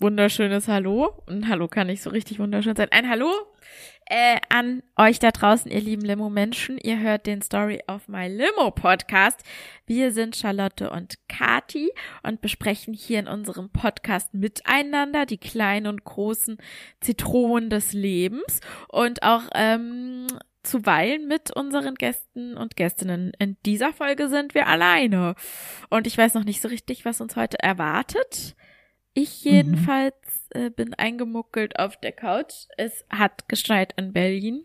wunderschönes 0.00 0.68
Hallo. 0.68 1.22
Und 1.26 1.48
Hallo 1.48 1.68
kann 1.68 1.86
nicht 1.86 2.02
so 2.02 2.10
richtig 2.10 2.38
wunderschön 2.38 2.76
sein. 2.76 2.88
Ein 2.90 3.08
Hallo 3.08 3.30
äh, 4.06 4.40
an 4.48 4.82
euch 4.96 5.20
da 5.20 5.30
draußen, 5.30 5.70
ihr 5.70 5.80
lieben 5.80 6.02
Limo-Menschen. 6.02 6.78
Ihr 6.78 6.98
hört 6.98 7.26
den 7.26 7.42
Story 7.42 7.80
of 7.86 8.08
My 8.08 8.26
Limo 8.26 8.72
Podcast. 8.72 9.40
Wir 9.86 10.10
sind 10.10 10.34
Charlotte 10.34 10.90
und 10.90 11.14
Kati 11.28 11.92
und 12.24 12.40
besprechen 12.40 12.92
hier 12.92 13.20
in 13.20 13.28
unserem 13.28 13.70
Podcast 13.70 14.34
miteinander 14.34 15.26
die 15.26 15.38
kleinen 15.38 15.86
und 15.86 16.04
großen 16.04 16.58
Zitronen 17.00 17.70
des 17.70 17.92
Lebens 17.92 18.60
und 18.88 19.22
auch 19.22 19.44
ähm, 19.54 20.26
zuweilen 20.64 21.28
mit 21.28 21.54
unseren 21.54 21.94
Gästen 21.94 22.56
und 22.56 22.76
Gästinnen. 22.76 23.32
In 23.38 23.58
dieser 23.64 23.92
Folge 23.92 24.28
sind 24.28 24.54
wir 24.54 24.66
alleine. 24.66 25.36
Und 25.88 26.08
ich 26.08 26.18
weiß 26.18 26.34
noch 26.34 26.44
nicht 26.44 26.60
so 26.60 26.68
richtig, 26.68 27.04
was 27.04 27.20
uns 27.20 27.36
heute 27.36 27.60
erwartet. 27.60 28.56
Ich 29.14 29.44
mhm. 29.44 29.50
jedenfalls 29.50 30.14
mhm. 30.54 30.60
äh, 30.60 30.70
bin 30.70 30.94
eingemuckelt 30.94 31.78
auf 31.78 31.96
der 31.96 32.12
Couch. 32.12 32.66
Es 32.76 33.04
hat 33.10 33.48
geschneit 33.48 33.94
in 33.96 34.12
Berlin. 34.12 34.64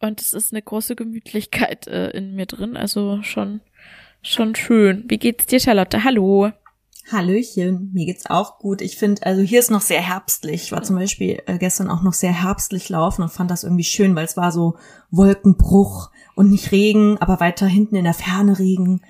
Und 0.00 0.20
es 0.20 0.32
ist 0.32 0.52
eine 0.52 0.62
große 0.62 0.96
Gemütlichkeit 0.96 1.86
äh, 1.86 2.10
in 2.10 2.34
mir 2.34 2.46
drin. 2.46 2.76
Also 2.76 3.22
schon, 3.22 3.60
schon 4.22 4.54
schön. 4.54 5.04
Wie 5.08 5.18
geht's 5.18 5.46
dir, 5.46 5.60
Charlotte? 5.60 6.04
Hallo. 6.04 6.50
Hallöchen, 7.12 7.90
mir 7.92 8.06
geht's 8.06 8.30
auch 8.30 8.58
gut. 8.58 8.80
Ich 8.80 8.96
finde, 8.96 9.26
also 9.26 9.42
hier 9.42 9.58
ist 9.58 9.70
noch 9.70 9.82
sehr 9.82 10.00
herbstlich. 10.00 10.64
Ich 10.64 10.72
war 10.72 10.82
zum 10.82 10.96
Beispiel 10.96 11.42
äh, 11.46 11.58
gestern 11.58 11.90
auch 11.90 12.02
noch 12.02 12.14
sehr 12.14 12.32
herbstlich 12.32 12.88
laufen 12.88 13.22
und 13.22 13.30
fand 13.30 13.50
das 13.50 13.62
irgendwie 13.62 13.84
schön, 13.84 14.16
weil 14.16 14.24
es 14.24 14.38
war 14.38 14.52
so 14.52 14.78
Wolkenbruch 15.10 16.10
und 16.34 16.50
nicht 16.50 16.72
Regen, 16.72 17.18
aber 17.18 17.40
weiter 17.40 17.66
hinten 17.66 17.96
in 17.96 18.04
der 18.04 18.14
Ferne 18.14 18.58
Regen 18.58 19.02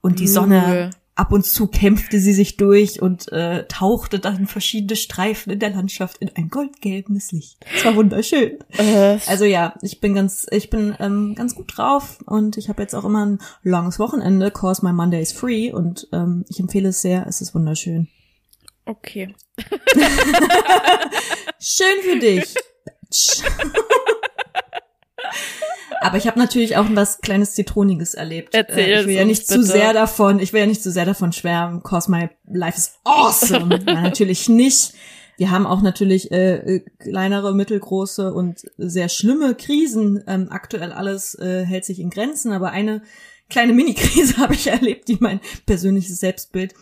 und 0.00 0.18
die 0.18 0.28
Sonne 0.28 0.90
ab 1.14 1.32
und 1.32 1.44
zu 1.44 1.66
kämpfte 1.66 2.18
sie 2.18 2.32
sich 2.32 2.56
durch 2.56 3.02
und 3.02 3.30
äh, 3.32 3.66
tauchte 3.66 4.18
dann 4.18 4.46
verschiedene 4.46 4.96
Streifen 4.96 5.52
in 5.52 5.58
der 5.58 5.70
Landschaft 5.70 6.18
in 6.18 6.30
ein 6.34 6.48
goldgelbenes 6.48 7.32
Licht. 7.32 7.58
Es 7.74 7.84
war 7.84 7.96
wunderschön. 7.96 8.58
Äh. 8.78 9.18
Also 9.26 9.44
ja, 9.44 9.74
ich 9.82 10.00
bin 10.00 10.14
ganz, 10.14 10.46
ich 10.50 10.70
bin 10.70 10.96
ähm, 11.00 11.34
ganz 11.34 11.54
gut 11.54 11.76
drauf 11.76 12.18
und 12.26 12.56
ich 12.56 12.68
habe 12.68 12.82
jetzt 12.82 12.94
auch 12.94 13.04
immer 13.04 13.26
ein 13.26 13.40
langes 13.62 13.98
Wochenende, 13.98 14.50
cause 14.50 14.84
my 14.84 14.92
Monday 14.92 15.20
is 15.20 15.32
free 15.32 15.70
und 15.70 16.08
ähm, 16.12 16.44
ich 16.48 16.60
empfehle 16.60 16.88
es 16.88 17.02
sehr. 17.02 17.26
Es 17.26 17.40
ist 17.40 17.54
wunderschön. 17.54 18.08
Okay. 18.84 19.34
Schön 21.60 22.02
für 22.02 22.18
dich. 22.18 22.54
Aber 26.02 26.16
ich 26.16 26.26
habe 26.26 26.38
natürlich 26.38 26.76
auch 26.76 26.86
was 26.90 27.20
kleines 27.20 27.54
Zitroniges 27.54 28.14
erlebt. 28.14 28.54
Erzähl 28.54 28.78
äh, 28.78 29.00
ich 29.00 29.06
will 29.06 29.14
ja 29.14 29.24
nicht 29.24 29.46
bitte. 29.46 29.60
zu 29.60 29.66
sehr 29.66 29.92
davon, 29.92 30.38
ich 30.38 30.52
will 30.52 30.60
ja 30.60 30.66
nicht 30.66 30.82
zu 30.82 30.90
sehr 30.90 31.04
davon 31.04 31.32
schwärmen, 31.32 31.82
cause 31.82 32.10
my 32.10 32.28
life 32.46 32.76
is 32.76 32.94
awesome. 33.04 33.78
ja, 33.86 34.00
natürlich 34.00 34.48
nicht. 34.48 34.94
Wir 35.36 35.50
haben 35.50 35.66
auch 35.66 35.82
natürlich 35.82 36.30
äh, 36.30 36.56
äh, 36.56 36.84
kleinere, 36.98 37.54
mittelgroße 37.54 38.32
und 38.32 38.62
sehr 38.76 39.08
schlimme 39.08 39.54
Krisen. 39.54 40.22
Ähm, 40.26 40.48
aktuell 40.50 40.92
alles 40.92 41.34
äh, 41.36 41.64
hält 41.64 41.84
sich 41.84 41.98
in 42.00 42.10
Grenzen, 42.10 42.52
aber 42.52 42.70
eine 42.70 43.02
kleine 43.48 43.72
Mini-Krise 43.72 44.36
habe 44.38 44.54
ich 44.54 44.68
erlebt, 44.68 45.08
die 45.08 45.18
mein 45.20 45.40
persönliches 45.66 46.20
Selbstbild 46.20 46.74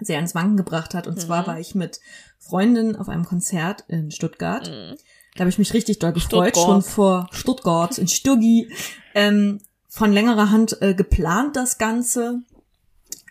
sehr 0.00 0.18
ins 0.18 0.34
Wanken 0.34 0.56
gebracht 0.56 0.94
hat. 0.94 1.06
Und 1.06 1.16
mhm. 1.16 1.20
zwar 1.20 1.46
war 1.46 1.60
ich 1.60 1.74
mit 1.74 2.00
Freundinnen 2.38 2.96
auf 2.96 3.08
einem 3.08 3.24
Konzert 3.24 3.84
in 3.88 4.10
Stuttgart. 4.10 4.68
Mhm. 4.68 4.96
Da 5.34 5.40
habe 5.40 5.50
ich 5.50 5.58
mich 5.58 5.72
richtig 5.74 5.98
doll 5.98 6.12
gefreut, 6.12 6.48
Stuttgart. 6.48 6.56
schon 6.56 6.82
vor 6.82 7.28
Stuttgart 7.32 7.98
in 7.98 8.08
Stuggi. 8.08 8.72
Ähm, 9.14 9.60
von 9.88 10.12
längerer 10.12 10.50
Hand 10.50 10.80
äh, 10.82 10.94
geplant 10.94 11.56
das 11.56 11.78
Ganze. 11.78 12.42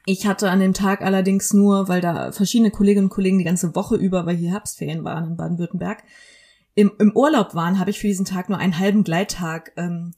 Ich 0.06 0.26
hatte 0.26 0.50
an 0.50 0.60
dem 0.60 0.74
Tag 0.74 1.02
allerdings 1.02 1.54
nur, 1.54 1.88
weil 1.88 2.02
da 2.02 2.32
verschiedene 2.32 2.72
Kolleginnen 2.72 3.06
und 3.06 3.14
Kollegen 3.14 3.38
die 3.38 3.44
ganze 3.44 3.76
Woche 3.76 3.96
über, 3.96 4.26
weil 4.26 4.36
hier 4.36 4.52
Herbstferien 4.52 5.04
waren 5.04 5.26
in 5.26 5.38
Baden-Württemberg, 5.38 6.04
im, 6.76 6.92
im 7.00 7.16
Urlaub 7.16 7.54
waren, 7.56 7.80
habe 7.80 7.90
ich 7.90 8.00
für 8.00 8.08
diesen 8.08 8.26
Tag 8.26 8.50
nur 8.50 8.58
einen 8.58 8.80
halben 8.80 9.04
Gleittag 9.04 9.72
ähm, 9.78 10.14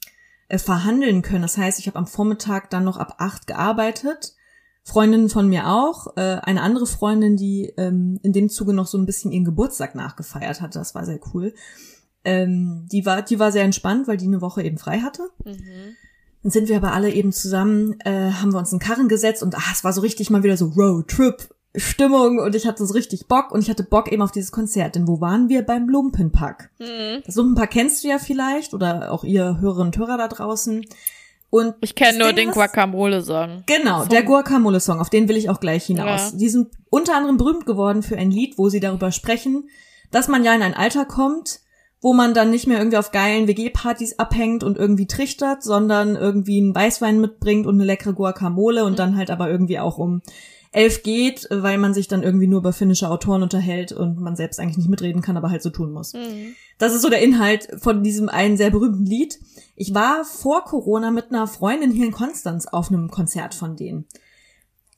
äh, 0.48 0.58
verhandeln 0.58 1.22
können. 1.22 1.42
Das 1.42 1.58
heißt, 1.58 1.80
ich 1.80 1.88
habe 1.88 1.98
am 1.98 2.08
Vormittag 2.08 2.70
dann 2.70 2.84
noch 2.84 2.98
ab 2.98 3.16
acht 3.18 3.48
gearbeitet 3.48 4.36
Freundinnen 4.84 5.30
von 5.30 5.48
mir 5.48 5.68
auch. 5.68 6.18
Äh, 6.18 6.40
eine 6.42 6.62
andere 6.62 6.88
Freundin, 6.88 7.38
die 7.38 7.74
ähm, 7.78 8.20
in 8.24 8.34
dem 8.34 8.50
Zuge 8.50 8.74
noch 8.74 8.88
so 8.88 8.98
ein 8.98 9.06
bisschen 9.06 9.32
ihren 9.32 9.46
Geburtstag 9.46 9.96
nachgefeiert 9.96 10.62
hatte, 10.62 10.80
das 10.80 10.96
war 10.96 11.06
sehr 11.06 11.20
cool. 11.34 11.54
Ähm, 12.24 12.88
die 12.92 13.06
war, 13.06 13.22
die 13.22 13.40
war 13.40 13.52
sehr 13.52 13.64
entspannt, 13.64 14.08
weil 14.08 14.18
die 14.18 14.28
eine 14.28 14.42
Woche 14.42 14.64
eben 14.64 14.78
frei 14.78 15.00
hatte. 15.00 15.30
Mhm. 15.44 15.96
Dann 16.44 16.52
sind 16.52 16.70
wir 16.70 16.78
aber 16.78 16.94
alle 16.94 17.12
eben 17.12 17.32
zusammen, 17.32 18.00
äh, 18.00 18.32
haben 18.32 18.54
wir 18.54 18.60
uns 18.60 18.72
einen 18.72 18.80
Karren 18.80 19.08
gesetzt 19.08 19.44
und 19.44 19.56
ach, 19.56 19.74
es 19.74 19.84
war 19.84 19.94
so 19.94 20.02
richtig 20.02 20.30
mal 20.30 20.44
wieder 20.44 20.58
so 20.58 20.68
Roadtrip. 20.68 21.54
Stimmung 21.74 22.40
und 22.40 22.54
ich 22.54 22.68
hatte 22.68 22.86
so 22.86 22.94
richtig 22.94 23.28
Bock 23.28 23.52
und 23.52 23.62
ich 23.62 23.70
hatte 23.70 23.84
Bock 23.84 24.12
eben 24.12 24.22
auf 24.22 24.32
dieses 24.32 24.52
Konzert. 24.52 24.96
Denn 24.96 25.08
wo 25.08 25.22
waren 25.22 25.48
wir? 25.48 25.62
Beim 25.62 25.88
Lumpenpack. 25.88 26.70
Mhm. 26.80 27.22
Das 27.26 27.36
Lumpenpack 27.36 27.72
kennst 27.72 28.04
du 28.04 28.10
ja 28.10 28.20
vielleicht 28.20 28.74
oder 28.74 29.12
auch 29.12 29.24
ihr 29.24 29.62
Hörerinnen 29.62 29.88
und 29.88 29.98
Hörer 29.98 30.18
da 30.18 30.28
draußen. 30.28 30.86
Und 31.52 31.76
ich 31.82 31.96
kenne 31.96 32.18
nur 32.18 32.34
den 32.34 32.52
Guacamole-Song. 32.52 33.64
Genau, 33.66 34.00
Song. 34.00 34.10
der 34.10 34.24
Guacamole-Song, 34.24 35.02
auf 35.02 35.10
den 35.10 35.28
will 35.28 35.36
ich 35.36 35.50
auch 35.50 35.60
gleich 35.60 35.86
hinaus. 35.86 36.32
Ja. 36.32 36.38
Die 36.38 36.48
sind 36.48 36.70
unter 36.90 37.16
anderem 37.16 37.36
berühmt 37.36 37.66
geworden 37.66 38.04
für 38.04 38.18
ein 38.18 38.32
Lied, 38.32 38.58
wo 38.58 38.70
sie 38.70 38.80
darüber 38.80 39.12
sprechen, 39.12 39.70
dass 40.12 40.30
man 40.30 40.46
ja 40.46 40.56
in 40.56 40.62
ein 40.62 40.74
Alter 40.74 41.04
kommt, 41.04 41.60
wo 42.00 42.14
man 42.14 42.34
dann 42.34 42.52
nicht 42.52 42.68
mehr 42.68 42.78
irgendwie 42.80 42.98
auf 42.98 43.12
geilen 43.12 43.50
WG-Partys 43.50 44.18
abhängt 44.18 44.64
und 44.64 44.78
irgendwie 44.78 45.08
trichtert, 45.08 45.62
sondern 45.62 46.16
irgendwie 46.16 46.58
einen 46.58 46.74
Weißwein 46.74 47.20
mitbringt 47.20 47.68
und 47.68 47.76
eine 47.76 47.86
leckere 47.86 48.14
Guacamole 48.14 48.86
und 48.86 48.94
mhm. 48.94 48.98
dann 48.98 49.18
halt 49.18 49.30
aber 49.30 49.50
irgendwie 49.50 49.78
auch 49.78 49.98
um 49.98 50.22
elf 50.72 51.04
geht, 51.04 51.48
weil 51.50 51.78
man 51.78 51.94
sich 51.94 52.08
dann 52.08 52.24
irgendwie 52.24 52.48
nur 52.48 52.60
über 52.60 52.72
finnische 52.72 53.10
Autoren 53.10 53.44
unterhält 53.44 53.92
und 53.92 54.20
man 54.20 54.38
selbst 54.38 54.60
eigentlich 54.60 54.78
nicht 54.78 54.90
mitreden 54.90 55.22
kann, 55.22 55.36
aber 55.36 55.52
halt 55.52 55.62
so 55.62 55.70
tun 55.70 55.92
muss. 55.92 56.14
Mhm. 56.14 56.56
Das 56.78 56.94
ist 56.94 57.02
so 57.02 57.10
der 57.10 57.22
Inhalt 57.22 57.68
von 57.78 58.04
diesem 58.04 58.30
einen 58.30 58.56
sehr 58.58 58.72
berühmten 58.72 59.06
Lied. 59.06 59.38
Ich 59.82 59.96
war 59.96 60.26
vor 60.26 60.64
Corona 60.64 61.10
mit 61.10 61.32
einer 61.32 61.48
Freundin 61.48 61.90
hier 61.90 62.06
in 62.06 62.12
Konstanz 62.12 62.68
auf 62.68 62.90
einem 62.90 63.10
Konzert 63.10 63.56
von 63.56 63.76
denen. 63.76 64.06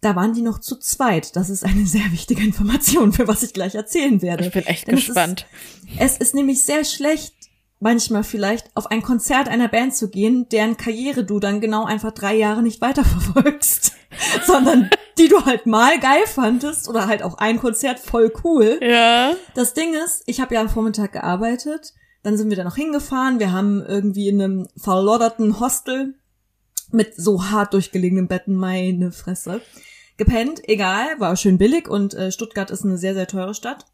Da 0.01 0.13
waren 0.17 0.33
die 0.33 0.41
noch 0.41 0.59
zu 0.59 0.75
zweit. 0.75 1.37
Das 1.37 1.49
ist 1.49 1.63
eine 1.63 1.85
sehr 1.85 2.11
wichtige 2.11 2.43
Information, 2.43 3.13
für 3.13 3.25
was 3.25 3.43
ich 3.43 3.53
gleich 3.53 3.75
erzählen 3.75 4.21
werde. 4.21 4.45
Ich 4.45 4.51
bin 4.51 4.65
echt 4.65 4.87
Denn 4.87 4.95
gespannt. 4.95 5.45
Es 5.85 5.93
ist, 5.93 6.01
es 6.01 6.17
ist 6.17 6.35
nämlich 6.35 6.65
sehr 6.65 6.83
schlecht, 6.83 7.33
manchmal 7.79 8.25
vielleicht 8.25 8.75
auf 8.75 8.91
ein 8.91 9.01
Konzert 9.01 9.47
einer 9.47 9.69
Band 9.69 9.95
zu 9.95 10.09
gehen, 10.09 10.49
deren 10.49 10.75
Karriere 10.75 11.23
du 11.23 11.39
dann 11.39 11.61
genau 11.61 11.85
einfach 11.85 12.11
drei 12.11 12.35
Jahre 12.35 12.61
nicht 12.61 12.81
weiterverfolgst, 12.81 13.93
sondern 14.45 14.89
die 15.17 15.29
du 15.29 15.45
halt 15.45 15.65
mal 15.65 15.97
geil 15.97 16.27
fandest 16.27 16.89
oder 16.89 17.07
halt 17.07 17.23
auch 17.23 17.37
ein 17.37 17.57
Konzert 17.57 17.99
voll 17.99 18.33
cool. 18.43 18.81
Ja. 18.81 19.31
Das 19.55 19.73
Ding 19.73 19.93
ist, 19.93 20.23
ich 20.25 20.41
habe 20.41 20.55
ja 20.55 20.59
am 20.59 20.67
Vormittag 20.67 21.13
gearbeitet, 21.13 21.93
dann 22.23 22.37
sind 22.37 22.49
wir 22.49 22.57
da 22.57 22.63
noch 22.63 22.75
hingefahren, 22.75 23.39
wir 23.39 23.51
haben 23.51 23.81
irgendwie 23.85 24.29
in 24.29 24.41
einem 24.41 24.67
verlodderten 24.77 25.59
Hostel 25.59 26.15
mit 26.91 27.15
so 27.15 27.45
hart 27.45 27.73
durchgelegenen 27.73 28.27
Betten, 28.27 28.55
meine 28.55 29.11
Fresse, 29.11 29.61
gepennt, 30.17 30.67
egal, 30.67 31.19
war 31.19 31.35
schön 31.35 31.57
billig 31.57 31.87
und 31.89 32.13
äh, 32.13 32.31
Stuttgart 32.31 32.71
ist 32.71 32.85
eine 32.85 32.97
sehr, 32.97 33.13
sehr 33.13 33.27
teure 33.27 33.53
Stadt. 33.53 33.85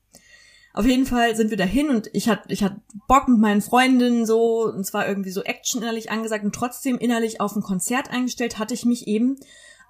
Auf 0.73 0.85
jeden 0.85 1.07
Fall 1.07 1.35
sind 1.35 1.49
wir 1.49 1.57
dahin 1.57 1.89
und 1.89 2.09
ich 2.13 2.29
hatte 2.29 2.53
ich 2.53 2.63
hatte 2.63 2.81
Bock 3.07 3.27
mit 3.27 3.39
meinen 3.39 3.61
Freundinnen 3.61 4.25
so 4.25 4.65
und 4.65 4.85
zwar 4.85 5.07
irgendwie 5.07 5.31
so 5.31 5.41
Action 5.41 5.81
innerlich 5.81 6.11
angesagt 6.11 6.45
und 6.45 6.53
trotzdem 6.53 6.99
innerlich 6.99 7.41
auf 7.41 7.55
ein 7.55 7.63
Konzert 7.63 8.11
eingestellt 8.11 8.59
hatte 8.59 8.75
ich 8.75 8.85
mich 8.85 9.07
eben 9.07 9.37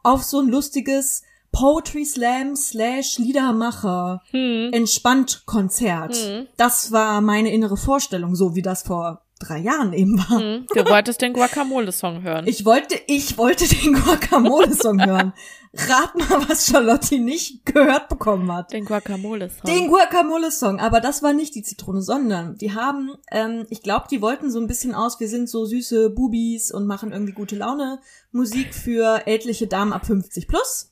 auf 0.04 0.24
so 0.24 0.40
ein 0.40 0.48
lustiges 0.48 1.24
Poetry 1.52 2.06
Slam 2.06 2.56
slash 2.56 3.18
Liedermacher 3.18 4.22
hm. 4.32 4.70
entspannt 4.72 5.44
Konzert. 5.46 6.16
Hm. 6.16 6.48
Das 6.58 6.92
war 6.92 7.22
meine 7.22 7.52
innere 7.52 7.78
Vorstellung, 7.78 8.36
so 8.36 8.56
wie 8.56 8.62
das 8.62 8.84
vor 8.84 9.26
drei 9.40 9.60
Jahren 9.60 9.94
eben 9.94 10.20
war. 10.20 10.40
Hm. 10.40 10.68
Du 10.74 10.86
wolltest 10.86 11.22
den 11.22 11.34
Guacamole-Song 11.34 12.22
hören. 12.24 12.46
Ich 12.46 12.66
wollte, 12.66 13.00
ich 13.08 13.38
wollte 13.38 13.68
den 13.68 13.94
Guacamole-Song 13.94 15.04
hören. 15.06 15.34
Rat 15.74 16.16
mal, 16.16 16.50
was 16.50 16.68
Charlotte 16.68 17.18
nicht 17.20 17.66
gehört 17.66 18.10
bekommen 18.10 18.52
hat. 18.52 18.74
Den 18.74 18.86
Guacamole-Song. 18.86 19.66
Den 19.66 19.88
Guacamole-Song. 19.88 20.80
Aber 20.80 21.00
das 21.00 21.24
war 21.24 21.34
nicht 21.34 21.56
die 21.56 21.64
Zitrone, 21.64 22.02
sondern 22.02 22.58
die 22.58 22.74
haben, 22.74 23.14
ähm, 23.32 23.66
ich 23.70 23.82
glaube, 23.82 24.08
die 24.12 24.22
wollten 24.22 24.52
so 24.52 24.60
ein 24.60 24.68
bisschen 24.68 24.94
aus, 24.94 25.20
wir 25.20 25.30
sind 25.30 25.48
so 25.48 25.66
süße 25.66 26.10
Bubis 26.10 26.72
und 26.72 26.86
machen 26.86 27.12
irgendwie 27.12 27.34
gute 27.34 27.56
Laune 27.56 28.00
Musik 28.32 28.74
für 28.74 29.26
ältliche 29.26 29.68
Damen 29.68 29.94
ab 29.94 30.06
50 30.06 30.48
plus. 30.48 30.92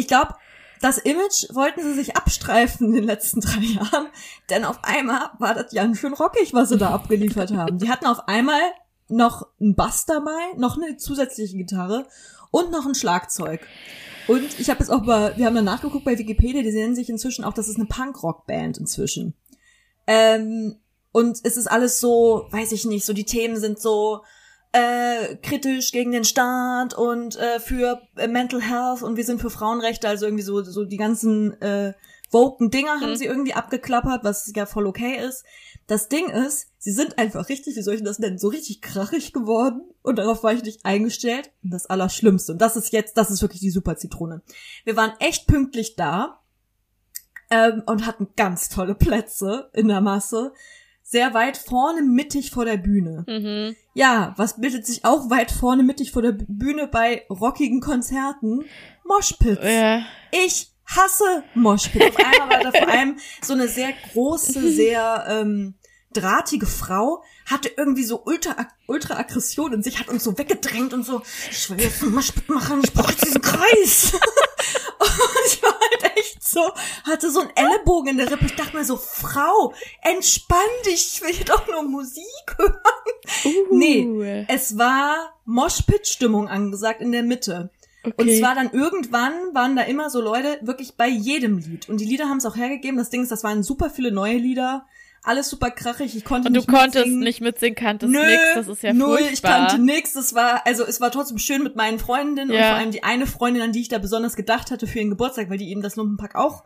Ich 0.00 0.08
glaube, 0.08 0.34
das 0.80 0.96
Image 0.96 1.54
wollten 1.54 1.82
sie 1.82 1.92
sich 1.92 2.16
abstreifen 2.16 2.86
in 2.86 2.94
den 2.94 3.04
letzten 3.04 3.40
drei 3.40 3.60
Jahren, 3.60 4.06
denn 4.48 4.64
auf 4.64 4.78
einmal 4.82 5.28
war 5.38 5.52
das 5.52 5.72
ganz 5.74 5.98
schön 5.98 6.14
rockig, 6.14 6.54
was 6.54 6.70
sie 6.70 6.78
da 6.78 6.90
abgeliefert 6.94 7.52
haben. 7.52 7.78
Die 7.78 7.90
hatten 7.90 8.06
auf 8.06 8.26
einmal 8.28 8.62
noch 9.08 9.46
einen 9.60 9.74
Bass 9.74 10.06
dabei, 10.06 10.54
noch 10.56 10.78
eine 10.78 10.96
zusätzliche 10.96 11.58
Gitarre 11.58 12.06
und 12.50 12.70
noch 12.70 12.86
ein 12.86 12.94
Schlagzeug. 12.94 13.60
Und 14.26 14.58
ich 14.58 14.70
habe 14.70 14.80
jetzt 14.80 14.88
auch 14.88 15.04
bei, 15.04 15.36
wir 15.36 15.44
haben 15.44 15.54
dann 15.54 15.66
nachgeguckt 15.66 16.06
bei 16.06 16.16
Wikipedia, 16.16 16.62
die 16.62 16.72
nennen 16.72 16.94
sich 16.94 17.10
inzwischen 17.10 17.44
auch, 17.44 17.52
das 17.52 17.68
ist 17.68 17.76
eine 17.76 17.86
Punk-Rock-Band 17.86 18.78
inzwischen. 18.78 19.34
Ähm, 20.06 20.76
und 21.12 21.40
es 21.42 21.58
ist 21.58 21.66
alles 21.66 22.00
so, 22.00 22.46
weiß 22.52 22.72
ich 22.72 22.86
nicht, 22.86 23.04
so 23.04 23.12
die 23.12 23.24
Themen 23.24 23.58
sind 23.58 23.78
so 23.78 24.22
äh, 24.72 25.36
kritisch 25.36 25.92
gegen 25.92 26.12
den 26.12 26.24
Staat 26.24 26.94
und 26.94 27.36
äh, 27.36 27.58
für 27.60 28.02
äh, 28.16 28.28
Mental 28.28 28.60
Health 28.60 29.02
und 29.02 29.16
wir 29.16 29.24
sind 29.24 29.40
für 29.40 29.50
Frauenrechte, 29.50 30.08
also 30.08 30.26
irgendwie 30.26 30.44
so 30.44 30.62
so 30.62 30.84
die 30.84 30.96
ganzen 30.96 31.60
äh, 31.60 31.94
woken 32.30 32.70
Dinger 32.70 33.00
haben 33.00 33.16
sie 33.16 33.26
irgendwie 33.26 33.54
abgeklappert, 33.54 34.22
was 34.22 34.50
ja 34.54 34.66
voll 34.66 34.86
okay 34.86 35.16
ist. 35.16 35.44
Das 35.86 36.08
Ding 36.08 36.28
ist, 36.28 36.68
sie 36.78 36.92
sind 36.92 37.18
einfach 37.18 37.48
richtig, 37.48 37.76
wie 37.76 37.82
soll 37.82 37.94
ich 37.94 38.04
das 38.04 38.20
nennen, 38.20 38.38
so 38.38 38.48
richtig 38.48 38.80
krachig 38.80 39.32
geworden 39.32 39.82
und 40.02 40.20
darauf 40.20 40.44
war 40.44 40.52
ich 40.52 40.62
nicht 40.62 40.84
eingestellt. 40.84 41.50
Und 41.64 41.72
das 41.72 41.86
Allerschlimmste, 41.86 42.52
und 42.52 42.62
das 42.62 42.76
ist 42.76 42.92
jetzt, 42.92 43.16
das 43.16 43.30
ist 43.30 43.42
wirklich 43.42 43.60
die 43.60 43.70
super 43.70 43.96
Zitrone. 43.96 44.42
Wir 44.84 44.96
waren 44.96 45.12
echt 45.18 45.48
pünktlich 45.48 45.96
da 45.96 46.40
ähm, 47.50 47.82
und 47.86 48.06
hatten 48.06 48.28
ganz 48.36 48.68
tolle 48.68 48.94
Plätze 48.94 49.70
in 49.72 49.88
der 49.88 50.00
Masse. 50.00 50.52
Sehr 51.02 51.34
weit 51.34 51.56
vorne 51.56 52.02
mittig 52.02 52.50
vor 52.50 52.64
der 52.64 52.76
Bühne. 52.76 53.24
Mhm. 53.26 53.76
Ja, 53.94 54.34
was 54.36 54.60
bildet 54.60 54.86
sich 54.86 55.04
auch 55.04 55.28
weit 55.28 55.50
vorne 55.50 55.82
mittig 55.82 56.12
vor 56.12 56.22
der 56.22 56.32
Bühne 56.32 56.86
bei 56.86 57.26
rockigen 57.28 57.80
Konzerten? 57.80 58.64
Moshpits. 59.04 59.64
Ja. 59.64 60.02
Ich 60.30 60.72
hasse 60.86 61.42
Moshpits. 61.54 62.16
Auf 62.16 62.24
einmal 62.24 62.50
war 62.50 62.70
da 62.70 62.78
vor 62.78 62.88
allem 62.92 63.18
so 63.42 63.54
eine 63.54 63.68
sehr 63.68 63.92
große, 64.12 64.70
sehr 64.70 65.26
ähm, 65.28 65.74
drahtige 66.12 66.66
Frau, 66.66 67.22
hatte 67.46 67.70
irgendwie 67.76 68.04
so 68.04 68.22
ultra, 68.24 68.68
ultra 68.86 69.16
Aggression 69.16 69.72
in 69.72 69.82
sich, 69.82 69.98
hat 69.98 70.08
uns 70.08 70.24
so 70.24 70.36
weggedrängt 70.36 70.92
und 70.92 71.04
so, 71.04 71.22
ich 71.50 71.70
will 71.70 71.80
jetzt 71.80 72.02
einen 72.02 72.14
Moshpit 72.14 72.48
machen, 72.48 72.80
ich 72.84 72.92
brauche 72.92 73.12
jetzt 73.12 73.24
diesen 73.24 73.42
Kreis. 73.42 74.12
und 74.98 75.46
ich 75.46 75.62
war 75.62 75.69
so, 76.50 76.72
hatte 77.04 77.30
so 77.30 77.40
einen 77.40 77.50
Ellenbogen 77.54 78.10
in 78.10 78.16
der 78.18 78.30
Rippe. 78.30 78.46
Ich 78.46 78.56
dachte 78.56 78.76
mir 78.76 78.84
so, 78.84 78.96
Frau, 78.96 79.72
entspann 80.02 80.58
dich, 80.86 81.14
ich 81.14 81.22
will 81.22 81.32
hier 81.32 81.44
doch 81.44 81.66
nur 81.66 81.82
Musik 81.82 82.24
hören. 82.58 82.74
Uh. 83.44 83.76
Nee, 83.76 84.44
es 84.48 84.76
war 84.78 85.34
Moshpit-Stimmung 85.44 86.48
angesagt 86.48 87.00
in 87.00 87.12
der 87.12 87.22
Mitte. 87.22 87.70
Und 88.02 88.14
Okay. 88.18 88.40
zwar 88.40 88.54
dann 88.54 88.70
irgendwann 88.70 89.32
waren 89.52 89.76
da 89.76 89.82
immer 89.82 90.08
so 90.08 90.20
Leute 90.22 90.58
wirklich 90.62 90.96
bei 90.96 91.06
jedem 91.06 91.58
Lied. 91.58 91.88
Und 91.88 92.00
die 92.00 92.06
Lieder 92.06 92.28
haben 92.30 92.38
es 92.38 92.46
auch 92.46 92.56
hergegeben. 92.56 92.96
Das 92.96 93.10
Ding 93.10 93.22
ist, 93.22 93.30
das 93.30 93.44
waren 93.44 93.62
super 93.62 93.90
viele 93.90 94.10
neue 94.10 94.38
Lieder. 94.38 94.86
Alles 95.22 95.50
super 95.50 95.70
krachig. 95.70 96.16
Ich 96.16 96.24
konnte 96.24 96.48
Und 96.48 96.54
du 96.54 96.60
nicht 96.60 96.68
konntest 96.68 96.94
mitsingen. 96.96 97.18
nicht 97.20 97.40
mitsingen, 97.42 97.74
kanntest 97.74 98.10
Nö, 98.12 98.24
nix, 98.26 98.42
das 98.54 98.68
ist 98.68 98.82
ja 98.82 98.92
null, 98.94 99.18
furchtbar. 99.18 99.32
ich 99.32 99.42
kannte 99.42 99.78
nix. 99.82 100.12
Das 100.14 100.34
war, 100.34 100.66
also 100.66 100.84
es 100.84 101.00
war 101.00 101.10
trotzdem 101.10 101.36
schön 101.38 101.62
mit 101.62 101.76
meinen 101.76 101.98
Freundinnen 101.98 102.50
und 102.50 102.56
Ja. 102.56 102.70
vor 102.70 102.76
allem 102.78 102.90
die 102.90 103.02
eine 103.02 103.26
Freundin, 103.26 103.62
an 103.62 103.72
die 103.72 103.80
ich 103.82 103.88
da 103.88 103.98
besonders 103.98 104.34
gedacht 104.34 104.70
hatte 104.70 104.86
für 104.86 104.98
ihren 104.98 105.10
Geburtstag, 105.10 105.50
weil 105.50 105.58
die 105.58 105.70
eben 105.70 105.82
das 105.82 105.96
Lumpenpack 105.96 106.36
auch 106.36 106.64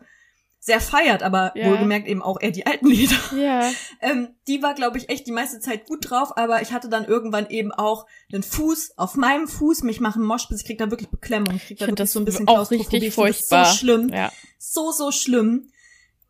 sehr 0.61 0.79
feiert, 0.79 1.21
aber 1.21 1.51
Ja. 1.55 1.69
wohlgemerkt 1.69 2.07
eben 2.07 2.23
auch 2.23 2.39
eher 2.41 2.49
die 2.51 2.65
alten 2.65 2.87
Lieder. 2.87 3.17
Ja. 3.37 3.69
Ähm, 4.01 4.29
die 4.47 4.63
war, 4.63 4.73
glaube 4.73 4.97
ich, 4.97 5.09
echt 5.09 5.27
die 5.27 5.31
meiste 5.33 5.59
Zeit 5.59 5.85
gut 5.85 6.09
drauf, 6.09 6.37
aber 6.37 6.61
ich 6.61 6.71
hatte 6.71 6.87
dann 6.89 7.03
irgendwann 7.05 7.49
eben 7.49 7.71
auch 7.73 8.05
einen 8.33 8.41
Fuß 8.41 8.93
auf 8.97 9.15
meinem 9.15 9.47
Fuß. 9.49 9.83
Mich 9.83 9.99
machen 9.99 10.23
Moschpitz, 10.23 10.61
ich 10.61 10.65
krieg 10.65 10.77
da 10.79 10.89
wirklich 10.89 11.09
Beklemmung. 11.09 11.53
Ich 11.55 11.63
krieg 11.67 11.71
Ich 11.71 11.77
da 11.79 11.85
finde 11.85 11.99
wirklich 11.99 12.05
das 12.05 12.13
so 12.13 12.19
ein 12.19 12.25
bisschen 12.25 12.47
auch 12.47 12.71
richtig 12.71 13.03
Ich 13.03 13.13
furchtbar. 13.13 13.65
So 13.65 13.77
schlimm 13.77 14.09
Ja. 14.09 14.31
so, 14.57 14.91
so 14.91 15.11
schlimm. 15.11 15.69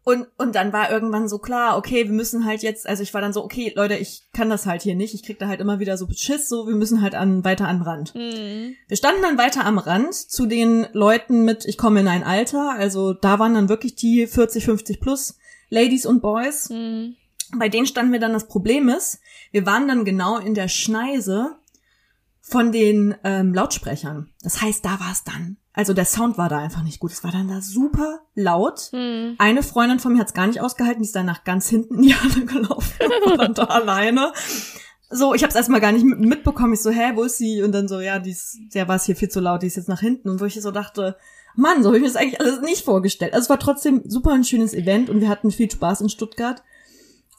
Und, 0.05 0.27
und 0.37 0.53
dann 0.53 0.71
war 0.71 0.91
irgendwann 0.91 1.27
so 1.27 1.39
klar, 1.39 1.77
okay, 1.77 2.05
wir 2.05 2.13
müssen 2.13 2.45
halt 2.45 2.61
jetzt, 2.61 2.87
also 2.87 3.01
ich 3.01 3.11
war 3.15 3.21
dann 3.21 3.33
so, 3.33 3.43
okay, 3.43 3.73
Leute, 3.75 3.95
ich 3.95 4.21
kann 4.33 4.51
das 4.51 4.67
halt 4.67 4.83
hier 4.83 4.93
nicht. 4.93 5.15
Ich 5.15 5.23
krieg 5.23 5.39
da 5.39 5.47
halt 5.47 5.59
immer 5.59 5.79
wieder 5.79 5.97
so 5.97 6.07
Schiss, 6.15 6.47
so, 6.47 6.67
wir 6.67 6.75
müssen 6.75 7.01
halt 7.01 7.15
an, 7.15 7.43
weiter 7.43 7.67
am 7.67 7.81
Rand. 7.81 8.13
Mhm. 8.13 8.75
Wir 8.87 8.97
standen 8.97 9.23
dann 9.23 9.39
weiter 9.39 9.65
am 9.65 9.79
Rand 9.79 10.13
zu 10.13 10.45
den 10.45 10.85
Leuten 10.93 11.43
mit, 11.43 11.65
ich 11.65 11.79
komme 11.79 12.01
in 12.01 12.07
ein 12.07 12.23
Alter, 12.23 12.75
also 12.77 13.13
da 13.13 13.39
waren 13.39 13.55
dann 13.55 13.67
wirklich 13.67 13.95
die 13.95 14.27
40, 14.27 14.65
50 14.65 15.01
plus 15.01 15.39
Ladies 15.69 16.05
und 16.05 16.21
Boys. 16.21 16.69
Mhm. 16.69 17.15
Bei 17.57 17.67
denen 17.67 17.87
standen 17.87 18.11
wir 18.11 18.19
dann, 18.19 18.33
das 18.33 18.47
Problem 18.47 18.89
ist, 18.89 19.19
wir 19.51 19.65
waren 19.65 19.87
dann 19.87 20.05
genau 20.05 20.37
in 20.37 20.53
der 20.53 20.67
Schneise 20.67 21.55
von 22.47 22.71
den 22.71 23.15
ähm, 23.24 23.53
Lautsprechern. 23.56 24.30
Das 24.44 24.62
heißt, 24.62 24.86
da 24.86 25.00
war 25.00 25.12
es 25.12 25.24
dann. 25.24 25.57
Also 25.74 25.94
der 25.94 26.06
Sound 26.06 26.38
war 26.38 26.47
da 26.47 26.59
einfach 26.59 26.83
nicht 26.83 27.00
gut. 27.00 27.12
Es 27.12 27.24
war 27.24 27.31
dann 27.31 27.47
da 27.47 27.59
super 27.62 28.19
laut. 28.36 28.89
Mhm. 28.94 29.36
Eine 29.39 29.63
Freundin 29.63 30.00
von 30.00 30.13
mir 30.13 30.19
hat 30.19 30.27
es 30.27 30.33
gar 30.36 30.45
nicht 30.47 30.62
ausgehalten, 30.62 31.01
die 31.01 31.07
ist 31.07 31.15
dann 31.15 31.25
nach 31.25 31.44
ganz 31.44 31.68
hinten 31.68 31.95
in 31.95 32.01
die 32.03 32.15
Halle 32.15 32.45
gelaufen 32.45 32.94
und 33.25 33.31
war 33.31 33.38
dann 33.38 33.53
da 33.56 33.63
alleine. 33.63 34.31
So, 35.09 35.33
ich 35.33 35.42
habe 35.44 35.50
es 35.50 35.56
erstmal 35.56 35.81
gar 35.81 35.92
nicht 35.92 36.06
mit- 36.06 36.19
mitbekommen. 36.19 36.74
Ich 36.74 36.81
so, 36.81 36.92
hä, 36.92 37.12
wo 37.15 37.24
ist 37.24 37.38
sie? 37.38 37.62
Und 37.63 37.71
dann 37.71 37.88
so, 37.88 38.00
ja, 38.00 38.19
die 38.19 38.31
ist, 38.31 38.57
der 38.74 38.88
war 38.88 38.95
es 38.98 39.06
hier 39.06 39.15
viel 39.15 39.30
zu 39.30 39.39
laut, 39.39 39.63
die 39.63 39.68
ist 39.68 39.75
jetzt 39.77 39.89
nach 39.89 40.00
hinten. 40.00 40.30
Und 40.30 40.39
wo 40.39 40.45
ich 40.45 40.59
so 40.62 40.71
dachte, 40.71 41.18
Mann, 41.56 41.81
so 41.81 41.89
habe 41.89 41.98
ich 41.98 42.01
mir 42.03 42.09
das 42.09 42.18
eigentlich 42.18 42.39
alles 42.41 42.62
nicht 42.62 42.86
vorgestellt. 42.86 43.33
Also 43.33 43.45
es 43.45 43.50
war 43.50 43.59
trotzdem 43.59 44.03
super 44.06 44.33
ein 44.33 44.44
schönes 44.44 44.74
Event 44.74 45.09
und 45.09 45.19
wir 45.21 45.30
hatten 45.30 45.51
viel 45.51 45.69
Spaß 45.71 46.01
in 46.01 46.09
Stuttgart. 46.09 46.63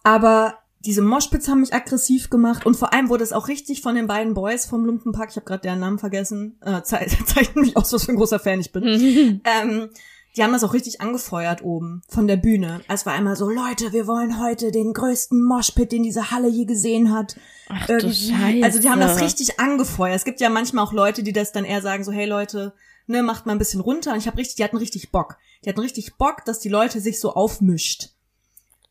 Aber 0.02 0.58
diese 0.86 1.02
Moshpits 1.02 1.48
haben 1.48 1.60
mich 1.60 1.74
aggressiv 1.74 2.30
gemacht 2.30 2.64
und 2.64 2.76
vor 2.76 2.92
allem 2.92 3.08
wurde 3.08 3.24
es 3.24 3.32
auch 3.32 3.48
richtig 3.48 3.82
von 3.82 3.96
den 3.96 4.06
beiden 4.06 4.34
Boys 4.34 4.66
vom 4.66 4.84
Lumpenpack, 4.84 5.30
ich 5.30 5.36
habe 5.36 5.44
gerade 5.44 5.62
deren 5.62 5.80
Namen 5.80 5.98
vergessen, 5.98 6.58
äh, 6.62 6.82
ze 6.82 6.98
zeichnet 7.26 7.56
mich 7.56 7.76
aus, 7.76 7.92
was 7.92 8.04
für 8.04 8.12
ein 8.12 8.16
großer 8.16 8.38
Fan 8.38 8.60
ich 8.60 8.72
bin. 8.72 8.84
Mhm. 8.84 9.40
Ähm, 9.62 9.90
die 10.36 10.42
haben 10.42 10.52
das 10.52 10.64
auch 10.64 10.74
richtig 10.74 11.00
angefeuert 11.00 11.62
oben 11.62 12.02
von 12.08 12.26
der 12.26 12.36
Bühne. 12.36 12.82
Es 12.88 13.06
war 13.06 13.14
einmal 13.14 13.36
so, 13.36 13.48
Leute, 13.48 13.92
wir 13.92 14.06
wollen 14.06 14.38
heute 14.38 14.70
den 14.70 14.92
größten 14.92 15.42
Moshpit, 15.42 15.92
den 15.92 16.02
diese 16.02 16.30
Halle 16.30 16.48
je 16.48 16.66
gesehen 16.66 17.12
hat. 17.12 17.36
Ach 17.68 17.86
du. 17.86 18.00
Scheiße. 18.00 18.62
Also 18.62 18.78
die 18.78 18.90
haben 18.90 19.00
das 19.00 19.20
richtig 19.20 19.58
angefeuert. 19.58 20.14
Es 20.14 20.24
gibt 20.24 20.40
ja 20.40 20.50
manchmal 20.50 20.84
auch 20.84 20.92
Leute, 20.92 21.22
die 21.22 21.32
das 21.32 21.52
dann 21.52 21.64
eher 21.64 21.80
sagen, 21.80 22.04
so, 22.04 22.12
hey 22.12 22.26
Leute, 22.26 22.74
ne, 23.06 23.22
macht 23.22 23.46
mal 23.46 23.52
ein 23.52 23.58
bisschen 23.58 23.80
runter. 23.80 24.12
Und 24.12 24.18
ich 24.18 24.26
habe 24.26 24.36
richtig, 24.36 24.56
die 24.56 24.64
hatten 24.64 24.76
richtig 24.76 25.10
Bock. 25.10 25.38
Die 25.64 25.70
hatten 25.70 25.80
richtig 25.80 26.16
Bock, 26.16 26.44
dass 26.44 26.58
die 26.58 26.68
Leute 26.68 27.00
sich 27.00 27.18
so 27.18 27.32
aufmischt. 27.32 28.10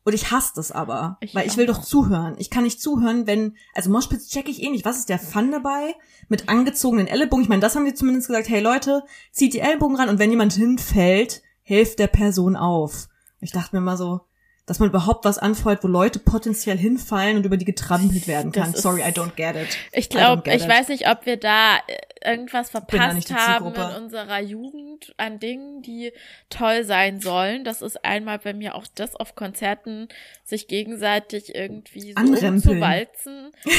Und 0.06 0.12
ich 0.12 0.30
hasse 0.30 0.52
das 0.54 0.70
aber, 0.70 1.16
Ich 1.20 1.34
weil 1.34 1.48
ich 1.48 1.56
will 1.56 1.66
doch 1.66 1.80
zuhören. 1.80 2.36
Ich 2.38 2.48
kann 2.48 2.62
nicht 2.62 2.80
zuhören, 2.80 3.26
wenn, 3.26 3.56
also 3.74 3.90
Moshpits 3.90 4.28
check 4.28 4.48
ich 4.48 4.62
eh 4.62 4.70
nicht. 4.70 4.84
Was 4.84 4.98
ist 4.98 5.08
der 5.08 5.18
Fun 5.18 5.50
dabei? 5.50 5.96
Mit 6.28 6.48
angezogenen 6.48 7.08
Ellenbogen. 7.08 7.42
Ich 7.42 7.48
meine, 7.48 7.60
das 7.60 7.74
haben 7.74 7.84
die 7.84 7.92
zumindest 7.92 8.28
gesagt. 8.28 8.48
Hey 8.48 8.60
Leute, 8.60 9.02
zieht 9.32 9.52
die 9.52 9.58
Ellbogen 9.58 9.96
ran 9.96 10.08
und 10.08 10.20
wenn 10.20 10.30
jemand 10.30 10.52
hinfällt, 10.52 11.42
hilft 11.62 11.98
der 11.98 12.06
Person 12.06 12.54
auf. 12.54 13.08
Ich 13.40 13.50
dachte 13.50 13.74
mir 13.74 13.82
mal 13.82 13.96
so, 13.96 14.20
dass 14.66 14.80
man 14.80 14.88
überhaupt 14.88 15.24
was 15.24 15.38
anfeuert, 15.38 15.82
wo 15.84 15.88
Leute 15.88 16.18
potenziell 16.18 16.76
hinfallen 16.76 17.36
und 17.36 17.46
über 17.46 17.56
die 17.56 17.64
getrampelt 17.64 18.26
werden 18.26 18.50
Das 18.52 18.64
kann. 18.64 18.74
ist- 18.74 18.82
Sorry, 18.82 19.00
I 19.02 19.12
don't 19.12 19.34
get 19.36 19.54
it. 19.56 19.78
Ich 19.92 20.08
glaube, 20.08 20.42
ich 20.52 20.62
it. 20.64 20.68
weiß 20.68 20.88
nicht, 20.88 21.08
ob 21.08 21.24
wir 21.24 21.36
da 21.36 21.76
äh, 21.76 22.30
irgendwas 22.32 22.70
verpasst 22.70 23.32
haben 23.32 23.72
in 23.74 24.02
unserer 24.02 24.40
Jugend 24.40 25.14
an 25.18 25.38
Dingen, 25.38 25.82
die 25.82 26.12
toll 26.50 26.82
sein 26.82 27.20
sollen. 27.20 27.62
Das 27.62 27.80
ist 27.82 28.04
einmal 28.04 28.40
bei 28.40 28.52
mir 28.54 28.74
auch 28.74 28.86
das 28.94 29.14
auf 29.14 29.36
Konzerten, 29.36 30.08
sich 30.42 30.66
gegenseitig 30.66 31.54
irgendwie 31.54 32.12
so 32.14 32.46
umzuwalzen. 32.48 33.52
Das 33.64 33.72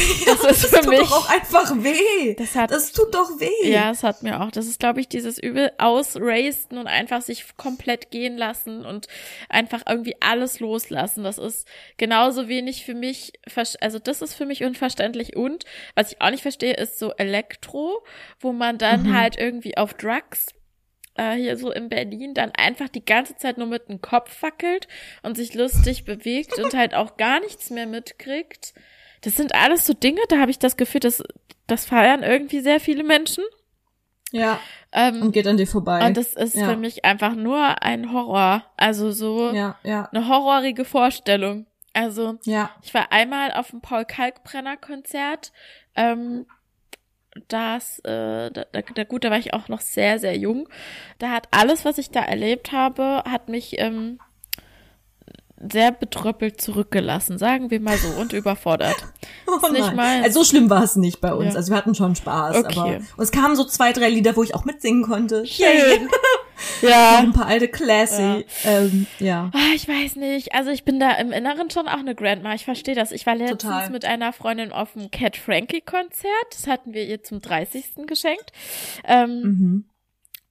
ist 0.43 0.45
Das 0.47 0.65
für 0.69 0.79
tut 0.81 0.89
mich. 0.89 0.99
doch 0.99 1.11
auch 1.11 1.29
einfach 1.29 1.71
weh. 1.83 2.35
Das 2.35 2.55
hat 2.55 2.71
Das 2.71 2.91
tut 2.93 3.13
doch 3.13 3.29
weh. 3.39 3.69
Ja, 3.71 3.91
es 3.91 4.03
hat 4.03 4.23
mir 4.23 4.41
auch. 4.41 4.51
Das 4.51 4.67
ist, 4.67 4.79
glaube 4.79 5.01
ich, 5.01 5.09
dieses 5.09 5.37
übel 5.37 5.71
ausrasten 5.77 6.77
und 6.77 6.87
einfach 6.87 7.21
sich 7.21 7.45
komplett 7.57 8.11
gehen 8.11 8.37
lassen 8.37 8.85
und 8.85 9.07
einfach 9.49 9.81
irgendwie 9.87 10.15
alles 10.21 10.59
loslassen. 10.77 11.23
Das 11.23 11.37
ist 11.37 11.67
genauso 11.97 12.47
wenig 12.47 12.85
für 12.85 12.93
mich, 12.93 13.33
also 13.81 13.99
das 13.99 14.21
ist 14.21 14.33
für 14.33 14.45
mich 14.45 14.63
unverständlich. 14.63 15.35
Und 15.35 15.65
was 15.95 16.11
ich 16.11 16.21
auch 16.21 16.29
nicht 16.29 16.41
verstehe, 16.41 16.73
ist 16.75 16.99
so 16.99 17.13
Elektro, 17.13 18.03
wo 18.39 18.51
man 18.53 18.77
dann 18.77 19.03
Mhm. 19.03 19.13
halt 19.17 19.37
irgendwie 19.37 19.77
auf 19.77 19.93
Drugs 19.93 20.47
äh, 21.15 21.33
hier 21.35 21.57
so 21.57 21.71
in 21.71 21.89
Berlin 21.89 22.33
dann 22.33 22.51
einfach 22.51 22.89
die 22.89 23.03
ganze 23.03 23.35
Zeit 23.35 23.57
nur 23.57 23.67
mit 23.67 23.89
dem 23.89 24.01
Kopf 24.01 24.41
wackelt 24.43 24.87
und 25.23 25.35
sich 25.35 25.53
lustig 25.55 26.05
bewegt 26.05 26.59
und 26.59 26.75
halt 26.75 26.93
auch 26.93 27.17
gar 27.17 27.39
nichts 27.39 27.69
mehr 27.71 27.87
mitkriegt. 27.87 28.73
Das 29.21 29.35
sind 29.35 29.55
alles 29.55 29.85
so 29.87 29.93
Dinge, 29.93 30.21
da 30.29 30.37
habe 30.37 30.51
ich 30.51 30.59
das 30.59 30.77
Gefühl, 30.77 30.99
dass 30.99 31.23
das 31.65 31.85
feiern 31.85 32.21
irgendwie 32.23 32.59
sehr 32.59 32.79
viele 32.79 33.03
Menschen. 33.03 33.43
Ja, 34.31 34.59
Ähm, 34.91 35.21
und 35.21 35.31
geht 35.31 35.47
an 35.47 35.57
dir 35.57 35.67
vorbei. 35.67 36.05
und 36.05 36.17
das 36.17 36.33
ist 36.33 36.55
Ja. 36.55 36.67
für 36.69 36.75
mich 36.77 37.05
einfach 37.05 37.33
nur 37.35 37.81
ein 37.81 38.11
Horror. 38.11 38.63
Also 38.75 39.11
so 39.11 39.51
ja, 39.53 39.77
ja, 39.83 40.09
eine 40.11 40.27
horrorige 40.27 40.83
Vorstellung. 40.85 41.65
Also 41.93 42.37
ja. 42.43 42.69
ich 42.83 42.93
war 42.93 43.11
einmal 43.11 43.51
auf 43.53 43.69
dem 43.71 43.81
Paul 43.81 44.05
Kalkbrenner 44.05 44.77
Konzert. 44.77 45.51
Ähm, 45.95 46.45
das, 47.49 47.99
äh, 47.99 48.49
da, 48.51 48.65
da, 48.71 48.81
da- 48.81 49.03
gut, 49.03 49.23
da 49.23 49.29
war 49.29 49.37
ich 49.37 49.53
auch 49.53 49.67
noch 49.67 49.81
sehr, 49.81 50.17
sehr 50.19 50.35
jung. 50.37 50.67
Da 51.19 51.29
hat 51.29 51.47
alles, 51.51 51.85
was 51.85 51.97
ich 51.99 52.09
da 52.09 52.21
erlebt 52.21 52.71
habe, 52.71 53.23
hat 53.29 53.47
mich 53.49 53.79
ähm, 53.79 54.19
sehr 55.71 55.91
betröppelt 55.91 56.61
zurückgelassen, 56.61 57.37
sagen 57.37 57.71
wir 57.71 57.79
mal 57.79 57.97
so, 57.97 58.09
und 58.19 58.33
überfordert. 58.33 58.95
Oh 59.49 59.71
nicht 59.71 59.95
meins. 59.95 60.25
Also 60.25 60.41
so 60.41 60.45
schlimm 60.49 60.69
war 60.69 60.83
es 60.83 60.97
nicht 60.97 61.21
bei 61.21 61.33
uns. 61.33 61.53
Ja. 61.53 61.55
Also 61.55 61.71
wir 61.71 61.77
hatten 61.77 61.95
schon 61.95 62.15
Spaß. 62.15 62.57
Okay. 62.57 62.77
Aber 62.79 62.95
und 62.97 63.23
es 63.23 63.31
kamen 63.31 63.55
so 63.55 63.63
zwei, 63.63 63.93
drei 63.93 64.09
Lieder, 64.09 64.35
wo 64.35 64.43
ich 64.43 64.53
auch 64.53 64.65
mitsingen 64.65 65.03
konnte. 65.03 65.45
Schön. 65.45 66.09
Ja. 66.81 67.19
ein 67.19 67.33
paar 67.33 67.45
alte 67.45 67.67
Classy. 67.67 68.45
Ja. 68.63 68.69
Ähm, 68.79 69.05
ja. 69.19 69.51
Ah, 69.53 69.73
ich 69.75 69.87
weiß 69.87 70.15
nicht. 70.15 70.55
Also 70.55 70.71
ich 70.71 70.83
bin 70.85 70.99
da 70.99 71.11
im 71.11 71.31
Inneren 71.31 71.69
schon 71.69 71.87
auch 71.87 71.99
eine 71.99 72.15
Grandma. 72.15 72.55
Ich 72.55 72.65
verstehe 72.65 72.95
das. 72.95 73.11
Ich 73.11 73.25
war 73.27 73.35
letztens 73.35 73.61
Total. 73.63 73.89
mit 73.91 74.05
einer 74.05 74.33
Freundin 74.33 74.71
auf 74.71 74.93
dem 74.93 75.11
Cat 75.11 75.37
Frankie 75.37 75.81
Konzert. 75.81 76.31
Das 76.51 76.65
hatten 76.67 76.93
wir 76.95 77.05
ihr 77.05 77.23
zum 77.23 77.41
30. 77.41 78.07
geschenkt. 78.07 78.51
Ähm, 79.05 79.41
Mhm. 79.43 79.85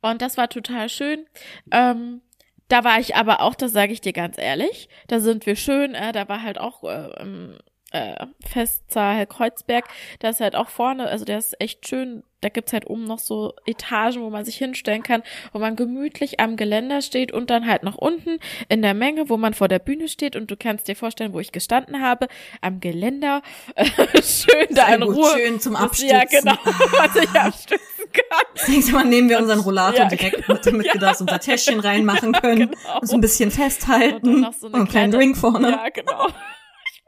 Und 0.03 0.23
das 0.23 0.37
war 0.37 0.49
total 0.49 0.89
schön. 0.89 1.27
Ähm, 1.73 2.21
da 2.69 2.85
war 2.85 2.99
ich 2.99 3.17
aber 3.17 3.41
auch, 3.41 3.55
das 3.55 3.73
sage 3.73 3.93
ich 3.93 4.01
dir 4.01 4.13
ganz 4.13 4.39
ehrlich, 4.39 4.89
da 5.09 5.21
sind 5.21 5.47
wir 5.47 5.57
schön, 5.57 5.95
äh, 5.95 6.13
da 6.13 6.29
war 6.29 6.43
halt 6.43 6.59
auch 6.59 6.85
äh, 6.85 7.57
äh, 7.93 8.27
Festsaal 8.45 9.27
Kreuzberg, 9.27 9.85
da 10.19 10.31
ist 10.31 10.41
halt 10.41 10.57
auch 10.57 10.69
vorne, 10.69 11.09
also 11.09 11.25
der 11.25 11.39
ist 11.39 11.61
echt 11.61 11.87
schön, 11.89 12.23
da 12.47 12.51
gibt's 12.51 12.73
halt 12.73 12.87
oben 12.89 13.05
noch 13.05 13.19
so 13.19 13.55
Etagen, 13.67 14.21
wo 14.23 14.31
man 14.31 14.45
sich 14.45 14.57
hinstellen 14.57 15.03
kann, 15.03 15.25
wo 15.53 15.59
man 15.59 15.75
gemütlich 15.75 16.39
am 16.39 16.57
Geländer 16.57 17.03
steht 17.03 17.33
und 17.33 17.51
dann 17.51 17.67
halt 17.67 17.83
nach 17.83 17.97
unten 17.97 18.39
in 18.69 18.83
der 18.83 18.95
Menge, 18.95 19.29
wo 19.29 19.37
man 19.37 19.53
vor 19.53 19.67
der 19.67 19.81
Bühne 19.81 20.07
steht 20.09 20.37
und 20.37 20.49
du 20.49 20.57
kannst 20.57 20.87
dir 20.87 20.95
vorstellen, 20.95 21.33
wo 21.33 21.41
ich 21.41 21.51
gestanden 21.51 22.01
habe, 22.01 22.29
am 22.61 22.79
Geländer, 22.79 23.43
schön 24.23 24.67
da 24.71 24.95
in 24.95 25.03
Ruhe. 25.03 25.29
Schön 25.37 25.59
zum 25.61 25.75
Abstützen. 25.75 26.11
Ja, 26.15 26.23
genau, 26.25 26.55
was 26.65 27.17
ich 27.17 27.31
abstützen 27.31 27.81
kann. 28.13 28.43
Das 28.55 28.69
nächste 28.69 28.93
Mal 28.93 29.05
nehmen 29.05 29.29
wir 29.29 29.39
unseren 29.39 29.59
Rollator 29.61 29.99
Ja, 30.05 30.09
direkt 30.09 30.37
genau, 30.47 30.55
mit, 30.55 30.67
damit 30.67 30.87
wir 30.93 31.01
da 31.01 31.15
so 31.15 31.25
unser 31.25 31.41
Täschchen 31.41 31.81
reinmachen 31.81 32.33
können, 32.41 32.71
genau. 32.71 33.01
uns 33.01 33.13
ein 33.13 33.21
bisschen 33.21 33.51
Und 33.51 33.57
festhalten 33.57 34.21
dann 34.25 34.35
und, 34.37 34.41
noch 34.43 34.53
so 34.53 34.67
eine 34.69 34.77
einen 34.77 34.89
kleinen 34.89 35.11
kleine- 35.11 35.25
Drink 35.25 35.37
vorne. 35.37 35.71
Ja, 35.71 35.89
genau. 35.89 36.29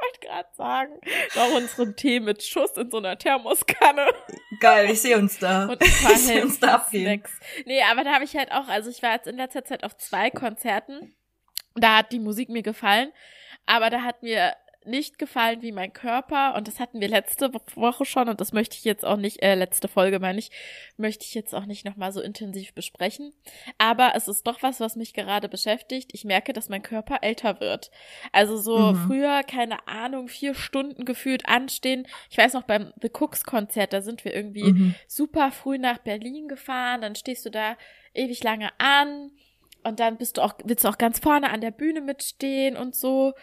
Wollte 0.09 0.27
gerade 0.27 0.49
sagen, 0.57 1.00
noch 1.35 1.57
unseren 1.57 1.97
Tee 1.97 2.21
mit 2.21 2.43
Schuss 2.43 2.77
in 2.77 2.91
so 2.91 2.99
einer 2.99 3.19
Thermoskanne. 3.19 4.07
Geil, 4.61 4.91
ich 4.91 5.03
sehe 5.03 5.19
uns 5.19 5.38
da. 5.38 5.65
Und 5.65 5.83
ein 5.83 5.91
paar 6.03 6.12
ich 6.12 6.19
sehe 6.19 6.43
uns 6.43 6.59
da 6.59 6.77
abgehen. 6.77 7.23
Nee, 7.67 7.83
aber 7.83 8.05
da 8.05 8.15
habe 8.15 8.25
ich 8.25 8.37
halt 8.37 8.50
auch, 8.53 8.69
also 8.69 8.91
ich 8.91 9.03
war 9.03 9.12
jetzt 9.15 9.27
in 9.27 9.37
letzter 9.37 9.65
Zeit 9.65 9.85
auf 9.85 9.97
zwei 9.97 10.31
Konzerten. 10.31 11.15
Da 11.75 11.99
hat 11.99 12.12
die 12.12 12.21
Musik 12.21 12.49
mir 12.49 12.62
gefallen, 12.62 13.12
aber 13.67 13.91
da 13.91 14.03
hat 14.03 14.23
mir 14.23 14.55
nicht 14.85 15.18
gefallen 15.18 15.61
wie 15.61 15.73
mein 15.73 15.92
Körper 15.92 16.54
und 16.54 16.66
das 16.68 16.80
hatten 16.80 17.00
wir 17.00 17.08
letzte 17.08 17.52
Woche 17.75 18.04
schon 18.04 18.28
und 18.28 18.40
das 18.40 18.52
möchte 18.52 18.76
ich 18.76 18.85
jetzt 18.85 19.04
auch 19.04 19.16
nicht, 19.16 19.42
äh, 19.42 19.54
letzte 19.54 19.88
Folge 19.88 20.18
meine 20.18 20.38
ich, 20.38 20.50
möchte 20.97 21.25
ich 21.25 21.35
jetzt 21.35 21.54
auch 21.54 21.66
nicht 21.66 21.85
nochmal 21.85 22.12
so 22.12 22.20
intensiv 22.23 22.73
besprechen. 22.73 23.35
Aber 23.76 24.12
es 24.14 24.28
ist 24.28 24.47
doch 24.47 24.62
was, 24.62 24.80
was 24.80 24.97
mich 24.97 25.12
gerade 25.12 25.49
beschäftigt. 25.49 26.11
Ich 26.14 26.25
merke, 26.25 26.52
dass 26.52 26.68
mein 26.68 26.82
Körper 26.82 27.18
älter 27.23 27.61
wird. 27.61 27.90
Also 28.32 28.56
so 28.56 28.92
Mhm. 28.92 28.97
früher, 29.06 29.42
keine 29.42 29.87
Ahnung, 29.88 30.28
vier 30.28 30.54
Stunden 30.54 31.04
gefühlt 31.04 31.49
anstehen. 31.49 32.06
Ich 32.30 32.38
weiß 32.38 32.54
noch 32.54 32.62
beim 32.62 32.92
The 33.02 33.11
Cooks 33.12 33.44
Konzert, 33.44 33.92
da 33.92 34.00
sind 34.00 34.25
wir 34.25 34.35
irgendwie 34.35 34.73
Mhm. 34.73 34.94
super 35.06 35.50
früh 35.50 35.78
nach 35.78 35.99
Berlin 35.99 36.49
gefahren, 36.49 37.02
dann 37.02 37.14
stehst 37.14 37.44
du 37.44 37.50
da 37.50 37.76
ewig 38.14 38.42
lange 38.42 38.70
an 38.78 39.32
und 39.82 40.00
dann 40.00 40.16
bist 40.16 40.37
du 40.38 40.42
auch, 40.42 40.54
willst 40.64 40.85
du 40.85 40.88
auch 40.88 40.99
ganz 40.99 41.18
vorne 41.18 41.50
an 41.50 41.61
der 41.61 41.73
Bühne 41.73 42.00
mitstehen 42.00 42.76
und 42.76 42.94
so. 42.94 43.35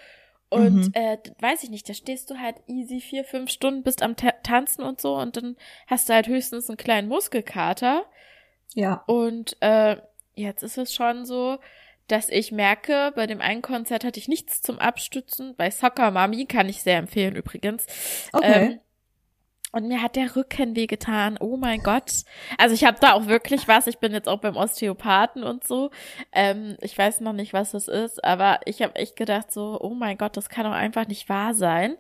Und 0.56 0.88
Mhm. 0.88 0.92
äh, 0.94 1.18
weiß 1.40 1.64
ich 1.64 1.70
nicht, 1.70 1.88
da 1.90 1.94
stehst 1.94 2.30
du 2.30 2.40
halt 2.40 2.56
easy 2.68 3.00
vier, 3.02 3.24
fünf 3.26 3.50
Stunden, 3.52 3.84
bist 3.84 4.02
am 4.02 4.16
Ta 4.16 4.32
Tanzen 4.44 4.84
und 4.84 5.02
so 5.02 5.16
und 5.16 5.38
dann 5.38 5.56
hast 5.88 6.08
du 6.10 6.14
halt 6.14 6.28
höchstens 6.28 6.70
einen 6.70 6.78
kleinen 6.78 7.08
Muskelkater. 7.08 8.06
Ja. 8.74 9.04
Und 9.08 9.58
äh, 9.62 9.98
jetzt 10.36 10.64
ist 10.64 10.78
es 10.78 10.94
schon 10.94 11.26
so, 11.26 11.58
dass 12.08 12.30
ich 12.30 12.52
merke, 12.52 13.12
bei 13.16 13.26
dem 13.26 13.42
einen 13.42 13.62
Konzert 13.62 14.04
hatte 14.04 14.20
ich 14.20 14.28
nichts 14.28 14.62
zum 14.62 14.78
Abstützen. 14.78 15.56
Bei 15.56 15.72
Soccer 15.72 16.12
Mami 16.12 16.46
kann 16.46 16.70
ich 16.70 16.84
sehr 16.84 16.98
empfehlen 17.00 17.36
übrigens. 17.36 17.88
Okay. 18.32 18.66
Ähm, 18.66 18.80
und 19.76 19.90
mir 19.90 20.02
hat 20.02 20.16
der 20.16 20.38
Rücken 20.38 20.78
wehgetan. 20.78 21.38
Oh 21.38 21.58
mein 21.58 21.84
Gott. 21.84 22.24
Also 22.58 22.74
ich 22.74 22.86
habe 22.86 22.98
da 23.02 23.12
auch 23.12 23.28
wirklich 23.28 23.68
was. 23.68 23.88
Ich 23.88 24.00
bin 24.00 24.14
jetzt 24.14 24.30
auch 24.30 24.40
beim 24.40 24.56
Osteopathen 24.56 25.44
und 25.44 25.66
so. 25.66 25.92
Ähm, 26.32 26.78
ich 26.80 26.98
weiß 26.98 27.20
noch 27.20 27.34
nicht, 27.34 27.52
was 27.52 27.72
das 27.72 27.90
ist, 27.90 28.24
aber 28.24 28.62
ich 28.64 28.82
habe 28.82 28.96
echt 28.96 29.18
gedacht 29.18 29.52
so, 29.52 29.78
oh 29.82 29.94
mein 29.94 30.18
Gott, 30.18 30.38
das 30.38 30.48
kann 30.48 30.64
doch 30.64 30.72
einfach 30.72 31.08
nicht 31.08 31.28
wahr 31.28 31.54
sein. 31.54 31.98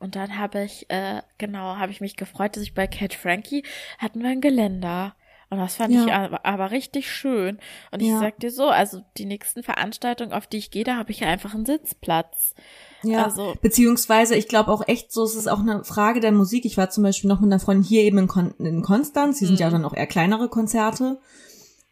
Und 0.00 0.16
dann 0.16 0.38
habe 0.38 0.64
ich, 0.64 0.90
äh, 0.90 1.22
genau, 1.38 1.76
habe 1.76 1.92
ich 1.92 2.00
mich 2.00 2.16
gefreut, 2.16 2.56
dass 2.56 2.64
ich 2.64 2.74
bei 2.74 2.88
Cat 2.88 3.14
Frankie 3.14 3.62
hatten 3.98 4.20
wir 4.20 4.30
ein 4.30 4.40
Geländer. 4.40 5.14
Und 5.54 5.60
das 5.60 5.76
fand 5.76 5.94
Ja. 5.94 6.04
ich 6.04 6.12
aber, 6.12 6.44
aber 6.44 6.70
richtig 6.70 7.10
schön. 7.10 7.58
Und 7.92 8.00
ich 8.02 8.08
Ja. 8.08 8.18
sag 8.18 8.38
dir 8.40 8.50
so, 8.50 8.68
also 8.68 9.00
die 9.16 9.24
nächsten 9.26 9.62
Veranstaltungen, 9.62 10.32
auf 10.32 10.46
die 10.46 10.58
ich 10.58 10.70
gehe, 10.70 10.84
da 10.84 10.96
habe 10.96 11.10
ich 11.12 11.24
einfach 11.24 11.54
einen 11.54 11.64
Sitzplatz. 11.66 12.54
Ja, 13.02 13.24
Also- 13.24 13.54
beziehungsweise 13.62 14.34
ich 14.34 14.48
glaube 14.48 14.70
auch 14.72 14.86
echt 14.88 15.12
so, 15.12 15.24
es 15.24 15.34
ist 15.34 15.48
auch 15.48 15.60
eine 15.60 15.84
Frage 15.84 16.20
der 16.20 16.32
Musik. 16.32 16.64
Ich 16.64 16.76
war 16.76 16.90
zum 16.90 17.04
Beispiel 17.04 17.28
noch 17.28 17.40
mit 17.40 17.52
einer 17.52 17.60
Freundin 17.60 17.84
hier 17.84 18.02
eben 18.02 18.18
in, 18.18 18.28
Kon 18.28 18.52
in 18.58 18.82
Konstanz, 18.82 19.38
die 19.38 19.44
sind 19.46 19.54
Mhm. 19.56 19.60
ja 19.60 19.70
dann 19.70 19.84
auch 19.84 19.94
eher 19.94 20.06
kleinere 20.06 20.48
Konzerte, 20.48 21.18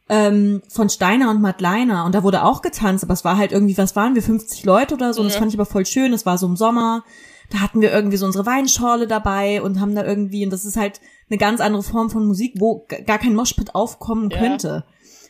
ähm, 0.08 0.62
von 0.68 0.88
Steiner 0.90 1.30
und 1.30 1.40
Matt 1.40 1.60
Leiner 1.60 2.04
und 2.04 2.14
da 2.14 2.22
wurde 2.22 2.44
auch 2.44 2.60
getanzt, 2.62 3.04
aber 3.04 3.14
es 3.14 3.24
war 3.24 3.36
halt 3.36 3.52
irgendwie, 3.52 3.78
was 3.78 3.94
waren 3.96 4.14
wir, 4.14 4.22
50 4.22 4.64
Leute 4.64 4.94
oder 4.94 5.14
so 5.14 5.20
und 5.20 5.28
das 5.28 5.36
fand 5.36 5.50
ich 5.52 5.56
aber 5.58 5.64
voll 5.66 5.86
schön, 5.86 6.12
es 6.12 6.26
war 6.26 6.36
so 6.38 6.46
im 6.46 6.56
Sommer, 6.56 7.04
da 7.52 7.60
hatten 7.60 7.80
wir 7.82 7.92
irgendwie 7.92 8.16
so 8.16 8.24
unsere 8.24 8.46
Weinschorle 8.46 9.06
dabei 9.06 9.60
und 9.60 9.80
haben 9.80 9.94
da 9.94 10.04
irgendwie, 10.04 10.44
und 10.44 10.50
das 10.50 10.64
ist 10.64 10.76
halt 10.76 11.00
eine 11.28 11.38
ganz 11.38 11.60
andere 11.60 11.82
Form 11.82 12.08
von 12.08 12.26
Musik, 12.26 12.54
wo 12.58 12.86
gar 13.06 13.18
kein 13.18 13.34
Moshpit 13.34 13.74
aufkommen 13.74 14.30
Ja. 14.30 14.38
könnte. 14.38 14.84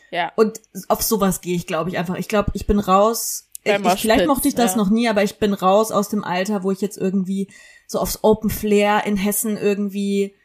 Ja. 0.09 0.31
Und 0.35 0.61
auf 0.87 1.01
sowas 1.01 1.41
gehe 1.41 1.55
ich, 1.55 1.67
glaube 1.67 1.89
ich, 1.89 1.97
einfach. 1.97 2.15
Ich 2.15 2.27
glaube, 2.27 2.51
ich 2.53 2.67
bin 2.67 2.79
raus. 2.79 3.49
Ich, 3.63 3.73
ich, 3.73 4.01
vielleicht 4.01 4.27
mochte 4.27 4.47
ich 4.47 4.55
das 4.55 4.71
ja. 4.71 4.77
noch 4.77 4.89
nie, 4.89 5.09
aber 5.09 5.23
ich 5.23 5.39
bin 5.39 5.53
raus 5.53 5.91
aus 5.91 6.09
dem 6.09 6.23
Alter, 6.23 6.63
wo 6.63 6.71
ich 6.71 6.81
jetzt 6.81 6.97
irgendwie 6.97 7.49
so 7.87 7.99
aufs 7.99 8.19
Open 8.23 8.49
Flair 8.49 9.05
in 9.05 9.17
Hessen 9.17 9.57
irgendwie 9.57 10.35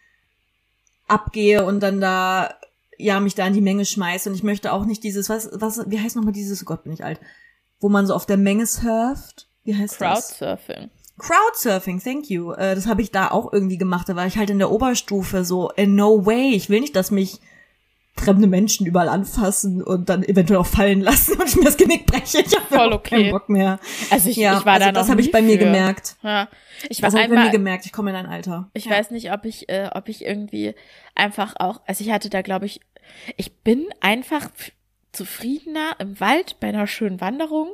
abgehe 1.06 1.64
und 1.64 1.80
dann 1.80 2.00
da 2.00 2.54
ja 2.97 3.20
mich 3.20 3.35
da 3.35 3.47
in 3.47 3.54
die 3.54 3.61
Menge 3.61 3.85
schmeiße 3.85 4.28
und 4.28 4.35
ich 4.35 4.42
möchte 4.42 4.73
auch 4.73 4.85
nicht 4.85 5.04
dieses 5.04 5.28
was 5.30 5.49
was 5.54 5.88
wie 5.88 6.00
heißt 6.00 6.16
nochmal 6.16 6.32
dieses 6.32 6.62
oh 6.62 6.66
Gott 6.66 6.82
bin 6.82 6.92
ich 6.92 7.04
alt 7.04 7.20
wo 7.80 7.88
man 7.88 8.06
so 8.06 8.14
auf 8.14 8.26
der 8.26 8.37
Menge 8.37 8.66
surft 8.66 9.49
wie 9.62 9.75
heißt 9.75 10.00
das 10.00 10.37
Crowdsurfing. 10.37 10.90
Crowdsurfing, 11.18 12.02
thank 12.02 12.30
you. 12.30 12.52
Äh, 12.52 12.75
das 12.75 12.87
habe 12.87 13.02
ich 13.02 13.10
da 13.10 13.30
auch 13.30 13.52
irgendwie 13.52 13.78
gemacht. 13.78 14.08
Da 14.08 14.16
war 14.16 14.26
ich 14.26 14.38
halt 14.38 14.50
in 14.50 14.58
der 14.58 14.70
Oberstufe 14.70 15.44
so, 15.44 15.70
in 15.70 15.94
no 15.94 16.25
way. 16.25 16.54
Ich 16.54 16.70
will 16.70 16.80
nicht, 16.80 16.96
dass 16.96 17.10
mich 17.10 17.40
fremde 18.18 18.46
Menschen 18.46 18.87
überall 18.87 19.08
anfassen 19.08 19.82
und 19.82 20.08
dann 20.08 20.22
eventuell 20.22 20.58
auch 20.58 20.66
fallen 20.66 21.00
lassen 21.00 21.40
und 21.40 21.48
ich 21.48 21.56
mir 21.56 21.64
das 21.64 21.76
Genick 21.76 22.06
breche. 22.06 22.40
Ich 22.40 22.54
habe 22.54 22.66
Voll 22.66 22.92
okay. 22.92 23.16
keinen 23.16 23.30
Bock 23.30 23.48
mehr. 23.48 23.78
Also 24.10 24.28
ich, 24.28 24.37
ja, 24.37 24.58
ich 24.58 24.66
war 24.66 24.75
also 24.75 24.87
da 24.87 24.92
das 24.92 25.06
noch 25.06 25.12
habe 25.12 25.20
ich 25.20 25.30
bei 25.30 25.42
mir 25.42 25.58
für. 25.58 25.64
gemerkt. 25.64 26.16
Ja. 26.22 26.48
Ich 26.88 27.02
war 27.02 27.10
Das 27.10 27.14
habe 27.14 27.25
ich 27.25 27.28
bei 27.28 27.34
mir 27.34 27.40
einmal, 27.40 27.52
gemerkt. 27.52 27.87
Ich 27.87 27.92
komme 27.92 28.10
in 28.10 28.16
ein 28.16 28.26
Alter. 28.26 28.70
ich 28.75 28.87
ja. 28.87 28.92
weiß 28.92 29.10
nicht, 29.10 29.32
ob 29.32 29.44
ich, 29.44 29.68
äh, 29.68 29.88
ob 29.94 30.08
ich 30.08 30.25
irgendwie 30.25 30.75
einfach 31.14 31.54
auch, 31.58 31.80
also 31.87 32.04
ich 32.04 32.10
hatte 32.10 32.30
da, 32.30 32.42
glaube 32.42 32.66
ich, 32.66 32.80
ich 33.37 33.52
bin 33.58 33.87
einfach 34.00 34.48
zufriedener 35.12 35.96
im 35.98 36.20
Wald 36.20 36.60
bei 36.60 36.68
einer 36.68 36.87
schönen 36.87 37.20
Wanderung 37.20 37.70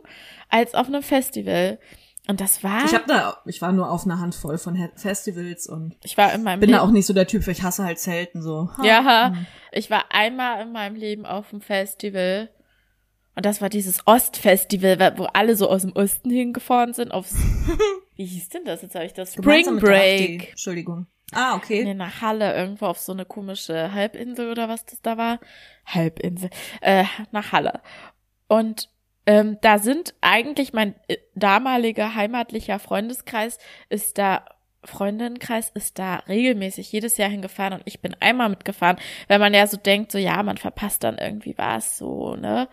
als 0.49 0.75
auf 0.75 0.87
einem 0.87 1.03
Festival. 1.03 1.79
Und 2.27 2.41
das 2.41 2.65
war, 2.65 2.85
Ich 2.87 2.95
habe 2.95 3.05
da, 3.07 3.37
ich 3.45 3.61
war 3.61 3.73
nur 3.73 3.91
auf 3.91 4.05
einer 4.07 4.19
Handvoll 4.19 4.57
von 4.57 4.75
He- 4.75 4.89
Festivals 4.97 5.67
und 5.67 5.95
ich 6.03 6.17
war 6.17 6.33
in 6.33 6.43
meinem 6.43 6.61
bin 6.61 6.71
Leben, 6.71 6.79
da 6.79 6.85
auch 6.85 6.91
nicht 6.91 7.05
so 7.07 7.13
der 7.13 7.27
Typ, 7.27 7.45
für 7.45 7.51
ich 7.51 7.63
hasse 7.63 7.85
halt 7.85 7.99
Zelten 7.99 8.41
so. 8.41 8.71
Ha. 8.79 8.85
ja, 8.85 9.35
ich 9.73 9.91
war 9.91 10.07
einmal 10.11 10.63
in 10.63 10.73
meinem 10.73 10.97
Leben 10.97 11.27
auf 11.27 11.51
dem 11.51 11.61
Festival. 11.61 12.49
Und 13.37 13.45
das 13.45 13.61
war 13.61 13.69
dieses 13.69 14.07
Ostfestival, 14.07 15.19
wo 15.19 15.25
alle 15.25 15.57
so 15.57 15.69
aus 15.69 15.83
dem 15.83 15.93
Osten 15.93 16.31
hingefahren 16.31 16.95
sind 16.95 17.11
aufs, 17.13 17.35
wie 18.17 18.25
hieß 18.25 18.49
denn 18.51 18.65
das? 18.65 18.81
Jetzt 18.83 18.95
habe 18.95 19.05
ich 19.07 19.13
das 19.13 19.33
Spring. 19.35 19.79
Break. 19.81 20.51
Entschuldigung. 20.51 21.07
Ah, 21.33 21.57
okay. 21.57 21.83
Nee, 21.85 21.95
nach 21.95 22.21
Halle, 22.23 22.55
irgendwo 22.55 22.87
auf 22.87 23.01
so 23.01 23.13
eine 23.13 23.25
komische 23.25 23.93
Halbinsel 23.93 24.51
oder 24.51 24.69
was 24.69 24.85
das 24.85 25.03
da 25.03 25.17
war. 25.19 25.41
Halbinsel. 25.85 26.49
Äh, 26.81 27.05
nach 27.33 27.51
Halle. 27.53 27.81
Und 28.47 28.89
ähm, 29.27 29.59
da 29.61 29.79
sind 29.79 30.15
eigentlich 30.21 30.73
mein 30.73 30.95
äh, 31.09 31.17
damaliger 31.35 32.15
heimatlicher 32.15 32.79
Freundeskreis 32.79 33.59
ist 33.89 34.19
da 34.19 34.45
Freundinnenkreis 34.85 35.71
ist 35.71 35.99
da 35.99 36.17
regelmäßig 36.29 36.93
jedes 36.93 37.17
Jahr 37.17 37.31
hingefahren 37.31 37.73
und 37.73 37.83
ich 37.87 38.01
bin 38.01 38.15
einmal 38.21 38.51
mitgefahren, 38.51 38.99
weil 39.29 39.39
man 39.39 39.55
ja 39.55 39.67
so 39.67 39.79
denkt, 39.79 40.13
so 40.13 40.19
ja, 40.19 40.43
man 40.43 40.59
verpasst 40.59 41.05
dann 41.05 41.17
irgendwie 41.17 41.57
was, 41.57 41.97
so, 41.97 42.37
ne? 42.37 42.69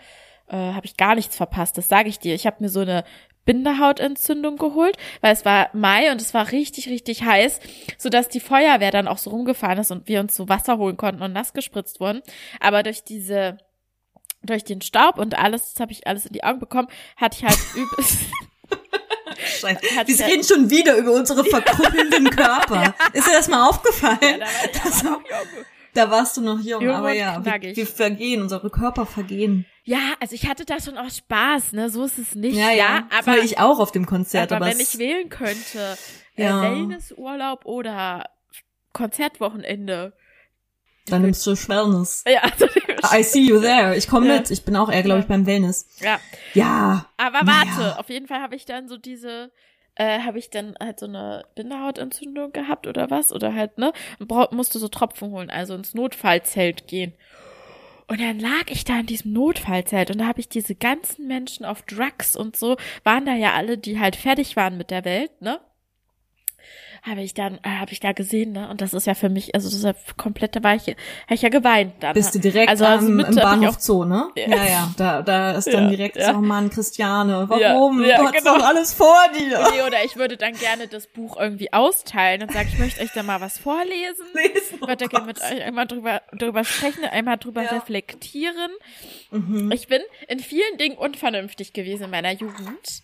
Äh, 0.50 0.58
habe 0.58 0.86
ich 0.86 0.98
gar 0.98 1.16
nichts 1.16 1.38
verpasst, 1.38 1.78
das 1.78 1.88
sage 1.88 2.10
ich 2.10 2.20
dir. 2.20 2.36
Ich 2.36 2.46
habe 2.46 2.58
mir 2.60 2.70
so 2.70 2.82
eine 2.82 3.06
Bindehautentzündung 3.46 4.58
geholt, 4.58 4.98
weil 5.22 5.34
es 5.34 5.46
war 5.46 5.70
Mai 5.74 6.12
und 6.12 6.22
es 6.22 6.34
war 6.34 6.52
richtig, 6.52 6.90
richtig 6.90 7.24
heiß, 7.24 7.60
sodass 7.98 8.30
die 8.30 8.40
Feuerwehr 8.40 8.92
dann 8.92 9.08
auch 9.08 9.18
so 9.18 9.30
rumgefahren 9.30 9.80
ist 9.80 9.92
und 9.92 10.08
wir 10.08 10.20
uns 10.20 10.36
so 10.36 10.50
Wasser 10.50 10.78
holen 10.78 10.98
konnten 10.98 11.24
und 11.24 11.34
nass 11.34 11.54
gespritzt 11.54 12.00
wurden. 12.00 12.22
Aber 12.60 12.84
durch 12.84 13.04
diese, 13.04 13.58
durch 14.44 14.64
den 14.64 14.82
Staub 14.82 15.18
und 15.18 15.38
alles, 15.38 15.74
das 15.74 15.80
habe 15.82 15.92
ich 15.92 16.08
alles 16.08 16.26
in 16.26 16.34
die 16.34 16.44
Augen 16.44 16.60
bekommen, 16.60 16.88
hatte 17.18 17.38
ich 17.38 17.44
halt 17.46 17.58
übelst. 17.76 18.20
Scheiße. 19.60 19.96
Hat 19.98 20.08
Wir 20.08 20.16
ja- 20.16 20.26
reden 20.26 20.44
schon 20.44 20.70
wieder 20.70 20.96
über 20.98 21.12
unsere 21.14 21.44
verkrüppelnden 21.44 22.30
Körper. 22.30 22.94
Ist 23.14 23.28
dir 23.28 23.34
das 23.34 23.48
mal 23.48 23.68
aufgefallen? 23.68 24.40
Ja, 24.40 24.48
da 24.74 25.10
war. 25.10 25.22
Da 25.94 26.10
warst 26.10 26.38
du 26.38 26.42
noch 26.42 26.60
jung, 26.62 26.82
Jung 26.82 26.96
aber 26.96 27.12
ja, 27.12 27.44
wir, 27.44 27.76
wir 27.76 27.86
vergehen, 27.88 28.42
unsere 28.42 28.70
Körper 28.70 29.06
vergehen. 29.06 29.66
Ja, 29.84 30.14
also 30.22 30.36
ich 30.36 30.48
hatte 30.48 30.64
da 30.64 30.80
schon 30.80 30.98
auch 30.98 31.10
Spaß, 31.10 31.74
ne? 31.74 31.90
So 31.90 32.06
ist 32.06 32.18
es 32.18 32.34
nicht. 32.34 32.56
Ja, 32.56 32.72
ja, 32.72 33.08
aber 33.12 33.34
voll 33.34 33.44
ich 33.44 33.60
auch 33.60 33.78
auf 33.80 33.92
dem 33.92 34.06
Konzert, 34.06 34.54
aber 34.54 34.66
aber, 34.68 34.74
wenn 34.74 34.80
ich 34.80 34.98
wählen 34.98 35.28
könnte, 35.28 35.98
Ja. 36.38 36.64
äh, 36.64 36.72
Wellnessurlaub 36.72 37.66
oder 37.66 38.30
Konzertwochenende. 38.94 40.14
dann 41.08 41.24
nimmst 41.24 41.46
du 41.46 41.52
Wellness. 41.52 42.24
Ja, 42.26 42.42
also, 42.44 42.68
I 43.14 43.24
see 43.24 43.48
you 43.48 43.60
there. 43.60 43.96
Ich 43.96 44.08
komme 44.08 44.28
Ja. 44.30 44.38
mit. 44.38 44.52
Ich 44.52 44.64
bin 44.64 44.76
auch 44.76 44.92
eher, 44.92 45.04
glaube 45.04 45.22
ich, 45.22 45.28
beim 45.28 45.46
Wellness. 45.46 45.88
ja. 46.02 46.20
Ja. 46.54 47.06
Aber 47.18 47.40
warte, 47.46 47.98
auf 48.00 48.10
jeden 48.10 48.28
Fall 48.28 48.42
habe 48.42 48.56
ich 48.56 48.66
dann 48.66 48.88
so 48.88 48.98
diese, 48.98 49.52
äh, 49.96 50.20
habe 50.20 50.38
ich 50.40 50.50
dann 50.50 50.76
halt 50.80 51.00
so 51.00 51.06
eine 51.06 51.44
Bindehautentzündung 51.56 52.52
gehabt 52.52 52.88
oder 52.88 53.10
was? 53.10 53.32
Oder 53.32 53.54
halt, 53.54 53.78
ne? 53.78 53.94
Und 54.20 54.30
musste 54.52 54.80
so 54.80 54.88
Tropfen 54.88 55.32
holen, 55.32 55.50
also 55.50 55.74
ins 55.76 55.94
Notfallzelt 55.94 56.88
gehen. 56.88 57.14
Und 58.08 58.20
dann 58.20 58.40
lag 58.40 58.66
ich 58.68 58.84
da 58.84 59.00
in 59.00 59.06
diesem 59.06 59.32
Notfallzelt 59.32 60.12
und 60.12 60.18
da 60.18 60.26
habe 60.28 60.42
ich 60.42 60.50
diese 60.50 60.76
ganzen 60.76 61.28
Menschen 61.28 61.66
auf 61.66 61.84
Drugs 61.84 62.36
und 62.36 62.58
so, 62.58 62.76
waren 63.06 63.26
da 63.26 63.34
ja 63.34 63.54
alle, 63.54 63.78
die 63.78 64.00
halt 64.02 64.18
fertig 64.18 64.58
waren 64.58 64.76
mit 64.78 64.92
der 64.92 65.06
Welt, 65.06 65.42
ne? 65.42 65.62
Habe 67.04 67.22
ich 67.22 67.34
dann, 67.34 67.56
äh, 67.64 67.70
habe 67.80 67.92
ich 67.92 68.00
da 68.00 68.12
gesehen, 68.12 68.52
ne? 68.52 68.70
Und 68.70 68.82
das 68.82 68.94
ist 68.94 69.08
ja 69.08 69.14
für 69.16 69.30
mich, 69.30 69.56
also 69.56 69.68
das 69.68 69.76
ist 69.78 69.84
ja 69.84 69.94
komplett, 70.18 70.56
da 70.56 70.64
war 70.64 70.76
ich, 70.76 70.84
habe 70.84 70.96
ich 71.30 71.42
ja 71.42 71.50
geweint 71.50 71.94
dann. 72.02 72.14
Bist 72.14 72.36
du 72.36 72.40
direkt 72.40 72.70
also, 72.70 72.86
am, 72.86 72.92
also 73.00 73.10
mit, 73.10 73.28
im 73.30 73.36
Bahnhof 73.36 73.76
auch- 73.76 73.80
Zoo, 73.80 74.06
ne? 74.06 74.30
Ja. 74.36 74.48
Ja, 74.48 74.66
ja, 74.66 74.94
da, 74.98 75.22
da 75.22 75.52
ist 75.52 75.68
dann 75.74 75.86
Ja, 75.86 75.90
direkt 75.90 76.16
ja. 76.18 76.34
so, 76.34 76.40
Mann, 76.40 76.70
Christiane, 76.70 77.46
warum? 77.48 78.04
Ja, 78.04 78.18
du 78.18 78.24
hast 78.26 78.34
genau. 78.34 78.58
doch 78.58 78.66
alles 78.66 78.94
vor 78.94 79.18
dir. 79.38 79.60
Nee, 79.74 79.82
oder 79.88 80.04
ich 80.04 80.16
würde 80.16 80.38
dann 80.38 80.54
gerne 80.54 80.88
das 80.88 81.08
Buch 81.08 81.38
irgendwie 81.40 81.74
austeilen 81.74 82.44
und 82.44 82.52
sagen, 82.52 82.70
ich 82.72 82.80
möchte 82.80 83.02
euch 83.02 83.12
da 83.14 83.24
mal 83.24 83.42
was 83.42 83.58
vorlesen. 83.58 84.26
Lesen. 84.34 84.80
Ich 84.82 84.88
würde 84.88 85.08
gerne 85.08 85.26
mit 85.26 85.40
euch 85.42 85.62
einmal 85.64 85.88
drüber, 85.88 86.22
drüber 86.38 86.64
sprechen, 86.64 87.04
einmal 87.06 87.38
drüber 87.38 87.62
reflektieren. 87.72 88.72
Mhm. 89.32 89.72
Ich 89.72 89.88
bin 89.88 90.02
in 90.28 90.40
vielen 90.40 90.78
Dingen 90.78 90.98
unvernünftig 90.98 91.74
gewesen 91.74 92.04
in 92.06 92.10
meiner 92.12 92.32
Jugend. 92.34 93.04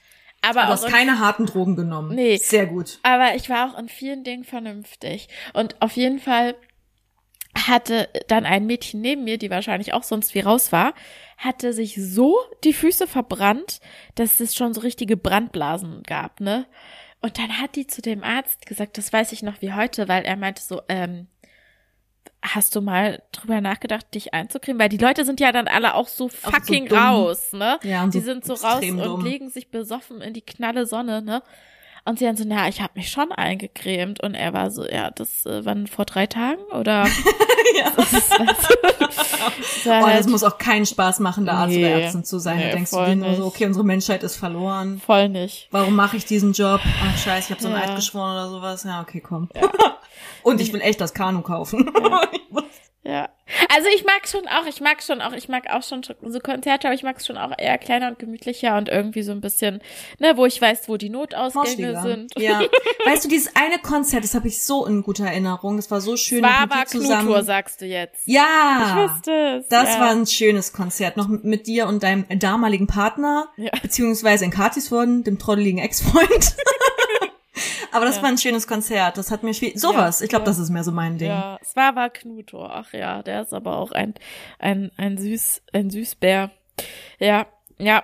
Aber 0.49 0.61
Du 0.61 0.67
hast 0.67 0.85
in 0.85 0.91
keine 0.91 1.19
harten 1.19 1.45
Drogen 1.45 1.75
genommen. 1.75 2.15
Nee. 2.15 2.37
Sehr 2.37 2.65
gut. 2.65 2.99
Aber 3.03 3.35
ich 3.35 3.49
war 3.49 3.71
auch 3.71 3.79
in 3.79 3.89
vielen 3.89 4.23
Dingen 4.23 4.43
vernünftig. 4.43 5.27
Und 5.53 5.81
auf 5.81 5.93
jeden 5.93 6.19
Fall 6.19 6.55
hatte 7.67 8.09
dann 8.27 8.45
ein 8.45 8.65
Mädchen 8.65 9.01
neben 9.01 9.23
mir, 9.23 9.37
die 9.37 9.49
wahrscheinlich 9.49 9.93
auch 9.93 10.03
sonst 10.03 10.35
wie 10.35 10.41
raus 10.41 10.71
war, 10.71 10.93
hatte 11.37 11.73
sich 11.73 11.95
so 11.95 12.37
die 12.63 12.73
Füße 12.73 13.07
verbrannt, 13.07 13.79
dass 14.15 14.39
es 14.39 14.55
schon 14.55 14.73
so 14.73 14.81
richtige 14.81 15.17
Brandblasen 15.17 16.03
gab, 16.03 16.39
ne? 16.39 16.65
Und 17.19 17.39
dann 17.39 17.59
hat 17.59 17.75
die 17.75 17.87
zu 17.87 18.01
dem 18.01 18.23
Arzt 18.23 18.67
gesagt, 18.67 18.97
das 18.97 19.11
weiß 19.11 19.31
ich 19.31 19.41
noch 19.41 19.61
wie 19.61 19.73
heute, 19.73 20.07
weil 20.07 20.23
er 20.23 20.35
meinte 20.35 20.61
so, 20.61 20.81
ähm, 20.87 21.27
hast 22.41 22.75
du 22.75 22.81
mal 22.81 23.21
drüber 23.31 23.61
nachgedacht, 23.61 24.05
dich 24.13 24.33
einzucremen? 24.33 24.79
Weil 24.79 24.89
die 24.89 24.97
Leute 24.97 25.25
sind 25.25 25.39
ja 25.39 25.51
dann 25.51 25.67
alle 25.67 25.95
auch 25.95 26.07
so 26.07 26.29
so 26.29 26.49
fucking 26.51 26.87
dumm. 26.87 26.97
raus, 26.97 27.51
ne? 27.53 27.79
Ja, 27.83 28.03
und 28.03 28.13
die 28.13 28.19
so 28.19 28.25
sind 28.25 28.45
so 28.45 28.53
raus 28.53 28.75
extrem 28.75 28.99
und 28.99 29.05
dumm. 29.05 29.23
legen 29.23 29.49
sich 29.49 29.69
besoffen 29.71 30.21
in 30.21 30.33
die 30.33 30.41
knalle 30.41 30.85
Sonne, 30.85 31.21
ne? 31.21 31.41
Und 32.05 32.19
sie 32.19 32.25
dann 32.25 32.37
so, 32.37 32.45
na, 32.47 32.69
ich 32.69 32.79
habe 32.79 32.93
mich 32.95 33.09
schon 33.11 33.33
eingecremt. 33.33 34.23
Und 34.23 34.33
er 34.33 34.53
war 34.53 34.71
so, 34.71 34.85
ja, 34.87 35.11
das 35.11 35.45
äh, 35.45 35.65
wann 35.65 35.87
vor 35.87 36.05
drei 36.05 36.25
Tagen 36.27 36.61
oder? 36.73 37.05
Ja. 37.77 37.91
Das 37.97 38.13
ist, 38.13 38.31
weißt 38.31 38.69
du, 39.85 39.89
Oh, 39.89 40.07
das 40.07 40.27
muss 40.27 40.43
auch 40.43 40.57
keinen 40.57 40.85
Spaß 40.85 41.19
machen, 41.19 41.45
da 41.45 41.53
Arzt 41.63 41.75
oder 41.75 41.85
Nee. 41.87 42.01
Ärztin 42.03 42.23
zu 42.23 42.39
sein. 42.39 42.57
Nee, 42.57 42.67
da 42.69 42.71
denkst 42.75 42.91
du 42.91 43.05
dir 43.05 43.15
nur 43.17 43.35
so, 43.35 43.45
okay, 43.45 43.65
unsere 43.65 43.83
Menschheit 43.83 44.23
ist 44.23 44.37
verloren. 44.37 45.01
voll 45.05 45.27
nicht. 45.27 45.67
Warum 45.71 45.95
mache 45.95 46.15
ich 46.15 46.23
diesen 46.23 46.53
Job? 46.53 46.79
Ach 47.03 47.17
scheiße, 47.17 47.47
ich 47.47 47.49
habe 47.51 47.61
so 47.61 47.67
einen 47.67 47.77
Ja. 47.77 47.89
Eid 47.89 47.95
geschworen 47.97 48.31
oder 48.31 48.49
sowas. 48.49 48.83
Ja, 48.85 49.01
okay, 49.01 49.19
komm. 49.19 49.49
Und 50.43 50.61
ich 50.61 50.73
will 50.73 50.81
echt 50.81 51.01
das 51.01 51.13
Kanu 51.13 51.41
kaufen. 51.41 51.91
Ja. 53.03 53.29
Also 53.73 53.87
ich 53.95 54.03
mag 54.03 54.27
schon 54.27 54.45
auch, 54.49 54.65
ich 54.67 54.81
mag 54.81 55.01
schon 55.01 55.21
auch, 55.21 55.31
ich 55.31 55.47
mag 55.47 55.69
auch 55.69 55.81
schon 55.81 56.01
so 56.03 56.39
Konzerte, 56.41 56.87
aber 56.87 56.93
ich 56.93 57.03
mag 57.03 57.15
es 57.19 57.25
schon 57.25 57.37
auch 57.37 57.53
eher 57.57 57.77
kleiner 57.77 58.09
und 58.09 58.19
gemütlicher 58.19 58.75
und 58.77 58.89
irgendwie 58.89 59.23
so 59.23 59.31
ein 59.31 59.39
bisschen, 59.39 59.81
ne, 60.19 60.35
wo 60.35 60.45
ich 60.45 60.61
weiß, 60.61 60.89
wo 60.89 60.97
die 60.97 61.07
Notausgänge 61.07 62.01
sind. 62.01 62.33
Ja. 62.37 62.59
Weißt 63.05 63.23
du, 63.23 63.29
dieses 63.29 63.55
eine 63.55 63.79
Konzert, 63.79 64.25
das 64.25 64.33
habe 64.35 64.49
ich 64.49 64.61
so 64.61 64.85
in 64.85 65.03
guter 65.03 65.23
Erinnerung. 65.27 65.77
Das 65.77 65.89
war 65.89 66.01
so 66.01 66.17
schön. 66.17 66.43
War 66.43 66.63
aber. 66.63 66.83
Klutor, 66.83 67.43
sagst 67.43 67.79
du 67.79 67.85
jetzt. 67.85 68.23
Ja. 68.25 68.81
Ich 69.05 69.09
wusste 69.13 69.31
es. 69.61 69.67
Das 69.69 69.93
ja. 69.93 70.01
war 70.01 70.09
ein 70.09 70.27
schönes 70.27 70.73
Konzert. 70.73 71.15
Noch 71.15 71.29
mit- 71.29 71.45
mit 71.45 71.67
dir 71.67 71.87
und 71.87 72.03
deinem 72.03 72.25
damaligen 72.39 72.87
Partner, 72.87 73.47
Ja. 73.55 73.71
beziehungsweise 73.81 74.43
in 74.43 74.51
Katis 74.51 74.91
worden, 74.91 75.23
dem 75.23 75.39
trotteligen 75.39 75.79
Ex-Freund. 75.79 76.55
Aber 77.91 78.05
das 78.05 78.17
Ja. 78.17 78.21
war 78.23 78.29
ein 78.29 78.37
schönes 78.37 78.67
Konzert. 78.67 79.17
Das 79.17 79.31
hat 79.31 79.43
mir 79.43 79.53
viel. 79.53 79.77
Sowas. 79.77 80.19
Ja, 80.19 80.23
ich 80.25 80.29
glaube, 80.29 80.43
ja. 80.43 80.51
das 80.51 80.59
ist 80.59 80.69
mehr 80.69 80.83
so 80.83 80.91
mein 80.91 81.17
Ding. 81.17 81.29
Ja, 81.29 81.57
es 81.61 81.75
war 81.75 81.89
aber 81.89 82.09
Knutor. 82.09 82.71
Ach 82.73 82.93
ja, 82.93 83.23
der 83.23 83.41
ist 83.43 83.53
aber 83.53 83.77
auch 83.77 83.91
ein, 83.91 84.13
ein, 84.59 84.91
ein 84.97 85.17
süß, 85.17 85.61
ein 85.73 85.89
Süßbär. 85.89 86.51
Ja, 87.19 87.47
ja, 87.79 88.03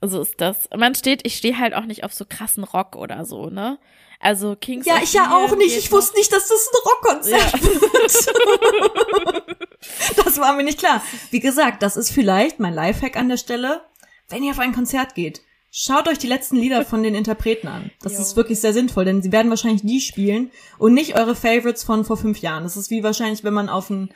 so 0.00 0.20
ist 0.20 0.40
das. 0.40 0.68
Man 0.76 0.94
steht, 0.94 1.26
ich 1.26 1.36
stehe 1.36 1.58
halt 1.58 1.74
auch 1.74 1.84
nicht 1.84 2.04
auf 2.04 2.12
so 2.12 2.24
krassen 2.28 2.64
Rock 2.64 2.96
oder 2.96 3.24
so, 3.24 3.46
ne? 3.50 3.78
Also 4.20 4.56
Kings 4.56 4.86
Ja, 4.86 4.96
ich 5.02 5.12
ja 5.12 5.34
auch 5.36 5.54
nicht. 5.56 5.76
Ich 5.76 5.92
wusste 5.92 6.16
nicht, 6.16 6.32
dass 6.32 6.48
das 6.48 6.70
ein 6.72 6.78
Rockkonzert 6.90 7.62
wird. 7.62 9.54
Das 10.24 10.38
war 10.38 10.54
mir 10.54 10.62
nicht 10.64 10.78
klar. 10.78 11.02
Wie 11.30 11.40
gesagt, 11.40 11.82
das 11.82 11.96
ist 11.98 12.10
vielleicht 12.10 12.58
mein 12.58 12.72
Lifehack 12.72 13.16
an 13.16 13.28
der 13.28 13.36
Stelle. 13.36 13.82
Wenn 14.30 14.42
ihr 14.42 14.52
auf 14.52 14.58
ein 14.58 14.72
Konzert 14.74 15.14
geht, 15.14 15.42
schaut 15.76 16.06
euch 16.06 16.18
die 16.18 16.28
letzten 16.28 16.56
Lieder 16.56 16.84
von 16.84 17.02
den 17.02 17.16
Interpreten 17.16 17.66
an. 17.66 17.90
Das 18.00 18.12
Jo. 18.12 18.20
ist 18.20 18.36
wirklich 18.36 18.60
sehr 18.60 18.72
sinnvoll, 18.72 19.04
denn 19.04 19.22
sie 19.22 19.32
werden 19.32 19.50
wahrscheinlich 19.50 19.82
die 19.82 20.00
spielen 20.00 20.52
und 20.78 20.94
nicht 20.94 21.16
eure 21.16 21.34
Favorites 21.34 21.82
von 21.82 22.04
vor 22.04 22.16
fünf 22.16 22.38
Jahren. 22.38 22.62
Das 22.62 22.76
ist 22.76 22.90
wie 22.90 23.02
wahrscheinlich, 23.02 23.42
wenn 23.42 23.54
man 23.54 23.68
auf 23.68 23.90
ein 23.90 24.14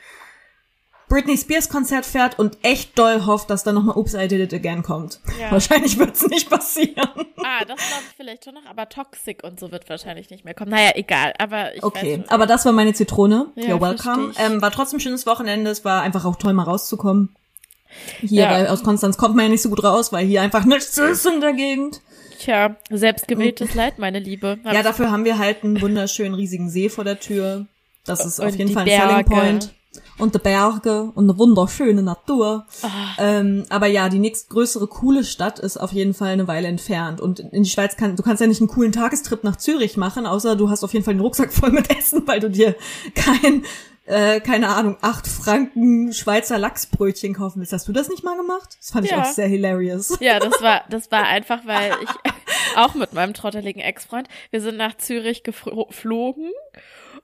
Britney 1.09 1.35
Spears 1.37 1.69
Konzert 1.69 2.05
fährt 2.05 2.39
und 2.39 2.59
echt 2.61 2.97
doll 2.97 3.25
hofft, 3.25 3.49
dass 3.49 3.63
da 3.63 3.73
nochmal 3.73 3.97
Oops, 3.97 4.13
I 4.13 4.27
Did 4.27 4.39
It 4.39 4.53
Again 4.53 4.83
kommt. 4.83 5.19
Ja. 5.39 5.51
Wahrscheinlich 5.51 5.97
wird's 5.97 6.25
nicht 6.27 6.49
passieren. 6.49 7.25
Ah, 7.43 7.65
das 7.65 7.77
glaube 7.77 8.03
ich 8.09 8.15
vielleicht 8.15 8.45
schon 8.45 8.53
noch, 8.53 8.65
aber 8.65 8.87
Toxic 8.87 9.43
und 9.43 9.59
so 9.59 9.71
wird 9.71 9.89
wahrscheinlich 9.89 10.29
nicht 10.29 10.45
mehr 10.45 10.53
kommen. 10.53 10.69
Naja, 10.71 10.91
egal, 10.95 11.33
aber 11.39 11.75
ich 11.75 11.83
Okay, 11.83 12.23
aber 12.27 12.45
das 12.45 12.63
war 12.65 12.71
meine 12.71 12.93
Zitrone. 12.93 13.51
Ja, 13.55 13.75
You're 13.75 13.81
welcome. 13.81 14.33
Ähm, 14.37 14.61
war 14.61 14.71
trotzdem 14.71 14.97
ein 14.97 15.01
schönes 15.01 15.25
Wochenende. 15.25 15.71
Es 15.71 15.83
war 15.83 16.03
einfach 16.03 16.25
auch 16.25 16.35
toll, 16.35 16.53
mal 16.53 16.63
rauszukommen. 16.63 17.35
Hier, 18.21 18.43
Ja. 18.43 18.51
weil 18.51 18.67
aus 18.67 18.83
Konstanz 18.83 19.17
kommt 19.17 19.35
man 19.35 19.45
ja 19.45 19.51
nicht 19.51 19.61
so 19.61 19.69
gut 19.69 19.83
raus, 19.83 20.11
weil 20.13 20.25
hier 20.25 20.41
einfach 20.41 20.65
nichts 20.65 20.97
ist 20.97 21.25
in 21.25 21.41
der 21.41 21.53
Gegend. 21.53 22.01
Tja, 22.39 22.75
selbstgewähltes 22.89 23.73
Leid, 23.75 23.99
meine 23.99 24.19
Liebe. 24.19 24.59
Hab 24.63 24.73
Ja, 24.73 24.81
dafür 24.83 25.11
haben 25.11 25.25
wir 25.25 25.37
halt 25.37 25.63
einen 25.63 25.81
wunderschönen 25.81 26.35
riesigen 26.35 26.69
See 26.69 26.87
vor 26.89 27.03
der 27.03 27.19
Tür. 27.19 27.65
Das 28.05 28.25
ist 28.25 28.39
auf 28.39 28.55
jeden 28.55 28.71
Fall 28.71 28.83
ein 28.83 28.89
Selling 28.89 29.25
Berge. 29.25 29.29
Point. 29.29 29.73
Und 30.19 30.35
die 30.35 30.39
Berge 30.39 31.11
und 31.15 31.29
eine 31.29 31.37
wunderschöne 31.39 32.01
Natur. 32.03 32.65
Ah. 32.83 32.87
Ähm, 33.17 33.65
aber 33.69 33.87
ja, 33.87 34.07
die 34.09 34.19
nächstgrößere 34.19 34.87
coole 34.87 35.23
Stadt 35.23 35.59
ist 35.59 35.77
auf 35.77 35.91
jeden 35.91 36.13
Fall 36.13 36.29
eine 36.29 36.47
Weile 36.47 36.67
entfernt. 36.67 37.19
Und 37.19 37.39
in 37.39 37.63
die 37.63 37.69
Schweiz 37.69 37.97
kann, 37.97 38.15
du 38.15 38.21
kannst 38.23 38.39
ja 38.39 38.47
nicht 38.47 38.61
einen 38.61 38.69
coolen 38.69 38.91
Tagestrip 38.91 39.43
nach 39.43 39.55
Zürich 39.57 39.97
machen, 39.97 40.25
außer 40.25 40.55
du 40.55 40.69
hast 40.69 40.83
auf 40.83 40.93
jeden 40.93 41.03
Fall 41.05 41.15
den 41.15 41.21
Rucksack 41.21 41.51
voll 41.51 41.71
mit 41.71 41.89
Essen, 41.97 42.23
weil 42.27 42.39
du 42.39 42.49
dir 42.49 42.75
kein, 43.15 43.63
äh, 44.09 44.39
keine 44.41 44.69
Ahnung, 44.69 44.97
acht 45.01 45.27
Franken 45.27 46.11
Schweizer 46.13 46.57
Lachsbrötchen 46.57 47.35
kaufen 47.35 47.59
willst. 47.59 47.73
Hast 47.73 47.87
du 47.87 47.91
das 47.93 48.09
nicht 48.09 48.23
mal 48.23 48.35
gemacht? 48.35 48.75
Das 48.79 48.89
fand 48.91 49.05
ich 49.05 49.11
Ja. 49.11 49.21
auch 49.21 49.25
sehr 49.25 49.47
hilarious. 49.47 50.17
Ja, 50.19 50.39
das 50.39 50.61
war, 50.61 50.83
das 50.89 51.11
war 51.11 51.25
einfach, 51.27 51.65
weil 51.65 51.93
ich 52.03 52.09
auch 52.75 52.95
mit 52.95 53.13
meinem 53.13 53.33
trotteligen 53.33 53.81
Ex-Freund, 53.81 54.27
wir 54.49 54.61
sind 54.61 54.77
nach 54.77 54.97
Zürich 54.97 55.43
geflogen 55.43 56.51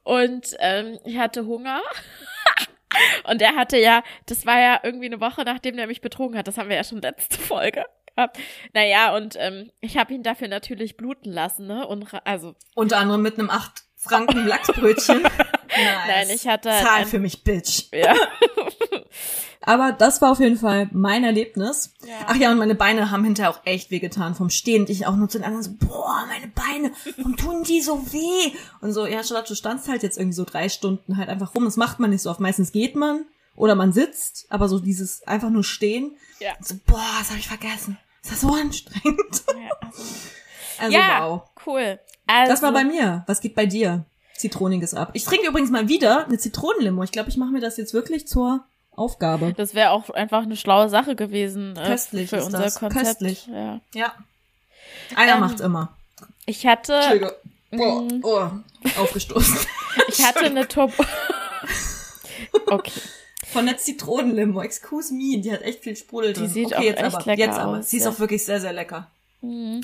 und 0.04 0.56
ähm, 0.60 1.00
ich 1.06 1.18
hatte 1.18 1.46
Hunger. 1.46 1.82
Und 3.26 3.42
er 3.42 3.58
hatte 3.58 3.78
ja, 3.78 4.04
das 4.28 4.46
war 4.46 4.58
ja 4.58 4.80
irgendwie 4.82 5.08
eine 5.08 5.20
Woche, 5.20 5.44
nachdem 5.44 5.76
der 5.76 5.86
mich 5.88 6.00
betrogen 6.00 6.38
hat. 6.38 6.48
Das 6.48 6.58
haben 6.58 6.70
wir 6.70 6.78
ja 6.78 6.84
schon 6.86 7.02
letzte 7.02 7.38
Folge 7.38 7.84
gehabt. 8.16 8.40
Naja, 8.74 9.14
und 9.14 9.36
ähm, 9.38 9.70
ich 9.82 9.98
habe 9.98 10.14
ihn 10.14 10.24
dafür 10.24 10.48
natürlich 10.48 10.96
bluten 10.96 11.30
lassen, 11.30 11.68
ne? 11.68 11.86
Und 11.86 12.08
also, 12.26 12.56
Unter 12.74 13.00
anderem 13.00 13.22
mit 13.22 13.38
einem 13.38 13.50
acht 13.50 13.84
Franken 13.98 14.46
Lachsbrötchen. 14.48 15.24
Nice. 15.84 16.08
Nein, 16.08 16.28
ich 16.36 16.48
hatte, 16.48 16.70
Zahl 16.70 17.02
ähm, 17.04 17.08
für 17.08 17.20
mich, 17.20 17.44
Bitch. 17.44 17.86
ja. 17.94 18.16
Aber 19.68 19.92
das 19.94 20.22
war 20.22 20.32
auf 20.32 20.40
jeden 20.40 20.58
Fall 20.58 20.90
mein 20.92 21.24
Erlebnis. 21.24 21.92
Ja. 22.06 22.14
Ach 22.28 22.36
ja, 22.36 22.52
und 22.52 22.60
meine 22.60 22.76
Beine 22.76 23.10
haben 23.10 23.24
hinterher 23.24 23.50
auch 23.50 23.62
echt 23.66 23.90
wehgetan 23.90 24.36
vom 24.36 24.52
Stehen. 24.52 24.86
Ich 24.88 25.08
auch 25.08 25.16
nur 25.16 25.28
zu 25.28 25.40
den 25.40 25.46
anderen 25.46 25.64
so, 25.64 25.72
boah, 25.80 26.24
meine 26.28 26.48
Beine, 26.50 26.92
warum 27.18 27.36
tun 27.36 27.64
die 27.64 27.82
so 27.82 28.00
weh? 28.14 28.52
Und 28.82 28.92
so, 28.94 29.08
ja, 29.08 29.24
Charlotte, 29.24 29.48
du 29.48 29.56
standst 29.56 29.88
halt 29.88 30.04
jetzt 30.04 30.20
irgendwie 30.20 30.36
so 30.36 30.46
drei 30.46 30.70
Stunden 30.70 31.18
halt 31.18 31.30
einfach 31.30 31.56
rum. 31.56 31.66
Das 31.66 31.78
macht 31.78 32.00
man 32.00 32.12
nicht 32.12 32.22
so 32.22 32.30
oft. 32.30 32.40
Meistens 32.40 32.72
geht 32.74 32.96
man 32.96 33.26
oder 33.56 33.74
man 33.74 33.92
sitzt, 33.92 34.46
aber 34.50 34.70
so 34.70 34.78
dieses 34.80 35.24
einfach 35.26 35.50
nur 35.50 35.64
stehen. 35.64 36.16
Ja. 36.40 36.54
Und 36.60 36.68
so, 36.68 36.76
boah, 36.86 37.02
das 37.18 37.30
habe 37.30 37.40
ich 37.40 37.48
vergessen. 37.48 37.98
Das 38.22 38.34
ist 38.34 38.42
so 38.42 38.54
anstrengend. 38.54 39.44
Ja, 39.48 39.78
also, 39.82 40.04
Also 40.78 40.94
ja 40.98 41.28
wow. 41.28 41.42
cool. 41.66 42.00
Also, 42.28 42.52
Das 42.52 42.62
war 42.62 42.72
bei 42.72 42.84
mir. 42.84 43.24
Was 43.26 43.42
geht 43.42 43.56
bei 43.56 43.66
dir? 43.66 44.06
Zitroniges 44.38 44.94
ab. 44.94 45.12
Ich 45.14 45.24
trinke 45.26 45.48
übrigens 45.48 45.72
mal 45.72 45.88
wieder 45.88 46.26
eine 46.26 46.38
Zitronenlimo. 46.38 47.04
Ich 47.04 47.12
glaube, 47.12 47.30
ich 47.30 47.38
mache 47.38 47.52
mir 47.52 47.62
das 47.62 47.78
jetzt 47.78 47.94
wirklich 47.94 48.28
zur 48.28 48.66
Aufgabe. 48.92 49.54
Das 49.56 49.74
wäre 49.74 49.92
auch 49.92 50.10
einfach 50.10 50.44
eine 50.44 50.56
schlaue 50.56 50.90
Sache 50.90 51.16
gewesen 51.16 51.76
äh, 51.78 51.88
Köstlich 51.88 52.30
für 52.30 52.38
ist 52.38 52.46
unser 52.46 52.60
das. 52.60 52.80
Konzept. 52.80 53.06
Köstlich. 53.06 53.48
Ja. 53.48 53.82
Ja. 53.94 54.14
Einer 55.16 55.34
Ähm, 55.36 55.40
macht's 55.40 55.62
immer. 55.62 55.96
Ich 56.46 56.66
hatte, 56.66 56.94
Entschuldigung. 56.94 57.32
Oh, 57.72 58.02
mm. 58.02 58.22
oh, 58.24 58.50
aufgestoßen. 59.02 59.58
ich 60.08 60.26
hatte 60.26 60.46
eine 60.46 60.68
Turbo. 60.68 61.04
okay. 62.68 62.92
Von 63.48 63.66
der 63.66 63.78
Zitronenlimo, 63.78 64.62
excuse 64.62 65.14
me, 65.14 65.40
die 65.40 65.52
hat 65.52 65.62
echt 65.62 65.84
viel 65.84 65.96
Sprudel 65.96 66.34
Die 66.34 66.42
drin. 66.42 66.50
sieht 66.50 66.66
okay, 66.68 66.76
auch 66.76 66.82
jetzt 66.84 67.02
echt 67.02 67.16
aber, 67.16 67.26
lecker 67.26 67.40
jetzt 67.40 67.60
aber. 67.60 67.80
aus, 67.80 67.90
Sie 67.90 67.98
ist 67.98 68.04
ja. 68.04 68.12
auch 68.12 68.20
wirklich 68.20 68.44
sehr, 68.44 68.60
sehr 68.60 68.74
lecker. 68.74 69.10
Mhm. 69.42 69.82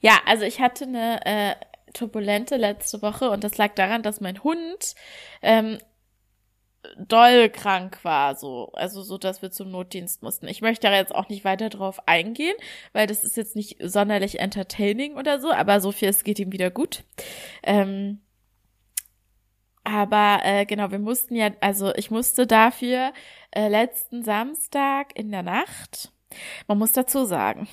Ja, 0.00 0.18
also 0.26 0.44
ich 0.44 0.60
hatte 0.60 0.84
eine 0.84 1.24
äh, 1.24 1.54
turbulente 1.94 2.56
letzte 2.56 3.02
Woche 3.02 3.30
und 3.30 3.44
das 3.44 3.56
lag 3.56 3.74
daran, 3.74 4.02
dass 4.02 4.20
mein 4.20 4.42
Hund 4.44 4.94
ähm, 5.42 5.78
doll 6.98 7.48
krank 7.48 8.04
war, 8.04 8.36
so 8.36 8.70
also 8.74 9.02
so, 9.02 9.18
dass 9.18 9.42
wir 9.42 9.50
zum 9.50 9.70
Notdienst 9.70 10.22
mussten. 10.22 10.48
Ich 10.48 10.60
möchte 10.60 10.88
da 10.88 10.94
jetzt 10.94 11.14
auch 11.14 11.28
nicht 11.28 11.44
weiter 11.44 11.70
drauf 11.70 12.06
eingehen, 12.06 12.56
weil 12.92 13.06
das 13.06 13.24
ist 13.24 13.36
jetzt 13.36 13.56
nicht 13.56 13.78
sonderlich 13.80 14.40
entertaining 14.40 15.16
oder 15.16 15.40
so, 15.40 15.50
aber 15.50 15.80
so 15.80 15.92
viel 15.92 16.08
es 16.08 16.24
geht 16.24 16.38
ihm 16.38 16.52
wieder 16.52 16.70
gut. 16.70 17.04
Ähm, 17.62 18.20
aber 19.84 20.40
äh, 20.44 20.64
genau, 20.64 20.90
wir 20.90 20.98
mussten 20.98 21.36
ja, 21.36 21.50
also 21.60 21.94
ich 21.94 22.10
musste 22.10 22.46
dafür 22.46 23.12
äh, 23.50 23.68
letzten 23.68 24.22
Samstag 24.24 25.16
in 25.18 25.30
der 25.30 25.42
Nacht, 25.42 26.10
man 26.66 26.78
muss 26.78 26.92
dazu 26.92 27.24
sagen, 27.26 27.68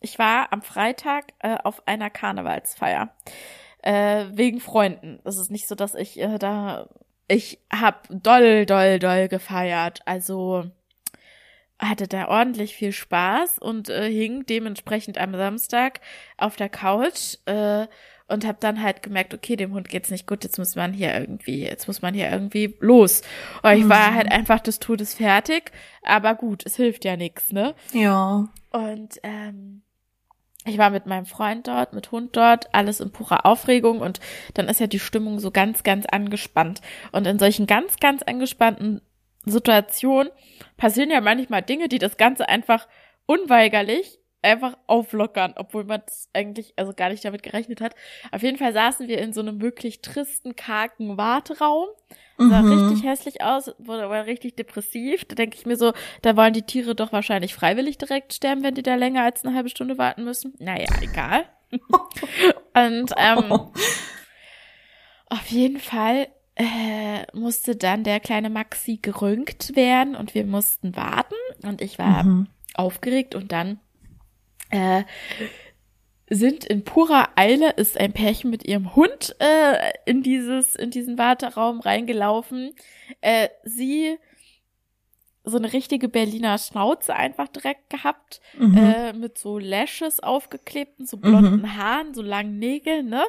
ich 0.00 0.18
war 0.18 0.52
am 0.52 0.62
Freitag 0.62 1.26
äh, 1.40 1.56
auf 1.62 1.86
einer 1.86 2.10
Karnevalsfeier. 2.10 3.14
äh, 3.82 4.26
wegen 4.32 4.60
Freunden. 4.60 5.20
Es 5.24 5.36
ist 5.38 5.50
nicht 5.50 5.68
so, 5.68 5.74
dass 5.74 5.94
ich 5.94 6.20
äh, 6.20 6.38
da, 6.38 6.88
ich 7.28 7.58
hab 7.72 8.06
doll, 8.10 8.66
doll, 8.66 8.98
doll 8.98 9.28
gefeiert. 9.28 10.00
Also 10.04 10.64
hatte 11.78 12.06
da 12.06 12.28
ordentlich 12.28 12.74
viel 12.74 12.92
Spaß 12.92 13.58
und 13.58 13.88
äh, 13.88 14.10
hing 14.10 14.44
dementsprechend 14.44 15.16
am 15.16 15.34
Samstag 15.34 16.00
auf 16.36 16.56
der 16.56 16.68
Couch 16.68 17.36
äh, 17.46 17.86
und 18.28 18.46
habe 18.46 18.58
dann 18.60 18.82
halt 18.82 19.02
gemerkt, 19.02 19.32
okay, 19.32 19.56
dem 19.56 19.72
Hund 19.72 19.88
geht's 19.88 20.10
nicht 20.10 20.26
gut, 20.26 20.44
jetzt 20.44 20.58
muss 20.58 20.76
man 20.76 20.92
hier 20.92 21.18
irgendwie, 21.18 21.64
jetzt 21.64 21.88
muss 21.88 22.02
man 22.02 22.12
hier 22.12 22.30
irgendwie 22.30 22.76
los. 22.80 23.22
Und 23.62 23.72
ich 23.72 23.88
war 23.88 24.10
mhm. 24.10 24.14
halt 24.14 24.30
einfach 24.30 24.60
des 24.60 24.78
Todes 24.78 25.14
fertig, 25.14 25.72
aber 26.02 26.34
gut, 26.34 26.64
es 26.66 26.76
hilft 26.76 27.06
ja 27.06 27.16
nichts, 27.16 27.50
ne? 27.50 27.74
Ja. 27.92 28.46
Und 28.70 29.18
ähm, 29.22 29.82
ich 30.66 30.76
war 30.78 30.90
mit 30.90 31.06
meinem 31.06 31.26
Freund 31.26 31.66
dort, 31.66 31.94
mit 31.94 32.12
Hund 32.12 32.36
dort, 32.36 32.74
alles 32.74 33.00
in 33.00 33.12
purer 33.12 33.46
Aufregung 33.46 34.00
und 34.00 34.20
dann 34.54 34.68
ist 34.68 34.80
ja 34.80 34.86
die 34.86 34.98
Stimmung 34.98 35.38
so 35.38 35.50
ganz, 35.50 35.82
ganz 35.82 36.06
angespannt. 36.06 36.80
Und 37.12 37.26
in 37.26 37.38
solchen 37.38 37.66
ganz, 37.66 37.96
ganz 37.96 38.22
angespannten 38.22 39.00
Situationen 39.46 40.30
passieren 40.76 41.10
ja 41.10 41.20
manchmal 41.22 41.62
Dinge, 41.62 41.88
die 41.88 41.98
das 41.98 42.18
Ganze 42.18 42.48
einfach 42.48 42.88
unweigerlich 43.26 44.18
einfach 44.42 44.76
auflockern, 44.86 45.54
obwohl 45.56 45.84
man 45.84 46.02
das 46.06 46.28
eigentlich 46.32 46.72
also 46.76 46.92
gar 46.94 47.10
nicht 47.10 47.24
damit 47.24 47.42
gerechnet 47.42 47.80
hat. 47.80 47.94
Auf 48.32 48.42
jeden 48.42 48.58
Fall 48.58 48.72
saßen 48.72 49.08
wir 49.08 49.18
in 49.18 49.32
so 49.32 49.40
einem 49.40 49.60
wirklich 49.60 50.00
tristen, 50.02 50.56
kargen 50.56 51.16
Warteraum. 51.16 51.88
Sah 52.48 52.62
mhm. 52.62 52.72
richtig 52.72 53.04
hässlich 53.06 53.42
aus, 53.42 53.70
wurde 53.78 54.04
aber 54.04 54.24
richtig 54.24 54.56
depressiv. 54.56 55.26
Da 55.26 55.34
denke 55.34 55.58
ich 55.58 55.66
mir 55.66 55.76
so, 55.76 55.92
da 56.22 56.36
wollen 56.36 56.54
die 56.54 56.62
Tiere 56.62 56.94
doch 56.94 57.12
wahrscheinlich 57.12 57.54
freiwillig 57.54 57.98
direkt 57.98 58.32
sterben, 58.32 58.62
wenn 58.62 58.74
die 58.74 58.82
da 58.82 58.94
länger 58.94 59.24
als 59.24 59.44
eine 59.44 59.54
halbe 59.54 59.68
Stunde 59.68 59.98
warten 59.98 60.24
müssen. 60.24 60.54
Naja, 60.58 60.88
egal. 61.02 61.44
Und 61.70 63.12
ähm, 63.18 63.52
auf 65.26 65.46
jeden 65.48 65.78
Fall 65.78 66.28
äh, 66.56 67.26
musste 67.34 67.76
dann 67.76 68.04
der 68.04 68.20
kleine 68.20 68.48
Maxi 68.50 68.98
geröntgt 69.00 69.76
werden 69.76 70.16
und 70.16 70.34
wir 70.34 70.44
mussten 70.44 70.96
warten. 70.96 71.34
Und 71.62 71.80
ich 71.80 71.98
war 71.98 72.24
mhm. 72.24 72.48
aufgeregt 72.74 73.34
und 73.34 73.52
dann 73.52 73.78
äh, 74.70 75.04
sind 76.30 76.64
in 76.64 76.84
purer 76.84 77.28
Eile 77.34 77.72
ist 77.72 77.98
ein 77.98 78.12
Pärchen 78.12 78.50
mit 78.50 78.64
ihrem 78.64 78.94
Hund 78.94 79.34
äh, 79.40 79.92
in 80.06 80.22
dieses 80.22 80.76
in 80.76 80.90
diesen 80.90 81.18
Warteraum 81.18 81.80
reingelaufen. 81.80 82.72
Äh, 83.20 83.48
sie 83.64 84.16
so 85.42 85.56
eine 85.56 85.72
richtige 85.72 86.08
Berliner 86.08 86.58
Schnauze 86.58 87.14
einfach 87.14 87.48
direkt 87.48 87.90
gehabt, 87.90 88.40
mhm. 88.56 88.76
äh, 88.76 89.12
mit 89.12 89.38
so 89.38 89.58
Lashes 89.58 90.20
aufgeklebten, 90.20 91.06
so 91.06 91.16
blonden 91.16 91.62
mhm. 91.62 91.76
Haaren, 91.76 92.14
so 92.14 92.22
langen 92.22 92.58
Nägeln, 92.58 93.08
ne? 93.08 93.24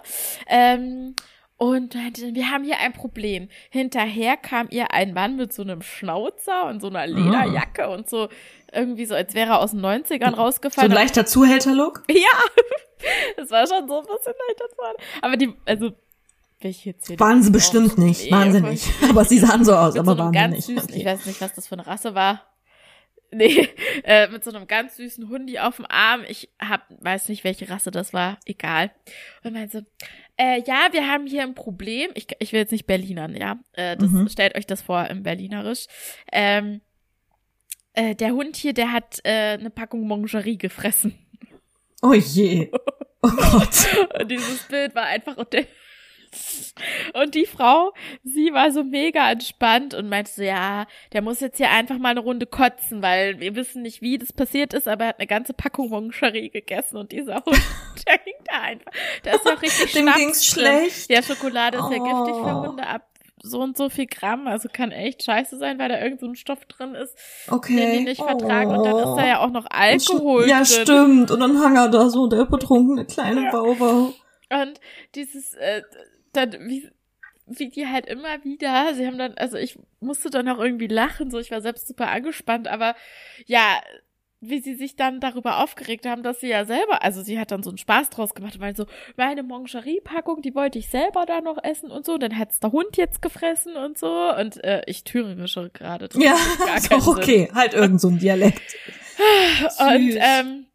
Ähm, 0.47 1.15
und 1.57 1.93
wir 1.93 2.49
haben 2.49 2.63
hier 2.63 2.79
ein 2.79 2.91
Problem. 2.91 3.47
Hinterher 3.69 4.35
kam 4.35 4.67
ihr 4.71 4.93
ein 4.93 5.13
Mann 5.13 5.35
mit 5.35 5.53
so 5.53 5.61
einem 5.61 5.83
Schnauzer 5.83 6.65
und 6.65 6.81
so 6.81 6.87
einer 6.87 7.05
Lederjacke 7.05 7.87
oh. 7.87 7.93
und 7.93 8.09
so 8.09 8.29
irgendwie 8.73 9.05
so, 9.05 9.13
als 9.13 9.35
wäre 9.35 9.51
er 9.51 9.59
aus 9.59 9.69
den 9.69 9.81
90ern 9.81 10.33
rausgefallen. 10.33 10.89
So 10.89 10.97
ein 10.97 11.03
leichter 11.03 11.25
Zuhälter-Look? 11.25 12.03
Ja, 12.09 12.39
das 13.37 13.49
war 13.51 13.67
schon 13.67 13.87
so 13.87 13.99
ein 13.99 14.05
bisschen 14.05 14.33
leichter 14.47 14.69
Zuhälter. 14.75 15.03
Aber 15.21 15.37
die, 15.37 15.53
also, 15.65 15.91
welche 16.59 16.91
jetzt 16.91 17.19
Waren 17.19 17.41
sie 17.41 17.51
bestimmt 17.51 17.97
nicht, 17.97 18.25
nee, 18.25 18.31
waren 18.31 18.51
sie 18.51 18.61
nicht. 18.61 18.87
Aber 19.09 19.25
sie 19.25 19.39
sahen 19.39 19.65
so 19.65 19.73
aus, 19.73 19.97
aber 19.97 20.11
so 20.11 20.17
waren 20.19 20.31
ganz 20.31 20.65
sie 20.65 20.73
nicht. 20.73 20.81
Süßen, 20.81 20.91
okay. 20.91 20.99
Ich 20.99 21.05
weiß 21.05 21.25
nicht, 21.25 21.41
was 21.41 21.53
das 21.53 21.67
für 21.67 21.73
eine 21.73 21.87
Rasse 21.87 22.13
war. 22.13 22.45
Nee, 23.31 23.69
äh, 24.03 24.27
mit 24.27 24.43
so 24.43 24.51
einem 24.51 24.67
ganz 24.67 24.97
süßen 24.97 25.29
Hundi 25.29 25.57
auf 25.57 25.77
dem 25.77 25.85
Arm. 25.89 26.23
Ich 26.27 26.49
hab, 26.59 26.85
weiß 26.89 27.29
nicht, 27.29 27.43
welche 27.43 27.69
Rasse 27.69 27.89
das 27.89 28.13
war. 28.13 28.37
Egal. 28.45 28.91
Und 29.43 29.53
meinte 29.53 29.79
so, 29.79 29.85
äh, 30.37 30.61
ja, 30.65 30.89
wir 30.91 31.07
haben 31.07 31.25
hier 31.25 31.43
ein 31.43 31.55
Problem. 31.55 32.11
Ich, 32.13 32.27
ich 32.39 32.51
will 32.51 32.59
jetzt 32.59 32.71
nicht 32.71 32.87
Berlinern, 32.87 33.35
ja. 33.35 33.59
Äh, 33.73 33.97
das, 33.97 34.09
mhm. 34.11 34.27
Stellt 34.27 34.55
euch 34.55 34.67
das 34.67 34.81
vor 34.81 35.07
im 35.07 35.23
Berlinerisch. 35.23 35.87
Ähm, 36.31 36.81
äh, 37.93 38.15
der 38.15 38.31
Hund 38.31 38.55
hier, 38.55 38.73
der 38.73 38.91
hat 38.91 39.19
äh, 39.23 39.57
eine 39.59 39.69
Packung 39.69 40.07
Mangerie 40.07 40.57
gefressen. 40.57 41.17
Oh 42.01 42.13
je. 42.13 42.71
Oh 43.21 43.29
Gott. 43.29 43.87
und 44.19 44.31
dieses 44.31 44.63
Bild 44.63 44.95
war 44.95 45.05
einfach 45.05 45.37
und 45.37 45.53
der 45.53 45.65
und 47.13 47.35
die 47.35 47.45
Frau, 47.45 47.93
sie 48.23 48.53
war 48.53 48.71
so 48.71 48.83
mega 48.83 49.29
entspannt 49.31 49.93
und 49.93 50.07
meinte 50.07 50.31
so, 50.31 50.43
ja, 50.43 50.85
der 51.11 51.21
muss 51.21 51.41
jetzt 51.41 51.57
hier 51.57 51.69
einfach 51.69 51.97
mal 51.97 52.11
eine 52.11 52.21
Runde 52.21 52.45
kotzen, 52.45 53.01
weil 53.01 53.39
wir 53.41 53.55
wissen 53.55 53.81
nicht, 53.81 54.01
wie 54.01 54.17
das 54.17 54.31
passiert 54.31 54.73
ist, 54.73 54.87
aber 54.87 55.03
er 55.03 55.09
hat 55.09 55.19
eine 55.19 55.27
ganze 55.27 55.53
Packung 55.53 55.89
Moncherie 55.89 56.49
gegessen 56.49 56.97
und 56.97 57.11
dieser 57.11 57.43
Hund, 57.45 57.61
der 58.07 58.17
ging 58.19 58.33
da 58.45 58.61
einfach. 58.61 58.91
Da 59.23 59.35
ist 59.35 59.45
noch 59.45 59.61
richtig 59.61 59.91
Dem 59.91 60.11
ging's 60.13 60.45
schlecht. 60.45 61.09
Ja, 61.09 61.21
Schokolade 61.21 61.77
ist 61.77 61.83
oh. 61.83 61.91
ja 61.91 61.97
giftig 61.97 62.35
für 62.35 62.55
oh. 62.55 62.67
Hunde 62.67 62.87
ab 62.87 63.10
so 63.43 63.59
und 63.59 63.77
so 63.77 63.89
viel 63.89 64.05
Gramm, 64.05 64.47
also 64.47 64.69
kann 64.71 64.91
echt 64.91 65.23
scheiße 65.23 65.57
sein, 65.57 65.79
weil 65.79 65.89
da 65.89 65.99
irgend 65.99 66.19
so 66.19 66.27
ein 66.27 66.35
Stoff 66.35 66.65
drin 66.65 66.95
ist, 66.95 67.15
okay. 67.49 67.75
den 67.75 67.91
die 67.91 68.03
nicht 68.05 68.21
oh. 68.21 68.25
vertragen. 68.25 68.71
Und 68.71 68.83
dann 68.85 68.97
ist 68.97 69.15
da 69.15 69.25
ja 69.25 69.39
auch 69.39 69.49
noch 69.49 69.65
Alkohol 69.69 70.47
ja, 70.47 70.63
drin. 70.63 70.75
Ja, 70.75 70.81
stimmt. 70.83 71.31
Und 71.31 71.39
dann 71.39 71.59
hang 71.59 71.75
er 71.75 71.89
da 71.89 72.09
so, 72.09 72.27
der 72.27 72.45
betrunkene 72.45 73.05
kleine 73.05 73.43
ja. 73.45 73.51
Bauer. 73.51 74.13
Und 74.49 74.79
dieses, 75.15 75.53
äh, 75.55 75.81
dann, 76.33 76.51
wie, 76.67 76.89
wie 77.47 77.69
die 77.69 77.87
halt 77.87 78.05
immer 78.05 78.43
wieder, 78.43 78.93
sie 78.93 79.05
haben 79.05 79.17
dann, 79.17 79.33
also 79.35 79.57
ich 79.57 79.77
musste 79.99 80.29
dann 80.29 80.47
auch 80.49 80.59
irgendwie 80.59 80.87
lachen, 80.87 81.31
so 81.31 81.39
ich 81.39 81.51
war 81.51 81.61
selbst 81.61 81.87
super 81.87 82.09
angespannt, 82.09 82.67
aber 82.67 82.95
ja, 83.45 83.81
wie 84.41 84.59
sie 84.59 84.73
sich 84.73 84.95
dann 84.95 85.19
darüber 85.19 85.63
aufgeregt 85.63 86.07
haben, 86.07 86.23
dass 86.23 86.39
sie 86.39 86.47
ja 86.47 86.65
selber, 86.65 87.03
also 87.03 87.21
sie 87.21 87.39
hat 87.39 87.51
dann 87.51 87.61
so 87.61 87.69
einen 87.69 87.77
Spaß 87.77 88.09
draus 88.09 88.33
gemacht, 88.33 88.59
weil 88.59 88.75
so, 88.75 88.87
meine 89.15 89.43
Moncherie-Packung, 89.43 90.41
die 90.41 90.55
wollte 90.55 90.79
ich 90.79 90.89
selber 90.89 91.25
da 91.27 91.41
noch 91.41 91.63
essen 91.63 91.91
und 91.91 92.07
so, 92.07 92.17
dann 92.17 92.37
hat's 92.37 92.59
der 92.59 92.71
Hund 92.71 92.97
jetzt 92.97 93.21
gefressen 93.21 93.75
und 93.75 93.99
so 93.99 94.35
und 94.35 94.63
äh, 94.63 94.81
ich 94.87 95.03
thüringische 95.03 95.69
gerade. 95.71 96.09
Ja, 96.15 96.35
ist 96.75 96.91
auch 96.91 97.07
okay, 97.07 97.45
Sinn. 97.45 97.55
halt 97.55 97.75
irgend 97.75 98.01
so 98.01 98.07
ein 98.07 98.17
Dialekt. 98.17 98.75
und 99.79 100.17
ähm, 100.17 100.65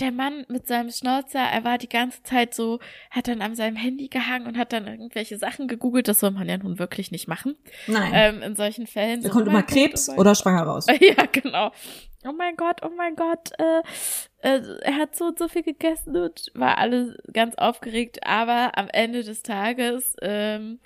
der 0.00 0.12
Mann 0.12 0.44
mit 0.48 0.66
seinem 0.66 0.90
Schnauzer, 0.90 1.40
er 1.40 1.64
war 1.64 1.78
die 1.78 1.88
ganze 1.88 2.22
Zeit 2.22 2.54
so, 2.54 2.80
hat 3.10 3.28
dann 3.28 3.40
an 3.42 3.54
seinem 3.54 3.76
Handy 3.76 4.08
gehangen 4.08 4.46
und 4.46 4.58
hat 4.58 4.72
dann 4.72 4.86
irgendwelche 4.86 5.38
Sachen 5.38 5.68
gegoogelt. 5.68 6.08
Das 6.08 6.20
soll 6.20 6.32
man 6.32 6.48
ja 6.48 6.58
nun 6.58 6.78
wirklich 6.78 7.10
nicht 7.10 7.28
machen. 7.28 7.56
Nein. 7.86 8.10
Ähm, 8.12 8.42
in 8.42 8.56
solchen 8.56 8.86
Fällen. 8.86 9.22
Da 9.22 9.28
so, 9.28 9.34
kommt 9.34 9.48
immer 9.48 9.62
Krebs 9.62 10.08
oder 10.08 10.34
schwanger 10.34 10.62
raus. 10.62 10.86
ja, 11.00 11.26
genau. 11.30 11.70
Oh 12.26 12.32
mein 12.32 12.56
Gott, 12.56 12.80
oh 12.82 12.90
mein 12.96 13.16
Gott, 13.16 13.50
äh, 13.58 13.82
äh, 14.42 14.62
er 14.82 14.96
hat 14.96 15.14
so 15.14 15.26
und 15.26 15.38
so 15.38 15.48
viel 15.48 15.62
gegessen 15.62 16.16
und 16.16 16.50
war 16.54 16.78
alles 16.78 17.16
ganz 17.32 17.54
aufgeregt. 17.56 18.26
Aber 18.26 18.78
am 18.78 18.88
Ende 18.88 19.22
des 19.22 19.42
Tages 19.42 20.16
ähm, 20.22 20.80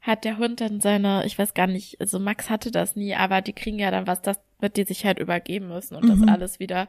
hat 0.00 0.24
der 0.24 0.38
Hund 0.38 0.60
dann 0.60 0.80
seine, 0.80 1.24
ich 1.24 1.38
weiß 1.38 1.54
gar 1.54 1.68
nicht, 1.68 2.00
also 2.00 2.18
Max 2.18 2.50
hatte 2.50 2.70
das 2.72 2.96
nie, 2.96 3.14
aber 3.14 3.40
die 3.40 3.52
kriegen 3.52 3.78
ja 3.78 3.90
dann 3.90 4.06
was, 4.06 4.20
das 4.22 4.40
wird 4.58 4.76
die 4.76 4.84
sich 4.84 5.04
halt 5.04 5.18
übergeben 5.18 5.68
müssen 5.68 5.96
und 5.96 6.04
mhm. 6.04 6.26
das 6.26 6.28
alles 6.28 6.60
wieder 6.60 6.88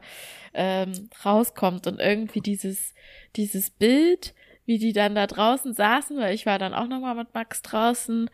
ähm, 0.52 1.08
rauskommt 1.24 1.86
und 1.86 2.00
irgendwie 2.00 2.40
dieses 2.40 2.94
dieses 3.36 3.70
Bild, 3.70 4.34
wie 4.66 4.78
die 4.78 4.92
dann 4.92 5.14
da 5.14 5.26
draußen 5.26 5.74
saßen, 5.74 6.16
weil 6.18 6.34
ich 6.34 6.46
war 6.46 6.58
dann 6.58 6.74
auch 6.74 6.86
nochmal 6.86 7.14
mit 7.14 7.34
Max 7.34 7.62
draußen 7.62 8.30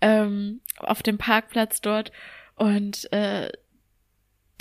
ähm, 0.00 0.60
auf 0.78 1.02
dem 1.02 1.18
Parkplatz 1.18 1.80
dort 1.80 2.10
und 2.56 3.12
äh, 3.12 3.50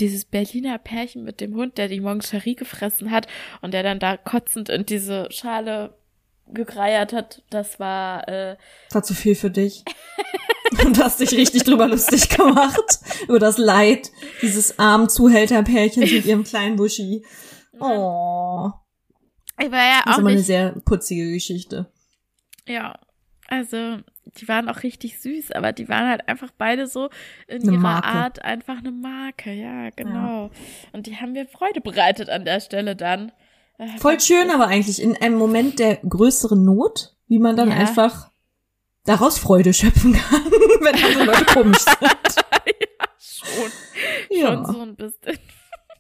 dieses 0.04 0.26
Berliner 0.26 0.78
Pärchen 0.78 1.24
mit 1.24 1.40
dem 1.40 1.56
Hund, 1.56 1.78
der 1.78 1.88
die 1.88 2.02
Moncherie 2.02 2.56
gefressen 2.56 3.10
hat 3.10 3.28
und 3.62 3.74
der 3.74 3.84
dann 3.84 4.00
da 4.00 4.18
kotzend 4.18 4.70
in 4.70 4.86
diese 4.86 5.28
Schale 5.32 5.98
gegreiert 6.48 7.14
hat, 7.14 7.42
das 7.50 7.80
war 7.80 8.28
äh, 8.28 8.58
das 8.90 8.96
war 8.96 9.04
zu 9.04 9.14
viel 9.14 9.36
für 9.36 9.50
dich. 9.50 9.84
Und 10.84 10.98
hast 10.98 11.20
dich 11.20 11.32
richtig 11.34 11.64
drüber 11.64 11.88
lustig 11.88 12.30
gemacht 12.30 13.00
über 13.28 13.38
das 13.38 13.60
Leid 13.60 14.10
dieses 14.42 14.80
armen 14.80 15.08
Zuhälterpärchens 15.08 16.12
mit 16.12 16.26
ihrem 16.26 16.44
kleinen 16.44 16.78
Buschi. 16.78 17.24
Oh. 17.80 18.72
Ich 19.60 19.72
war 19.72 19.86
ja 19.86 20.00
auch 20.00 20.06
das 20.06 20.14
ist 20.16 20.20
immer 20.20 20.30
eine 20.32 20.42
sehr 20.42 20.72
putzige 20.84 21.32
Geschichte. 21.32 21.92
Ja, 22.68 23.00
also 23.48 23.98
die 24.38 24.48
waren 24.48 24.70
auch 24.70 24.84
richtig 24.84 25.20
süß, 25.20 25.52
aber 25.52 25.72
die 25.72 25.90
waren 25.90 26.08
halt 26.08 26.28
einfach 26.28 26.50
beide 26.58 26.88
so 26.88 27.10
in 27.48 27.64
eine 27.64 27.74
ihrer 27.74 27.82
Marke. 27.82 28.08
Art 28.08 28.42
einfach 28.44 28.78
eine 28.78 28.92
Marke. 28.92 29.52
Ja, 29.52 29.90
genau. 29.96 30.46
Ja. 30.46 30.50
Und 30.94 31.08
die 31.08 31.18
haben 31.18 31.34
mir 31.34 31.46
Freude 31.46 31.82
bereitet 31.82 32.30
an 32.30 32.46
der 32.46 32.60
Stelle 32.60 32.96
dann. 32.96 33.32
Äh, 33.78 33.98
Voll 33.98 34.20
schön, 34.20 34.50
aber 34.50 34.68
eigentlich 34.68 35.02
in 35.02 35.18
einem 35.18 35.36
Moment 35.38 35.80
der 35.80 35.98
größeren 35.98 36.64
Not, 36.64 37.16
wie 37.28 37.40
man 37.40 37.56
dann 37.56 37.70
ja. 37.70 37.76
einfach 37.76 38.32
daraus 39.06 39.38
Freude 39.38 39.74
schöpfen 39.74 40.14
kann, 40.14 40.46
wenn 40.82 40.96
andere 40.96 41.26
Leute 41.26 41.46
komisch 41.46 41.80
sind. 41.84 42.00
ja, 42.00 43.08
schon. 43.20 43.72
Ja. 44.30 44.48
Schon 44.48 44.66
so 44.66 44.82
ein 44.82 44.96
bisschen. 44.96 45.40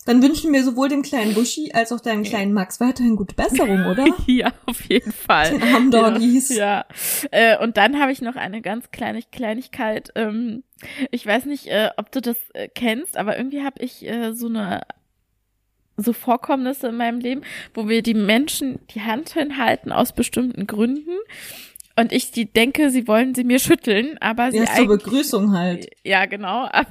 Dann 0.05 0.21
wünschen 0.21 0.51
wir 0.51 0.63
sowohl 0.63 0.89
dem 0.89 1.01
kleinen 1.01 1.33
Buschi 1.33 1.71
als 1.73 1.91
auch 1.91 1.99
deinem 1.99 2.23
kleinen 2.23 2.53
Max 2.53 2.79
weiterhin 2.79 3.15
gute 3.15 3.35
Besserung, 3.35 3.85
oder? 3.91 4.05
ja, 4.27 4.51
auf 4.65 4.81
jeden 4.89 5.11
Fall. 5.11 5.51
Den 5.51 5.63
armen 5.63 5.91
Doggies. 5.91 6.49
Ja. 6.49 6.55
ja. 6.65 6.85
Äh, 7.31 7.57
und 7.63 7.77
dann 7.77 7.99
habe 7.99 8.11
ich 8.11 8.21
noch 8.21 8.35
eine 8.35 8.61
ganz 8.61 8.91
kleine 8.91 9.21
Kleinigkeit. 9.21 10.09
Ähm, 10.15 10.63
ich 11.11 11.25
weiß 11.25 11.45
nicht, 11.45 11.67
äh, 11.67 11.89
ob 11.97 12.11
du 12.11 12.21
das 12.21 12.37
äh, 12.53 12.67
kennst, 12.67 13.17
aber 13.17 13.37
irgendwie 13.37 13.63
habe 13.63 13.81
ich 13.83 14.05
äh, 14.05 14.33
so 14.33 14.47
eine 14.47 14.81
so 15.95 16.11
Vorkommnisse 16.11 16.87
in 16.87 16.97
meinem 16.97 17.19
Leben, 17.19 17.41
wo 17.73 17.87
wir 17.87 18.01
die 18.01 18.15
Menschen 18.15 18.79
die 18.89 19.01
Hand 19.01 19.29
hinhalten 19.29 19.91
aus 19.91 20.13
bestimmten 20.13 20.65
Gründen 20.65 21.17
und 21.95 22.11
ich 22.11 22.31
die 22.31 22.51
denke, 22.51 22.89
sie 22.89 23.07
wollen 23.07 23.35
sie 23.35 23.43
mir 23.43 23.59
schütteln, 23.59 24.17
aber 24.19 24.51
sie 24.51 24.57
Ja, 24.59 24.65
zur 24.65 24.87
Begrüßung 24.87 25.53
halt. 25.57 25.87
ja, 26.03 26.25
genau, 26.25 26.67
aber 26.71 26.87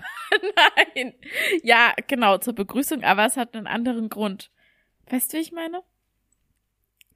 nein. 0.95 1.15
Ja, 1.63 1.93
genau, 2.07 2.39
zur 2.39 2.55
Begrüßung, 2.55 3.03
aber 3.05 3.27
es 3.27 3.37
hat 3.37 3.55
einen 3.55 3.67
anderen 3.67 4.09
Grund. 4.09 4.51
Weißt 5.11 5.33
du, 5.33 5.37
wie 5.39 5.43
ich 5.43 5.53
meine? 5.53 5.83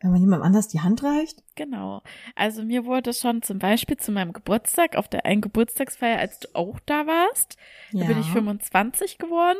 Wenn 0.02 0.10
man 0.10 0.20
jemandem 0.20 0.46
anders 0.46 0.68
die 0.68 0.80
Hand 0.80 1.02
reicht? 1.02 1.42
Genau. 1.54 2.02
Also 2.34 2.62
mir 2.62 2.84
wurde 2.84 3.14
schon 3.14 3.40
zum 3.40 3.58
Beispiel 3.58 3.96
zu 3.96 4.12
meinem 4.12 4.34
Geburtstag, 4.34 4.94
auf 4.96 5.08
der 5.08 5.24
einen 5.24 5.40
Geburtstagsfeier, 5.40 6.18
als 6.18 6.38
du 6.40 6.48
auch 6.54 6.78
da 6.84 7.06
warst, 7.06 7.56
da 7.92 8.04
bin 8.04 8.20
ich 8.20 8.26
25 8.26 9.16
geworden. 9.16 9.56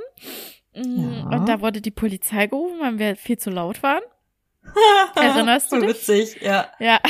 Mm, 0.75 1.11
Ja. 1.31 1.39
Und 1.39 1.49
da 1.49 1.63
wurde 1.63 1.81
die 1.81 1.91
Polizei 1.91 2.49
gerufen, 2.49 2.79
weil 2.81 2.99
wir 2.99 3.17
viel 3.17 3.39
zu 3.39 3.49
laut 3.49 3.83
waren. 3.83 4.03
Erinnerst 5.15 5.73
du 5.73 5.81
dich? 5.81 5.89
witzig, 5.89 6.43
ja. 6.43 6.71
Ja. 6.79 7.01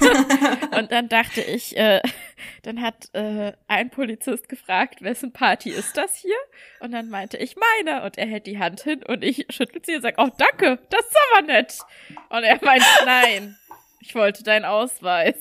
und 0.78 0.92
dann 0.92 1.08
dachte 1.08 1.40
ich, 1.40 1.76
äh, 1.76 2.00
dann 2.62 2.80
hat 2.82 3.12
äh, 3.14 3.52
ein 3.68 3.90
Polizist 3.90 4.48
gefragt, 4.48 5.02
wessen 5.02 5.32
Party 5.32 5.70
ist 5.70 5.96
das 5.96 6.16
hier? 6.16 6.36
Und 6.80 6.92
dann 6.92 7.08
meinte 7.08 7.36
ich 7.36 7.56
meine. 7.56 8.02
Und 8.02 8.18
er 8.18 8.26
hält 8.26 8.46
die 8.46 8.58
Hand 8.58 8.82
hin 8.82 9.02
und 9.02 9.24
ich 9.24 9.46
schüttel 9.50 9.82
sie 9.84 9.96
und 9.96 10.02
sag, 10.02 10.14
oh 10.18 10.30
danke, 10.36 10.78
das 10.90 11.00
ist 11.00 11.16
aber 11.32 11.46
nett. 11.46 11.78
Und 12.28 12.44
er 12.44 12.58
meint, 12.62 12.84
nein, 13.04 13.56
ich 14.00 14.14
wollte 14.14 14.42
deinen 14.42 14.64
Ausweis. 14.64 15.36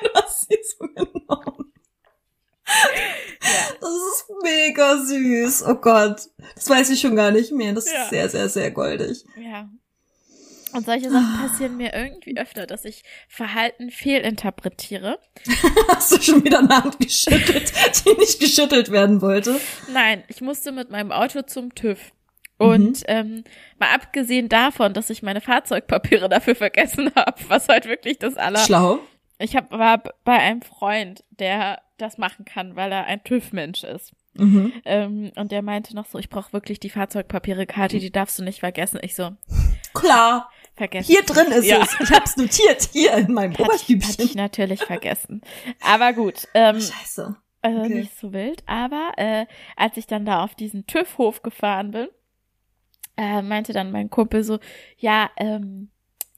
Du 0.00 0.14
hast 0.14 0.48
sie 0.48 0.58
so 0.62 0.86
genommen. 0.86 1.72
Ja. 3.40 3.74
Das 3.80 3.90
ist 3.90 4.26
mega 4.42 4.96
süß. 4.98 5.64
Oh 5.66 5.74
Gott. 5.76 6.20
Das 6.54 6.68
weiß 6.68 6.90
ich 6.90 7.00
schon 7.00 7.16
gar 7.16 7.30
nicht 7.30 7.52
mehr. 7.52 7.72
Das 7.72 7.90
Ja. 7.90 8.02
ist 8.04 8.10
sehr, 8.10 8.28
sehr, 8.28 8.48
sehr 8.48 8.70
goldig. 8.70 9.24
Ja. 9.36 9.68
Und 10.74 10.84
solche 10.84 11.08
Sachen 11.10 11.48
passieren 11.48 11.76
mir 11.78 11.94
irgendwie 11.94 12.36
öfter, 12.36 12.66
dass 12.66 12.84
ich 12.84 13.02
Verhalten 13.28 13.90
fehlinterpretiere. 13.90 15.18
Hast 15.88 16.12
du 16.12 16.20
schon 16.20 16.44
wieder 16.44 16.58
eine 16.58 16.68
Hand 16.68 16.98
geschüttelt, 17.00 17.72
die 18.04 18.12
nicht 18.18 18.38
geschüttelt 18.38 18.90
werden 18.90 19.22
wollte? 19.22 19.58
Nein, 19.92 20.24
ich 20.28 20.42
musste 20.42 20.72
mit 20.72 20.90
meinem 20.90 21.10
Auto 21.10 21.40
zum 21.42 21.74
TÜV. 21.74 21.98
Und 22.58 22.98
Mhm. 22.98 23.04
ähm, 23.06 23.44
mal 23.78 23.94
abgesehen 23.94 24.48
davon, 24.50 24.92
dass 24.92 25.08
ich 25.10 25.22
meine 25.22 25.40
Fahrzeugpapiere 25.40 26.28
dafür 26.28 26.54
vergessen 26.56 27.12
habe, 27.16 27.40
was 27.48 27.68
halt 27.68 27.86
wirklich 27.86 28.18
das 28.18 28.36
aller. 28.36 28.58
Schlau. 28.58 28.98
Ich 29.38 29.54
hab, 29.56 29.70
war 29.70 30.02
bei 30.24 30.38
einem 30.38 30.62
Freund, 30.62 31.24
der 31.30 31.80
das 31.96 32.18
machen 32.18 32.44
kann, 32.44 32.76
weil 32.76 32.90
er 32.92 33.04
ein 33.04 33.22
TÜV-Mensch 33.22 33.84
ist. 33.84 34.12
Mhm. 34.34 34.72
Ähm, 34.84 35.32
und 35.36 35.50
der 35.52 35.62
meinte 35.62 35.94
noch 35.96 36.06
so, 36.06 36.18
ich 36.18 36.28
brauche 36.28 36.52
wirklich 36.52 36.78
die 36.80 36.90
Fahrzeugpapiere, 36.90 37.66
Kati, 37.66 37.98
die 37.98 38.10
darfst 38.12 38.38
du 38.38 38.44
nicht 38.44 38.60
vergessen. 38.60 39.00
Ich 39.02 39.14
so, 39.16 39.30
Klar. 39.94 40.50
vergessen. 40.76 41.06
Hier 41.12 41.22
drin 41.24 41.48
ist 41.52 41.66
Ja. 41.66 41.82
es. 41.82 41.96
Ich 42.00 42.10
hab's 42.12 42.36
notiert. 42.36 42.88
Hier 42.92 43.14
in 43.14 43.32
meinem 43.32 43.52
Hatte 43.54 43.62
ich, 43.62 43.70
hatte 43.70 43.84
ich 43.88 43.94
Oberstübchen. 43.96 44.36
natürlich 44.36 44.84
vergessen. 44.84 45.40
Aber 45.80 46.12
gut. 46.12 46.46
Ähm, 46.54 46.80
Scheiße. 46.80 47.36
Okay. 47.62 47.88
nicht 47.88 48.16
so 48.18 48.32
wild. 48.32 48.62
Aber 48.66 49.12
äh, 49.16 49.46
als 49.74 49.96
ich 49.96 50.06
dann 50.06 50.24
da 50.24 50.44
auf 50.44 50.54
diesen 50.54 50.86
TÜV-Hof 50.86 51.42
gefahren 51.42 51.90
bin, 51.90 52.06
äh, 53.16 53.42
meinte 53.42 53.72
dann 53.72 53.90
mein 53.90 54.10
Kumpel 54.10 54.44
so, 54.44 54.60
ja, 54.98 55.30
ähm, 55.36 55.90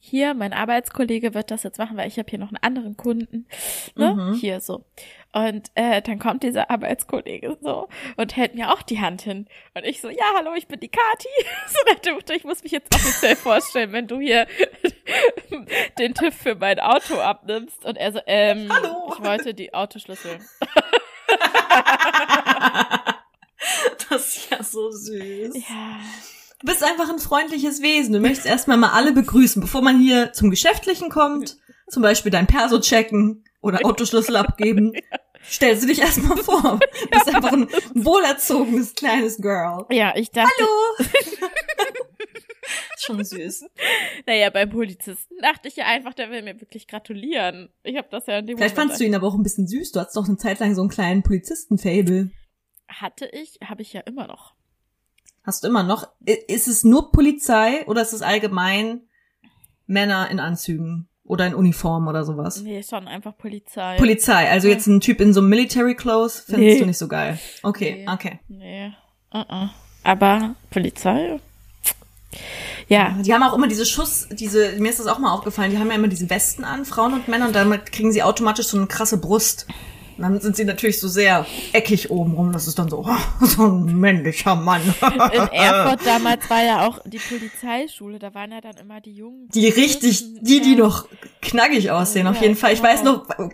hier, 0.03 0.33
mein 0.33 0.55
Arbeitskollege 0.55 1.35
wird 1.35 1.51
das 1.51 1.63
jetzt 1.63 1.79
machen, 1.79 1.97
weil 1.99 2.09
ich 2.09 2.19
habe 2.19 2.29
hier 2.29 2.39
noch 2.39 2.49
einen 2.49 2.63
anderen 2.63 2.97
Kunden, 2.97 3.47
ne? 3.95 4.15
Mhm. 4.15 4.35
Hier 4.35 4.61
so. 4.61 4.87
Und 5.33 5.71
äh, 5.75 6.01
dann 6.01 6.19
kommt 6.19 6.43
dieser 6.43 6.71
Arbeitskollege 6.71 7.59
so 7.61 7.89
und 8.17 8.35
hält 8.35 8.55
mir 8.55 8.73
auch 8.73 8.81
die 8.83 9.01
Hand 9.01 9.23
hin. 9.23 9.47
Und 9.75 9.85
ich 9.85 10.01
so, 10.01 10.09
ja, 10.09 10.25
hallo, 10.37 10.55
ich 10.57 10.67
bin 10.67 10.81
die 10.81 10.89
Kati. 10.89 11.29
So 12.17 12.33
ich 12.35 12.45
muss 12.45 12.63
mich 12.63 12.73
jetzt 12.73 12.95
offiziell 12.95 13.37
vorstellen, 13.37 13.93
wenn 13.93 14.07
du 14.07 14.19
hier 14.19 14.47
den 15.99 16.15
TÜV 16.15 16.35
für 16.35 16.55
mein 16.55 16.81
Auto 16.81 17.17
abnimmst. 17.17 17.85
Und 17.85 17.97
er 17.97 18.13
so, 18.13 18.21
ähm, 18.27 18.73
Hallo. 18.73 19.13
ich 19.13 19.25
wollte 19.25 19.55
die 19.55 19.75
Autoschlüssel. 19.75 20.39
Das 24.09 24.37
ist 24.37 24.51
ja 24.51 24.63
so 24.63 24.91
süß. 24.91 25.55
Ja. 25.69 26.01
Du 26.61 26.67
bist 26.67 26.85
einfach 26.85 27.09
ein 27.09 27.19
freundliches 27.19 27.81
Wesen. 27.81 28.13
Du 28.13 28.21
möchtest 28.21 28.47
erstmal 28.47 28.77
mal 28.77 28.91
alle 28.91 29.13
begrüßen, 29.13 29.63
bevor 29.63 29.81
man 29.81 29.99
hier 29.99 30.33
zum 30.35 30.51
Geschäftlichen 30.51 31.09
kommt. 31.09 31.57
Zum 31.89 32.03
Beispiel 32.03 32.31
dein 32.31 32.47
Perso 32.47 32.81
checken 32.81 33.45
oder 33.63 33.85
Autoschlüssel 33.85 34.37
abgeben. 34.37 34.93
Stellst 35.43 35.83
du 35.83 35.87
dich 35.87 36.01
erstmal 36.01 36.37
vor. 36.37 36.79
Du 37.03 37.09
bist 37.11 37.35
einfach 37.35 37.53
ein 37.53 37.67
wohlerzogenes 37.95 38.95
kleines 38.95 39.39
Girl. 39.39 39.87
Ja, 39.91 40.15
ich 40.15 40.31
dachte, 40.31 40.51
Hallo. 40.59 41.09
Schon 42.99 43.25
süß. 43.25 43.65
naja, 44.27 44.51
beim 44.51 44.69
Polizisten 44.69 45.35
dachte 45.41 45.69
ich 45.69 45.77
ja 45.77 45.87
einfach, 45.87 46.13
der 46.13 46.31
will 46.31 46.43
mir 46.43 46.61
wirklich 46.61 46.87
gratulieren. 46.87 47.71
Ich 47.83 47.97
habe 47.97 48.09
das 48.11 48.27
ja 48.27 48.39
in 48.39 48.47
dem 48.47 48.59
Vielleicht 48.59 48.77
Moment 48.77 48.91
fandst 48.91 49.01
du 49.01 49.07
ihn 49.07 49.15
aber 49.15 49.27
auch 49.27 49.35
ein 49.35 49.43
bisschen 49.43 49.67
süß. 49.67 49.93
Du 49.93 50.01
hattest 50.01 50.17
doch 50.17 50.29
eine 50.29 50.37
Zeit 50.37 50.61
lang 50.61 50.75
so 50.75 50.83
einen 50.83 50.91
kleinen 50.91 51.23
Polizisten-Fable. 51.23 52.31
hatte 52.89 53.27
ich, 53.33 53.59
habe 53.67 53.81
ich 53.81 53.95
ja 53.95 54.03
immer 54.03 54.27
noch. 54.27 54.55
Hast 55.43 55.65
du 55.65 55.69
immer 55.69 55.83
noch. 55.83 56.09
Ist 56.25 56.69
es 56.69 56.85
nur 56.85 57.13
Polizei 57.13 57.85
oder 57.87 58.03
ist 58.03 58.13
es 58.13 58.23
allgemein 58.23 59.03
Männer 59.87 60.31
in 60.31 60.39
Anzügen 60.41 61.09
oder 61.25 61.47
in 61.47 61.55
Uniform 61.55 62.09
oder 62.09 62.25
sowas? 62.25 62.61
Nee, 62.63 62.83
schon 62.83 63.09
einfach 63.09 63.37
Polizei. 63.37 63.97
Polizei, 63.97 64.51
also 64.51 64.69
jetzt 64.69 64.87
ein 64.87 65.01
Typ 65.01 65.21
in 65.21 65.33
so 65.33 65.41
einem 65.41 65.49
Military 65.49 65.95
Clothes, 65.95 66.41
findest 66.41 66.75
Nee. 66.75 66.79
du 66.81 66.87
nicht 66.87 66.99
so 66.99 67.09
geil. 67.09 67.39
Okay, 67.63 68.05
Nee. 68.07 68.13
okay. 68.13 68.39
nee. 68.49 68.93
Uh 69.33 69.39
-uh. 69.39 69.69
Aber 70.03 70.55
Polizei? 70.71 71.39
Ja. 72.89 73.17
Die 73.21 73.33
haben 73.33 73.43
auch 73.43 73.55
immer 73.55 73.69
diese 73.69 73.87
Schuss, 73.87 74.29
diese, 74.33 74.73
mir 74.79 74.91
ist 74.91 74.99
das 74.99 75.07
auch 75.07 75.19
mal 75.19 75.33
aufgefallen, 75.33 75.71
die 75.71 75.79
haben 75.79 75.89
ja 75.89 75.95
immer 75.95 76.09
diese 76.09 76.29
Westen 76.31 76.65
an, 76.65 76.85
Frauen 76.85 77.15
und 77.15 77.29
Männer, 77.29 77.47
und 77.47 77.55
damit 77.55 77.93
kriegen 77.93 78.13
sie 78.13 78.23
automatisch 78.23 78.67
so 78.67 78.77
eine 78.77 78.87
krasse 78.89 79.19
Brust. 79.19 79.67
Und 80.21 80.35
dann 80.35 80.41
sind 80.43 80.55
sie 80.55 80.67
natürlich 80.67 81.01
so 81.01 81.09
sehr 81.09 81.47
eckig 81.73 82.11
oben 82.11 82.35
rum. 82.35 82.53
Das 82.53 82.69
ist 82.69 82.79
dann 82.79 82.91
so, 82.91 83.09
so 83.41 83.67
ein 83.67 83.99
männlicher 83.99 84.55
Mann. 84.55 84.83
In 85.33 85.49
Erfurt 85.49 86.01
damals 86.05 86.51
war 86.51 86.63
ja 86.63 86.87
auch 86.87 86.99
die 87.07 87.19
Polizeischule, 87.19 88.19
da 88.19 88.35
waren 88.35 88.53
ja 88.53 88.61
dann 88.61 88.77
immer 88.77 89.01
die 89.01 89.15
Jungen. 89.15 89.49
Die 89.49 89.67
richtig, 89.69 90.23
die, 90.43 90.61
die 90.61 90.77
noch 90.77 91.09
knackig 91.41 91.91
aussehen, 91.91 92.27
auf 92.27 92.37
Ja, 92.37 92.43
jeden 92.43 92.57
Fall. 92.57 92.75
Ich 92.75 92.83
weiß 92.83 93.01
genau. 93.01 93.23
noch, 93.39 93.49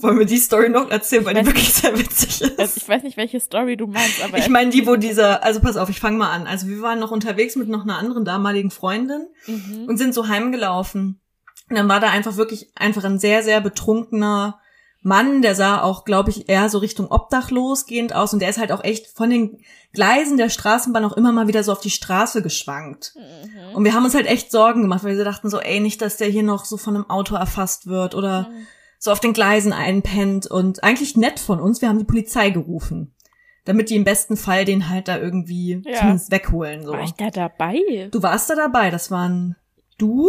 wollen 0.00 0.20
wir 0.20 0.26
die 0.26 0.38
Story 0.38 0.68
noch 0.68 0.90
erzählen, 0.92 1.24
weil 1.24 1.34
die 1.34 1.40
weiß 1.40 1.46
wirklich 1.46 1.74
sehr 1.74 1.98
witzig 1.98 2.42
ist. 2.42 2.58
Also 2.58 2.74
ich 2.76 2.88
weiß 2.88 3.02
nicht, 3.02 3.16
welche 3.16 3.40
Story 3.40 3.76
du 3.76 3.88
meinst, 3.88 4.22
aber 4.22 4.38
Ich 4.38 4.48
meine 4.48 4.70
die, 4.70 4.86
wo 4.86 4.94
dieser, 4.94 5.42
also 5.42 5.58
pass 5.58 5.76
auf, 5.76 5.90
ich 5.90 5.98
fange 5.98 6.18
mal 6.18 6.30
an. 6.30 6.46
Also 6.46 6.68
wir 6.68 6.80
waren 6.82 7.00
noch 7.00 7.10
unterwegs 7.10 7.56
mit 7.56 7.68
noch 7.68 7.82
einer 7.82 7.98
anderen 7.98 8.24
damaligen 8.24 8.70
Freundin 8.70 9.26
mhm. 9.48 9.86
und 9.88 9.96
sind 9.96 10.14
so 10.14 10.28
heimgelaufen. 10.28 11.20
Und 11.68 11.76
dann 11.76 11.88
war 11.88 11.98
da 11.98 12.10
einfach 12.10 12.36
wirklich 12.36 12.70
einfach 12.76 13.02
ein 13.02 13.18
sehr, 13.18 13.42
sehr 13.42 13.60
betrunkener 13.60 14.60
Mann, 15.02 15.42
der 15.42 15.54
sah 15.54 15.82
auch, 15.82 16.04
glaube 16.04 16.30
ich, 16.30 16.48
eher 16.48 16.68
so 16.68 16.78
Richtung 16.78 17.10
obdachlos 17.10 17.86
gehend 17.86 18.14
aus 18.14 18.32
und 18.32 18.40
der 18.40 18.48
ist 18.50 18.58
halt 18.58 18.70
auch 18.72 18.84
echt 18.84 19.08
von 19.08 19.30
den 19.30 19.58
Gleisen 19.92 20.36
der 20.36 20.48
Straßenbahn 20.48 21.04
auch 21.04 21.16
immer 21.16 21.32
mal 21.32 21.48
wieder 21.48 21.64
so 21.64 21.72
auf 21.72 21.80
die 21.80 21.90
Straße 21.90 22.40
geschwankt. 22.42 23.14
Mhm. 23.16 23.74
Und 23.76 23.84
wir 23.84 23.94
haben 23.94 24.04
uns 24.04 24.14
halt 24.14 24.26
echt 24.26 24.50
Sorgen 24.52 24.82
gemacht, 24.82 25.02
weil 25.04 25.16
wir 25.16 25.24
dachten 25.24 25.50
so, 25.50 25.58
ey, 25.58 25.80
nicht, 25.80 26.00
dass 26.00 26.16
der 26.18 26.28
hier 26.28 26.44
noch 26.44 26.64
so 26.64 26.76
von 26.76 26.94
einem 26.94 27.10
Auto 27.10 27.34
erfasst 27.34 27.86
wird 27.88 28.14
oder 28.14 28.48
Mhm. 28.48 28.66
so 28.98 29.10
auf 29.10 29.20
den 29.20 29.32
Gleisen 29.32 29.72
einpennt 29.72 30.46
und 30.46 30.84
eigentlich 30.84 31.16
nett 31.16 31.40
von 31.40 31.60
uns, 31.60 31.82
wir 31.82 31.88
haben 31.88 31.98
die 31.98 32.04
Polizei 32.04 32.50
gerufen. 32.50 33.14
Damit 33.64 33.90
die 33.90 33.96
im 33.96 34.04
besten 34.04 34.36
Fall 34.36 34.64
den 34.64 34.88
halt 34.88 35.08
da 35.08 35.18
irgendwie 35.18 35.82
Ja. 35.84 35.98
zumindest 35.98 36.30
wegholen. 36.30 36.84
So. 36.84 36.92
War 36.92 37.02
ich 37.02 37.12
da 37.12 37.30
dabei? 37.30 38.08
Du 38.10 38.22
warst 38.22 38.48
da 38.50 38.54
dabei, 38.54 38.90
das 38.90 39.10
waren 39.10 39.56
du, 39.98 40.28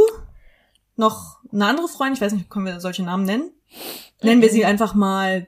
noch 0.95 1.38
eine 1.51 1.65
andere 1.65 1.88
Freundin, 1.88 2.13
ich 2.15 2.21
weiß 2.21 2.34
nicht, 2.34 2.49
können 2.49 2.65
wir 2.65 2.79
solche 2.79 3.03
Namen 3.03 3.25
nennen? 3.25 3.51
Nennen 4.21 4.41
wir 4.41 4.49
sie 4.49 4.65
einfach 4.65 4.93
mal 4.93 5.47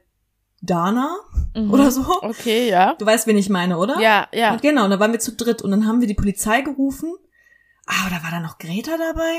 Dana 0.61 1.15
Mhm. 1.55 1.71
oder 1.71 1.89
so. 1.91 2.03
Okay, 2.21 2.69
ja. 2.69 2.95
Du 2.95 3.05
weißt, 3.05 3.27
wen 3.27 3.37
ich 3.37 3.49
meine, 3.49 3.77
oder? 3.77 3.97
Ja, 3.99 4.27
ja. 4.33 4.51
Und 4.51 4.61
genau, 4.61 4.83
und 4.85 4.89
da 4.89 4.99
waren 4.99 5.13
wir 5.13 5.19
zu 5.19 5.31
dritt 5.33 5.61
und 5.61 5.71
dann 5.71 5.87
haben 5.87 6.01
wir 6.01 6.07
die 6.07 6.13
Polizei 6.13 6.61
gerufen. 6.61 7.13
Ah, 7.87 8.07
oder 8.07 8.21
war 8.23 8.31
da 8.31 8.39
noch 8.41 8.57
Greta 8.57 8.97
dabei? 8.97 9.35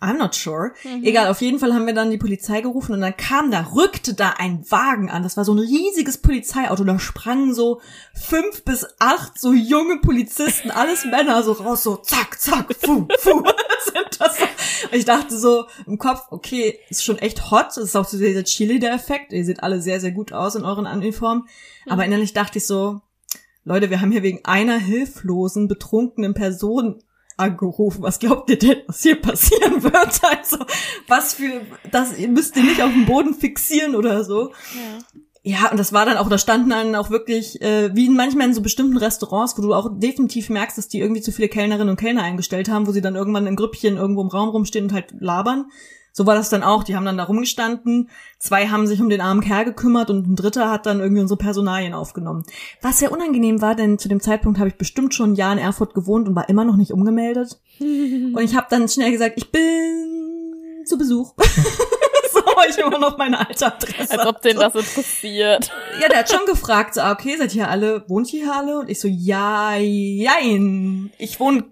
I'm 0.00 0.18
not 0.18 0.34
sure. 0.34 0.72
Mhm. 0.82 1.04
Egal, 1.04 1.28
auf 1.28 1.40
jeden 1.40 1.58
Fall 1.58 1.74
haben 1.74 1.86
wir 1.86 1.94
dann 1.94 2.10
die 2.10 2.18
Polizei 2.18 2.60
gerufen 2.60 2.94
und 2.94 3.00
dann 3.00 3.16
kam 3.16 3.50
da, 3.50 3.72
rückte 3.74 4.14
da 4.14 4.34
ein 4.38 4.64
Wagen 4.70 5.10
an. 5.10 5.22
Das 5.22 5.36
war 5.36 5.44
so 5.44 5.54
ein 5.54 5.58
riesiges 5.58 6.18
Polizeiauto. 6.18 6.84
Da 6.84 6.98
sprangen 6.98 7.54
so 7.54 7.80
fünf 8.14 8.64
bis 8.64 8.86
acht 8.98 9.38
so 9.38 9.52
junge 9.52 9.98
Polizisten, 9.98 10.70
alles 10.70 11.04
Männer, 11.04 11.42
so 11.42 11.52
raus, 11.52 11.82
so 11.82 11.96
zack, 11.96 12.40
zack, 12.40 12.74
fu, 12.74 13.06
fu. 13.18 13.30
Sind 13.84 14.20
das 14.20 14.38
so. 14.38 14.44
Und 14.90 14.94
ich 14.94 15.04
dachte 15.04 15.36
so 15.36 15.66
im 15.86 15.98
Kopf, 15.98 16.22
okay, 16.30 16.78
ist 16.88 17.04
schon 17.04 17.18
echt 17.18 17.50
hot. 17.50 17.68
Das 17.68 17.78
ist 17.78 17.96
auch 17.96 18.06
so 18.06 18.18
dieser 18.18 18.44
Chili 18.44 18.78
der 18.78 18.94
Effekt. 18.94 19.32
Ihr 19.32 19.44
seht 19.44 19.62
alle 19.62 19.80
sehr, 19.80 20.00
sehr 20.00 20.12
gut 20.12 20.32
aus 20.32 20.54
in 20.54 20.64
euren 20.64 20.86
Uniformen. 20.86 21.46
Aber 21.86 22.04
innerlich 22.04 22.32
dachte 22.32 22.58
ich 22.58 22.66
so, 22.66 23.00
Leute, 23.64 23.90
wir 23.90 24.00
haben 24.00 24.12
hier 24.12 24.22
wegen 24.22 24.44
einer 24.44 24.76
hilflosen, 24.76 25.68
betrunkenen 25.68 26.34
Person 26.34 27.02
angerufen. 27.36 28.02
Was 28.02 28.18
glaubt 28.18 28.50
ihr 28.50 28.58
denn, 28.58 28.78
was 28.86 29.02
hier 29.02 29.20
passieren 29.20 29.82
wird? 29.82 30.20
Also, 30.22 30.58
was 31.08 31.34
für, 31.34 31.62
das, 31.90 32.18
ihr 32.18 32.28
müsst 32.28 32.56
ihr 32.56 32.64
nicht 32.64 32.82
auf 32.82 32.92
dem 32.92 33.06
Boden 33.06 33.34
fixieren 33.34 33.94
oder 33.94 34.24
so. 34.24 34.50
ja. 34.74 35.20
Ja, 35.46 35.70
und 35.70 35.78
das 35.78 35.92
war 35.92 36.06
dann 36.06 36.16
auch, 36.16 36.30
da 36.30 36.38
standen 36.38 36.70
dann 36.70 36.94
auch 36.94 37.10
wirklich, 37.10 37.60
äh, 37.60 37.94
wie 37.94 38.08
manchmal 38.08 38.46
in 38.46 38.54
so 38.54 38.62
bestimmten 38.62 38.96
Restaurants, 38.96 39.58
wo 39.58 39.62
du 39.62 39.74
auch 39.74 39.90
definitiv 39.92 40.48
merkst, 40.48 40.78
dass 40.78 40.88
die 40.88 41.00
irgendwie 41.00 41.20
zu 41.20 41.32
viele 41.32 41.50
Kellnerinnen 41.50 41.90
und 41.90 42.00
Kellner 42.00 42.22
eingestellt 42.22 42.70
haben, 42.70 42.86
wo 42.86 42.92
sie 42.92 43.02
dann 43.02 43.14
irgendwann 43.14 43.46
in 43.46 43.54
Grüppchen 43.54 43.98
irgendwo 43.98 44.22
im 44.22 44.28
Raum 44.28 44.48
rumstehen 44.48 44.86
und 44.86 44.94
halt 44.94 45.14
labern. 45.20 45.66
So 46.16 46.26
war 46.26 46.36
das 46.36 46.48
dann 46.48 46.62
auch. 46.62 46.84
Die 46.84 46.94
haben 46.94 47.04
dann 47.04 47.18
da 47.18 47.24
rumgestanden. 47.24 48.08
Zwei 48.38 48.68
haben 48.68 48.86
sich 48.86 49.00
um 49.00 49.08
den 49.08 49.20
armen 49.20 49.40
Kerl 49.40 49.64
gekümmert 49.64 50.10
und 50.10 50.28
ein 50.28 50.36
dritter 50.36 50.70
hat 50.70 50.86
dann 50.86 51.00
irgendwie 51.00 51.20
unsere 51.20 51.38
Personalien 51.38 51.92
aufgenommen. 51.92 52.44
Was 52.80 53.00
sehr 53.00 53.10
unangenehm 53.10 53.60
war, 53.60 53.74
denn 53.74 53.98
zu 53.98 54.08
dem 54.08 54.20
Zeitpunkt 54.20 54.60
habe 54.60 54.68
ich 54.68 54.76
bestimmt 54.76 55.12
schon 55.12 55.32
ein 55.32 55.34
Jahr 55.34 55.52
in 55.52 55.58
Erfurt 55.58 55.92
gewohnt 55.92 56.28
und 56.28 56.36
war 56.36 56.48
immer 56.48 56.64
noch 56.64 56.76
nicht 56.76 56.92
umgemeldet. 56.92 57.60
und 57.80 58.38
ich 58.38 58.54
habe 58.54 58.68
dann 58.70 58.88
schnell 58.88 59.10
gesagt, 59.10 59.34
ich 59.38 59.50
bin 59.50 60.84
zu 60.86 60.96
Besuch. 60.96 61.34
so, 62.32 62.42
ich 62.68 62.78
immer 62.78 62.98
noch 63.00 63.18
meine 63.18 63.48
alte 63.48 63.66
Adresse. 63.66 64.16
Als 64.16 64.26
ob 64.28 64.40
den 64.40 64.56
das 64.56 64.72
interessiert. 64.72 65.72
Ja, 66.00 66.08
der 66.08 66.18
hat 66.20 66.30
schon 66.30 66.46
gefragt, 66.46 66.94
so, 66.94 67.00
ah, 67.00 67.10
okay, 67.10 67.36
seid 67.36 67.56
ihr 67.56 67.68
alle, 67.68 68.08
wohnt 68.08 68.32
ihr 68.32 68.54
alle? 68.54 68.78
Und 68.78 68.88
ich 68.88 69.00
so, 69.00 69.08
ja, 69.08 69.74
jein. 69.74 71.10
Ich 71.18 71.40
wohne 71.40 71.64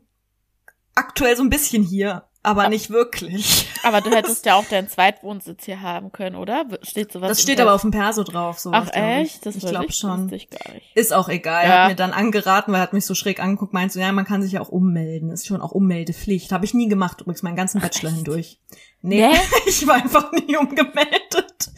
aktuell 0.97 1.37
so 1.37 1.45
ein 1.45 1.51
bisschen 1.51 1.85
hier 1.85 2.25
aber 2.43 2.69
nicht 2.69 2.91
wirklich. 2.91 3.69
Aber 3.85 4.01
du 4.01 4.11
hättest 4.11 4.45
ja 4.47 4.57
auch 4.57 4.65
deinen 4.65 4.89
Zweitwohnsitz 4.89 5.65
hier 5.65 5.81
haben 5.81 6.11
können, 6.11 6.37
oder? 6.37 6.65
Steht 6.83 7.13
sowas? 7.13 7.29
Das 7.29 7.43
steht 7.43 7.61
aber 7.61 7.73
auf 7.73 7.83
dem 7.83 7.91
Perso 7.93 8.25
drauf. 8.25 8.59
Sowas, 8.59 8.89
Ach 8.91 8.97
echt? 8.97 9.37
Ich, 9.37 9.41
das 9.41 9.57
ich 9.57 9.67
glaube 9.67 9.93
schon. 9.93 10.33
Ich 10.33 10.51
gar 10.51 10.73
nicht. 10.75 10.97
Ist 10.97 11.13
auch 11.13 11.29
egal. 11.29 11.65
Ja. 11.65 11.71
Er 11.71 11.83
hat 11.83 11.89
mir 11.91 11.97
dann 11.97 12.13
angeraten, 12.13 12.73
weil 12.73 12.81
er 12.81 12.85
hat 12.85 12.93
mich 12.93 13.07
so 13.07 13.15
schräg 13.15 13.41
angeguckt, 13.41 13.73
meint 13.73 13.93
so, 13.93 14.01
ja, 14.01 14.11
man 14.13 14.25
kann 14.25 14.43
sich 14.43 14.53
ja 14.53 14.61
auch 14.61 14.71
ummelden. 14.71 15.31
Ist 15.31 15.47
schon 15.47 15.61
auch 15.61 15.73
Ummeldepflicht. 15.73 16.53
Habe 16.53 16.65
ich 16.65 16.75
nie 16.75 16.89
gemacht, 16.89 17.21
übrigens 17.21 17.43
meinen 17.43 17.57
ganzen 17.57 17.81
Bachelor 17.81 18.11
echt? 18.11 18.17
hindurch. 18.17 18.59
Nee, 19.03 19.29
Nee? 19.29 19.39
ich 19.67 19.87
war 19.87 19.97
einfach 19.97 20.33
nie 20.33 20.57
umgemeldet. 20.57 21.71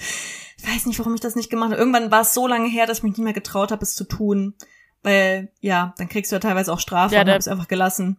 Ich 0.57 0.67
weiß 0.67 0.87
nicht, 0.87 0.99
warum 0.99 1.15
ich 1.15 1.21
das 1.21 1.37
nicht 1.37 1.51
gemacht 1.51 1.73
habe. 1.73 1.81
Irgendwann 1.81 2.11
war 2.11 2.23
es 2.23 2.33
so 2.33 2.47
lange 2.47 2.69
her, 2.69 2.87
dass 2.87 2.99
ich 2.99 3.03
mich 3.03 3.13
nicht 3.13 3.25
mehr 3.25 3.33
getraut 3.35 3.71
habe, 3.71 3.83
es 3.83 3.95
zu 3.95 4.05
tun. 4.05 4.55
Weil, 5.03 5.53
ja, 5.61 5.93
dann 5.99 6.09
kriegst 6.09 6.33
du 6.33 6.37
ja 6.37 6.41
teilweise 6.41 6.73
auch 6.73 6.81
Strafe 6.81 7.15
Ja, 7.15 7.21
und 7.21 7.29
es 7.29 7.49
einfach 7.49 7.69
gelassen. 7.69 8.19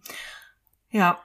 Ja. 0.91 1.19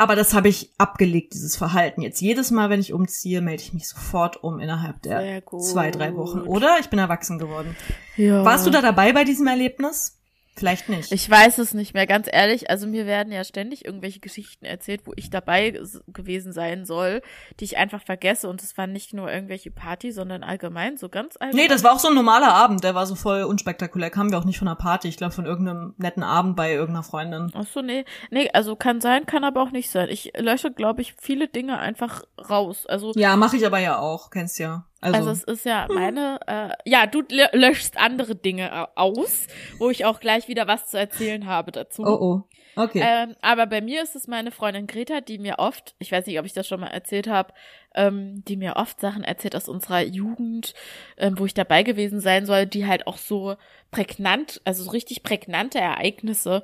Aber 0.00 0.16
das 0.16 0.32
habe 0.32 0.48
ich 0.48 0.72
abgelegt, 0.78 1.34
dieses 1.34 1.58
Verhalten. 1.58 2.00
Jetzt 2.00 2.22
jedes 2.22 2.50
Mal, 2.50 2.70
wenn 2.70 2.80
ich 2.80 2.94
umziehe, 2.94 3.42
melde 3.42 3.62
ich 3.62 3.74
mich 3.74 3.86
sofort 3.86 4.42
um 4.42 4.58
innerhalb 4.58 5.02
der 5.02 5.42
zwei, 5.46 5.90
drei 5.90 6.16
Wochen. 6.16 6.40
Oder? 6.40 6.78
Ich 6.80 6.88
bin 6.88 6.98
erwachsen 6.98 7.38
geworden. 7.38 7.76
Ja. 8.16 8.42
Warst 8.42 8.66
du 8.66 8.70
da 8.70 8.80
dabei 8.80 9.12
bei 9.12 9.24
diesem 9.24 9.46
Erlebnis? 9.46 10.18
Vielleicht 10.60 10.90
nicht. 10.90 11.10
Ich 11.10 11.28
weiß 11.28 11.56
es 11.56 11.72
nicht 11.72 11.94
mehr, 11.94 12.06
ganz 12.06 12.28
ehrlich. 12.30 12.68
Also 12.68 12.86
mir 12.86 13.06
werden 13.06 13.32
ja 13.32 13.44
ständig 13.44 13.86
irgendwelche 13.86 14.20
Geschichten 14.20 14.66
erzählt, 14.66 15.06
wo 15.06 15.12
ich 15.16 15.30
dabei 15.30 15.80
gewesen 16.06 16.52
sein 16.52 16.84
soll, 16.84 17.22
die 17.58 17.64
ich 17.64 17.78
einfach 17.78 18.02
vergesse. 18.02 18.46
Und 18.46 18.62
es 18.62 18.76
waren 18.76 18.92
nicht 18.92 19.14
nur 19.14 19.32
irgendwelche 19.32 19.70
Party, 19.70 20.12
sondern 20.12 20.42
allgemein, 20.42 20.98
so 20.98 21.08
ganz 21.08 21.38
allgemein. 21.38 21.64
nee, 21.64 21.68
das 21.68 21.82
war 21.82 21.94
auch 21.94 21.98
so 21.98 22.08
ein 22.08 22.14
normaler 22.14 22.52
Abend. 22.52 22.84
Der 22.84 22.94
war 22.94 23.06
so 23.06 23.14
voll 23.14 23.44
unspektakulär. 23.44 24.10
Kamen 24.10 24.30
wir 24.30 24.38
auch 24.38 24.44
nicht 24.44 24.58
von 24.58 24.68
einer 24.68 24.76
Party. 24.76 25.08
Ich 25.08 25.16
glaube, 25.16 25.32
von 25.32 25.46
irgendeinem 25.46 25.94
netten 25.96 26.22
Abend 26.22 26.56
bei 26.56 26.72
irgendeiner 26.72 27.04
Freundin. 27.04 27.50
Ach 27.54 27.66
so, 27.66 27.80
nee. 27.80 28.04
Nee, 28.30 28.50
also 28.52 28.76
kann 28.76 29.00
sein, 29.00 29.24
kann 29.24 29.44
aber 29.44 29.62
auch 29.62 29.70
nicht 29.70 29.90
sein. 29.90 30.10
Ich 30.10 30.32
lösche, 30.36 30.70
glaube 30.70 31.00
ich, 31.00 31.14
viele 31.18 31.48
Dinge 31.48 31.78
einfach 31.78 32.22
raus. 32.50 32.84
Also, 32.86 33.12
Ja, 33.16 33.34
mache 33.36 33.56
ich 33.56 33.64
aber 33.64 33.78
ja 33.78 33.98
auch. 33.98 34.28
Kennst 34.28 34.58
ja. 34.58 34.84
Also, 35.00 35.16
also 35.16 35.30
es 35.30 35.44
ist 35.44 35.64
ja 35.64 35.86
meine, 35.88 36.38
äh, 36.46 36.70
ja, 36.84 37.06
du 37.06 37.20
lö- 37.20 37.54
löschst 37.56 37.96
andere 37.98 38.34
Dinge 38.36 38.70
au- 38.72 38.88
aus, 38.96 39.46
wo 39.78 39.88
ich 39.90 40.04
auch 40.04 40.20
gleich 40.20 40.46
wieder 40.48 40.66
was 40.66 40.88
zu 40.88 40.98
erzählen 40.98 41.46
habe 41.46 41.72
dazu. 41.72 42.04
oh 42.04 42.18
oh. 42.20 42.42
Okay. 42.76 43.02
Ähm, 43.04 43.34
aber 43.42 43.66
bei 43.66 43.80
mir 43.80 44.00
ist 44.02 44.14
es 44.14 44.28
meine 44.28 44.52
Freundin 44.52 44.86
Greta, 44.86 45.20
die 45.20 45.38
mir 45.38 45.58
oft, 45.58 45.96
ich 45.98 46.12
weiß 46.12 46.26
nicht, 46.26 46.38
ob 46.38 46.46
ich 46.46 46.52
das 46.52 46.68
schon 46.68 46.78
mal 46.80 46.86
erzählt 46.86 47.26
habe, 47.26 47.52
ähm, 47.96 48.44
die 48.46 48.56
mir 48.56 48.76
oft 48.76 49.00
Sachen 49.00 49.24
erzählt 49.24 49.56
aus 49.56 49.68
unserer 49.68 50.02
Jugend, 50.02 50.72
ähm, 51.16 51.36
wo 51.38 51.46
ich 51.46 51.52
dabei 51.52 51.82
gewesen 51.82 52.20
sein 52.20 52.46
soll, 52.46 52.66
die 52.66 52.86
halt 52.86 53.08
auch 53.08 53.18
so 53.18 53.56
prägnant, 53.90 54.60
also 54.64 54.84
so 54.84 54.90
richtig 54.92 55.24
prägnante 55.24 55.78
Ereignisse, 55.80 56.62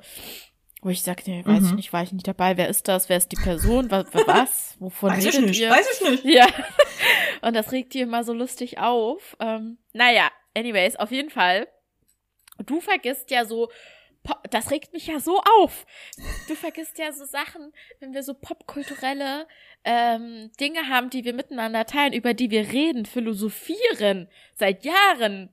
wo 0.81 0.89
ich 0.89 1.01
sage, 1.01 1.23
nee, 1.25 1.43
weiß 1.45 1.61
Mhm. 1.61 1.67
ich 1.69 1.73
nicht, 1.73 1.93
war 1.93 2.03
ich 2.03 2.11
nicht 2.11 2.27
dabei, 2.27 2.55
wer 2.57 2.69
ist 2.69 2.87
das, 2.87 3.09
wer 3.09 3.17
ist 3.17 3.31
die 3.31 3.35
Person, 3.35 3.89
was, 3.89 4.05
was, 4.13 4.75
wovon 4.79 5.11
weiß 5.11 5.25
ich 5.25 5.33
redet 5.35 5.49
nicht. 5.49 5.59
ihr? 5.59 5.69
Weiß 5.71 6.01
ich 6.01 6.09
nicht. 6.09 6.25
Ja. 6.25 6.47
Und 7.41 7.55
das 7.55 7.71
regt 7.71 7.93
die 7.93 8.01
immer 8.01 8.23
so 8.23 8.33
lustig 8.33 8.77
auf. 8.79 9.35
Ähm, 9.39 9.77
naja, 9.93 10.29
anyways, 10.55 10.95
auf 10.95 11.11
jeden 11.11 11.29
Fall. 11.29 11.67
Du 12.65 12.79
vergisst 12.81 13.29
ja 13.31 13.45
so, 13.45 13.69
das 14.49 14.71
regt 14.71 14.93
mich 14.93 15.07
ja 15.07 15.19
so 15.19 15.41
auf. 15.61 15.85
Du 16.47 16.55
vergisst 16.55 16.97
ja 16.97 17.11
so 17.11 17.25
Sachen, 17.25 17.71
wenn 17.99 18.13
wir 18.13 18.23
so 18.23 18.33
popkulturelle 18.33 19.47
ähm, 19.83 20.51
Dinge 20.59 20.89
haben, 20.89 21.09
die 21.09 21.23
wir 21.23 21.33
miteinander 21.33 21.85
teilen, 21.85 22.13
über 22.13 22.33
die 22.33 22.49
wir 22.51 22.71
reden, 22.71 23.05
philosophieren 23.05 24.27
seit 24.53 24.83
Jahren. 24.85 25.49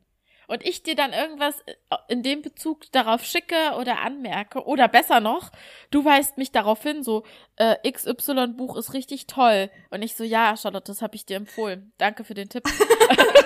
Und 0.46 0.64
ich 0.64 0.83
dir 0.83 0.94
dann 0.94 1.12
irgendwas 1.12 1.61
äh, 1.66 1.96
in 2.09 2.22
dem 2.22 2.42
Bezug 2.42 2.90
darauf 2.92 3.24
schicke 3.24 3.74
oder 3.78 4.00
anmerke. 4.00 4.64
Oder 4.64 4.88
besser 4.88 5.20
noch, 5.20 5.50
du 5.90 6.04
weist 6.04 6.38
mich 6.38 6.52
darauf 6.52 6.83
hin, 6.83 7.02
so, 7.02 7.24
äh, 7.57 7.76
XY-Buch 7.90 8.76
ist 8.76 8.92
richtig 8.94 9.26
toll. 9.26 9.70
Und 9.90 10.02
ich 10.02 10.14
so, 10.14 10.24
ja, 10.24 10.57
Charlotte, 10.57 10.90
das 10.90 11.02
habe 11.02 11.16
ich 11.16 11.26
dir 11.26 11.37
empfohlen. 11.37 11.92
Danke 11.98 12.24
für 12.24 12.35
den 12.35 12.48
Tipp. 12.48 12.64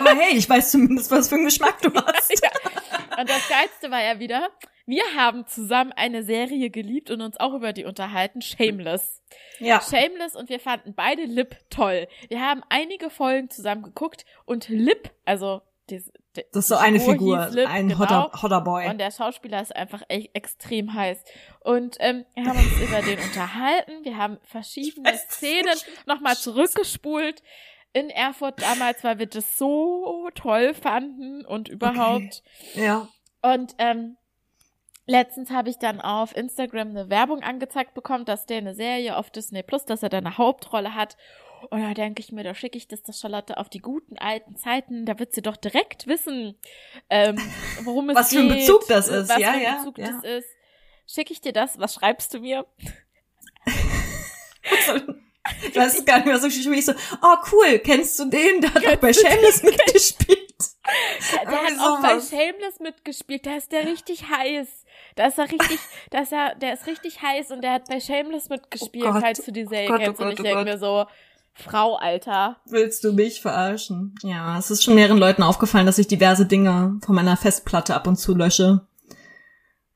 Aber 0.00 0.10
hey, 0.16 0.36
ich 0.36 0.48
weiß 0.48 0.70
zumindest, 0.70 1.10
was 1.10 1.28
für 1.28 1.36
einen 1.36 1.44
Geschmack 1.44 1.80
du 1.82 1.92
hast. 1.94 2.30
ja. 2.42 2.50
Und 3.18 3.28
das 3.28 3.48
Geilste 3.48 3.90
war 3.90 4.02
ja 4.02 4.18
wieder, 4.20 4.50
wir 4.86 5.04
haben 5.14 5.46
zusammen 5.46 5.92
eine 5.92 6.22
Serie 6.22 6.70
geliebt 6.70 7.10
und 7.10 7.20
uns 7.20 7.38
auch 7.38 7.52
über 7.52 7.74
die 7.74 7.84
unterhalten, 7.84 8.40
Shameless. 8.40 9.22
Ja. 9.58 9.82
Shameless 9.82 10.34
und 10.34 10.48
wir 10.48 10.60
fanden 10.60 10.94
beide 10.94 11.24
Lip 11.24 11.56
toll. 11.68 12.08
Wir 12.28 12.40
haben 12.40 12.62
einige 12.70 13.10
Folgen 13.10 13.50
zusammen 13.50 13.82
geguckt 13.82 14.24
und 14.46 14.68
Lip, 14.70 15.10
also 15.26 15.60
die, 15.90 16.02
Das 16.52 16.64
ist 16.64 16.68
so 16.68 16.76
eine 16.76 17.00
Figur. 17.00 17.46
hieß 17.46 17.54
Lip, 17.54 17.68
ein 17.68 17.88
genau. 17.88 18.00
hotter, 18.00 18.30
hotter 18.42 18.60
Boy. 18.60 18.88
Und 18.88 18.98
der 18.98 19.10
Schauspieler 19.10 19.60
ist 19.60 19.74
einfach 19.74 20.02
echt 20.08 20.34
extrem 20.34 20.94
heiß. 20.94 21.22
Und 21.60 21.96
ähm, 22.00 22.24
wir 22.34 22.44
haben 22.46 22.58
uns 22.58 22.80
über 22.80 23.02
den 23.02 23.18
unterhalten. 23.18 24.04
Wir 24.04 24.16
haben 24.16 24.38
verschiedene 24.44 25.12
Szenen 25.16 25.76
nochmal 26.06 26.36
zurückgespult 26.36 27.42
in 27.92 28.10
Erfurt 28.10 28.62
damals, 28.62 29.02
weil 29.04 29.18
wir 29.18 29.26
das 29.26 29.58
so 29.58 30.28
toll 30.34 30.74
fanden 30.74 31.44
und 31.44 31.68
überhaupt. 31.68 32.42
ja. 32.74 33.08
Und 33.40 33.74
ähm, 33.78 34.16
letztens 35.06 35.50
habe 35.50 35.70
ich 35.70 35.78
dann 35.78 36.00
auf 36.00 36.36
Instagram 36.36 36.90
eine 36.90 37.10
Werbung 37.10 37.42
angezeigt 37.42 37.94
bekommen, 37.94 38.24
dass 38.24 38.46
der 38.46 38.58
eine 38.58 38.74
Serie 38.74 39.16
auf 39.16 39.30
Disney 39.30 39.62
Plus, 39.62 39.84
dass 39.84 40.02
er 40.02 40.08
da 40.08 40.18
eine 40.18 40.38
Hauptrolle 40.38 40.94
hat. 40.94 41.16
Und 41.70 41.82
da 41.82 41.92
denke 41.94 42.20
ich 42.20 42.32
mir, 42.32 42.44
da 42.44 42.54
schicke 42.54 42.78
ich 42.78 42.88
das 42.88 43.02
der 43.02 43.12
Charlotte 43.14 43.56
auf 43.58 43.68
die 43.68 43.80
guten 43.80 44.16
alten 44.18 44.56
Zeiten. 44.56 45.04
Da 45.06 45.18
wird 45.18 45.32
sie 45.34 45.42
doch 45.42 45.56
direkt 45.56 46.06
wissen, 46.06 46.56
ähm, 47.10 47.36
worum 47.82 48.10
es 48.10 48.16
Was 48.16 48.30
geht. 48.30 48.38
für 48.40 48.44
ein 48.44 48.58
Bezug 48.58 48.86
das 48.88 49.08
ist. 49.08 49.28
Was 49.28 49.38
Ja, 49.38 49.52
für 49.52 49.56
ein 49.58 49.62
ja, 49.62 49.76
Bezug 49.78 49.98
ja. 49.98 50.06
das 50.12 50.24
ist. 50.24 50.48
Schicke 51.06 51.32
ich 51.32 51.40
dir 51.40 51.52
das? 51.52 51.78
Was 51.78 51.94
schreibst 51.94 52.34
du 52.34 52.40
mir? 52.40 52.66
Du 55.72 55.80
hast 55.80 55.98
es 55.98 56.04
gar 56.04 56.16
nicht 56.18 56.26
mehr 56.26 56.38
so 56.38 56.46
geschrieben. 56.48 56.74
Ich 56.74 56.84
so, 56.84 56.92
oh 57.22 57.36
cool, 57.52 57.78
kennst 57.78 58.18
du 58.18 58.26
den? 58.26 58.60
Der 58.60 58.74
hat 58.74 58.86
auch 58.86 58.96
bei 58.96 59.12
Shameless 59.12 59.62
mitgespielt. 59.62 60.38
Der, 61.32 61.50
der 61.50 61.62
hat 61.64 61.78
auch 61.80 62.00
bei. 62.02 62.20
Shameless 62.20 62.80
mitgespielt. 62.80 63.46
Da 63.46 63.56
ist 63.56 63.72
der 63.72 63.86
richtig 63.86 64.28
heiß. 64.28 64.84
Da 65.16 65.26
ist 65.26 65.38
er 65.38 65.50
richtig, 65.50 65.78
da 66.10 66.20
ist 66.20 66.32
er, 66.32 66.54
der 66.56 66.74
ist 66.74 66.86
richtig 66.86 67.22
heiß 67.22 67.50
und 67.50 67.62
der 67.62 67.72
hat 67.72 67.88
bei 67.88 67.98
Shameless 68.00 68.48
mitgespielt, 68.50 69.06
Oh 69.08 69.12
Gott. 69.12 69.22
falls 69.22 69.44
du 69.44 69.52
die 69.52 69.64
Serie 69.64 69.88
Oh 69.88 69.92
Gott, 69.92 70.00
kennst. 70.00 70.20
oh 70.20 70.24
und 70.24 70.32
ich 70.32 70.40
oh 70.40 70.42
denke 70.42 70.64
mir 70.64 70.78
so, 70.78 71.06
Frau, 71.58 71.96
Alter. 71.96 72.56
Willst 72.66 73.02
du 73.04 73.12
mich 73.12 73.40
verarschen? 73.40 74.14
Ja, 74.22 74.58
es 74.58 74.70
ist 74.70 74.84
schon 74.84 74.94
mehreren 74.94 75.18
Leuten 75.18 75.42
aufgefallen, 75.42 75.86
dass 75.86 75.98
ich 75.98 76.06
diverse 76.06 76.46
Dinge 76.46 76.98
von 77.04 77.14
meiner 77.14 77.36
Festplatte 77.36 77.94
ab 77.94 78.06
und 78.06 78.16
zu 78.16 78.34
lösche. 78.34 78.86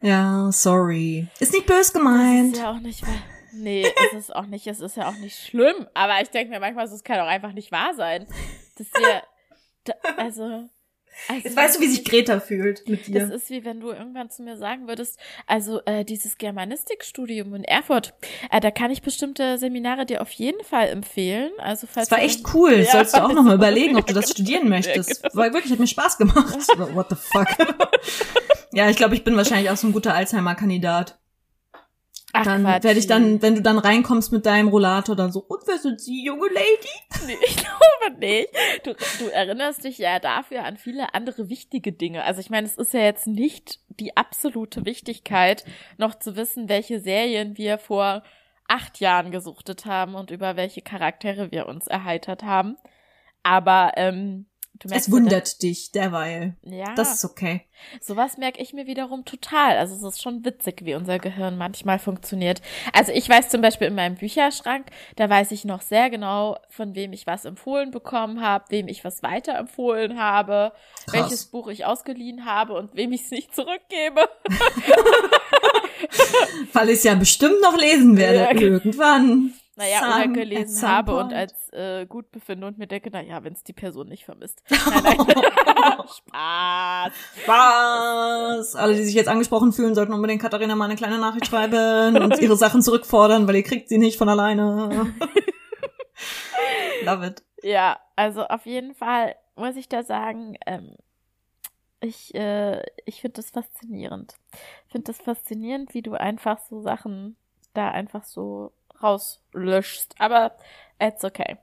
Ja, 0.01 0.51
sorry. 0.51 1.29
Ist 1.39 1.53
nicht 1.53 1.67
böse 1.67 1.79
Das 1.79 1.93
gemeint. 1.93 2.55
ist 2.55 2.63
ja 2.63 2.71
auch 2.73 2.81
nicht, 2.81 3.05
nee, 3.53 3.87
es 4.13 4.19
ist 4.19 4.35
auch 4.35 4.47
nicht, 4.47 4.67
es 4.67 4.81
ist 4.81 4.97
ja 4.97 5.09
auch 5.09 5.17
nicht 5.19 5.39
schlimm. 5.39 5.87
Aber 5.95 6.21
ich 6.21 6.31
denke 6.31 6.51
mir 6.51 6.59
manchmal, 6.61 6.87
es 6.87 7.05
kann 7.05 7.21
auch 7.21 7.27
einfach 7.29 7.53
nicht 7.53 7.71
wahr 7.71 7.95
sein. 7.97 8.27
Dass 8.77 8.89
wir, 8.89 9.23
also, 10.17 10.69
also 11.29 11.43
Jetzt 11.45 11.57
weißt 11.57 11.77
du, 11.77 11.81
wie 11.83 11.89
sich 11.89 12.05
Greta 12.05 12.41
fühlt 12.41 12.89
mit 12.89 13.01
Das 13.01 13.07
dir. 13.07 13.33
ist 13.35 13.51
wie 13.51 13.65
wenn 13.65 13.81
du 13.81 13.91
irgendwann 13.91 14.31
zu 14.31 14.43
mir 14.43 14.57
sagen 14.57 14.89
würdest, 14.89 15.19
also 15.47 15.81
äh, 15.87 16.05
dieses 16.05 16.39
Germanistikstudium 16.39 17.55
in 17.55 17.65
Erfurt, 17.65 18.15
äh, 18.51 18.61
da 18.61 18.71
kann 18.71 18.91
ich 18.91 19.03
bestimmte 19.03 19.59
Seminare 19.59 20.07
dir 20.07 20.23
auf 20.23 20.31
jeden 20.33 20.63
Fall 20.65 20.89
empfehlen. 20.89 21.51
Also 21.59 21.87
falls 21.87 22.09
Das 22.09 22.19
war 22.19 22.25
echt 22.25 22.45
cool. 22.55 22.73
Ja, 22.75 22.93
Sollst 22.93 23.15
du 23.17 23.23
auch 23.23 23.29
weiß 23.29 23.35
noch 23.37 23.43
mal 23.45 23.51
ich. 23.51 23.57
überlegen, 23.57 23.97
ob 23.97 24.07
du 24.07 24.15
das 24.15 24.31
studieren 24.33 24.69
möchtest. 24.69 25.23
Genau. 25.23 25.35
Weil 25.37 25.53
wirklich, 25.53 25.73
hat 25.73 25.79
mir 25.81 25.87
Spaß 25.87 26.19
gemacht. 26.19 26.57
What 26.95 27.07
the 27.11 27.17
fuck? 27.17 27.47
ja, 28.73 28.89
ich 28.91 28.97
glaube, 28.97 29.15
ich 29.15 29.25
bin 29.25 29.37
wahrscheinlich 29.37 29.71
auch 29.71 29.77
so 29.77 29.87
ein 29.87 29.93
guter 29.93 30.15
Alzheimer-Kandidat. 30.15 31.19
Ach, 32.35 32.45
Dann 32.45 32.65
werde 32.65 32.93
ich 32.93 33.07
dann, 33.07 33.43
wenn 33.43 33.57
du 33.57 33.63
dann 33.63 33.79
reinkommst 33.79 34.33
mit 34.33 34.47
deinem 34.47 34.69
Rollator, 34.69 35.15
dann 35.15 35.31
so, 35.31 35.41
und 35.41 35.63
wer 35.67 35.77
sind 35.77 36.01
Sie, 36.01 36.25
junge 36.25 36.49
Lady? 36.49 36.89
Nee, 37.27 37.37
ich 37.47 37.57
glaube 37.57 38.19
nicht. 38.19 38.49
Du, 38.85 38.95
du 39.21 39.31
erinnerst 39.31 39.85
dich 39.85 39.99
ja 39.99 40.19
dafür 40.19 40.65
an 40.65 40.77
viele 40.77 41.15
andere 41.15 41.49
wichtige 41.49 41.93
Dinge. 41.93 42.25
Also 42.25 42.41
ich 42.41 42.51
meine, 42.51 42.67
es 42.67 42.77
ist 42.77 42.95
ja 42.95 43.01
jetzt 43.01 43.29
nicht 43.29 43.79
die 43.89 44.17
absolute 44.17 44.85
Wichtigkeit, 44.87 45.65
noch 45.99 46.17
zu 46.17 46.35
wissen, 46.35 46.69
welche 46.69 46.99
Serien 46.99 47.57
wir 47.59 47.79
vor 47.79 48.25
acht 48.67 48.99
Jahren 48.99 49.31
gesuchtet 49.31 49.87
haben 49.87 50.15
und 50.15 50.31
über 50.31 50.57
welche 50.57 50.81
Charaktere 50.81 51.53
wir 51.53 51.67
uns 51.67 51.87
erheitert 51.87 52.43
haben. 52.43 52.77
Aber 53.45 53.93
ähm, 53.97 54.47
Es 54.91 55.11
wundert 55.11 55.63
dich 55.63 55.93
derweil. 55.93 56.57
dann- 56.63 56.73
Ja. 56.73 56.95
Das 56.95 57.15
ist 57.15 57.25
okay. 57.25 57.63
Sowas 58.01 58.39
merke 58.39 58.63
ich 58.63 58.73
mir 58.73 58.87
wiederum 58.87 59.25
total. 59.25 59.77
Also 59.77 59.97
es 59.97 60.03
ist 60.15 60.23
schon 60.23 60.45
witzig, 60.45 60.85
wie 60.85 60.95
unser 60.95 61.19
Gehirn 61.19 61.59
manchmal 61.59 61.99
funktioniert. 61.99 62.63
Also 62.93 63.11
ich 63.13 63.29
weiß 63.29 63.49
zum 63.49 63.61
Beispiel 63.61 63.89
in 63.89 63.95
meinem 63.97 64.15
Bücherschrank, 64.17 64.87
da 65.17 65.29
weiß 65.29 65.51
ich 65.51 65.65
noch 65.65 65.83
sehr 65.83 66.09
genau, 66.11 66.59
von 66.69 66.95
wem 66.95 67.13
ich 67.13 67.27
was 67.27 67.45
empfohlen 67.45 67.91
bekommen 67.91 68.41
habe, 68.41 68.65
wem 68.69 68.87
ich 68.89 69.05
was 69.05 69.23
weiterempfohlen 69.25 70.19
habe, 70.21 70.73
Krass. 71.07 71.15
welches 71.15 71.47
Buch 71.47 71.67
ich 71.69 71.85
ausgeliehen 71.85 72.45
habe 72.45 72.75
und 72.75 72.95
wem 72.95 73.11
ich 73.13 73.23
es 73.25 73.31
nicht 73.33 73.53
zurückgebe. 73.55 74.29
Weil 76.73 76.89
ich 76.91 76.99
es 76.99 77.05
ja 77.05 77.15
bestimmt 77.15 77.61
noch 77.61 77.77
lesen 77.77 78.17
werde 78.17 78.39
Ja. 78.39 78.53
irgendwann. 78.61 79.53
Naja, 79.83 80.17
oder 80.17 80.29
gelesen 80.29 80.89
habe 80.89 81.13
und 81.13 81.29
point. 81.29 81.33
als 81.35 81.73
äh, 81.73 82.07
gut 82.07 82.31
befinde 82.31 82.69
und 82.69 82.79
mir 82.79 82.87
denke, 82.87 83.11
naja, 83.11 83.43
wenn 83.43 83.53
es 83.53 83.65
die 83.65 83.73
Person 83.73 84.09
nicht 84.09 84.25
vermisst. 84.25 84.63
Nein, 84.71 85.03
nein. 85.03 85.19
Spaß. 86.07 87.13
Was? 87.47 88.77
Alle, 88.77 88.95
die 88.95 89.03
sich 89.03 89.15
jetzt 89.15 89.29
angesprochen 89.29 89.73
fühlen, 89.73 89.95
sollten 89.97 90.13
unbedingt 90.13 90.41
Katharina 90.41 90.77
mal 90.77 90.85
eine 90.85 90.95
kleine 90.95 91.19
Nachricht 91.19 91.47
schreiben 91.47 92.17
und 92.17 92.39
ihre 92.39 92.57
Sachen 92.57 92.83
zurückfordern, 92.83 93.49
weil 93.49 93.57
ihr 93.57 93.63
kriegt 93.65 93.89
sie 93.89 93.99
nicht 93.99 94.19
von 94.19 94.29
alleine. 94.29 95.13
Love 97.05 97.27
it. 97.27 97.43
Ja, 97.63 97.99
also 98.15 98.45
auf 98.45 98.67
jeden 98.67 98.95
Fall 98.95 99.35
muss 99.57 99.75
ich 99.75 99.89
da 99.89 100.05
sagen, 100.05 100.57
ähm, 100.67 100.95
ich, 102.01 102.35
äh, 102.37 102.83
ich 103.05 103.21
finde 103.21 103.35
das 103.35 103.51
faszinierend. 103.51 104.35
Ich 104.87 104.93
finde 104.93 105.13
das 105.13 105.21
faszinierend, 105.21 105.95
wie 105.95 106.03
du 106.03 106.15
einfach 106.15 106.59
so 106.59 106.81
Sachen 106.81 107.37
da 107.75 107.91
einfach 107.91 108.25
so 108.25 108.73
rauslöschst. 109.03 110.15
Aber 110.19 110.53
it's 111.01 111.25
okay. 111.25 111.59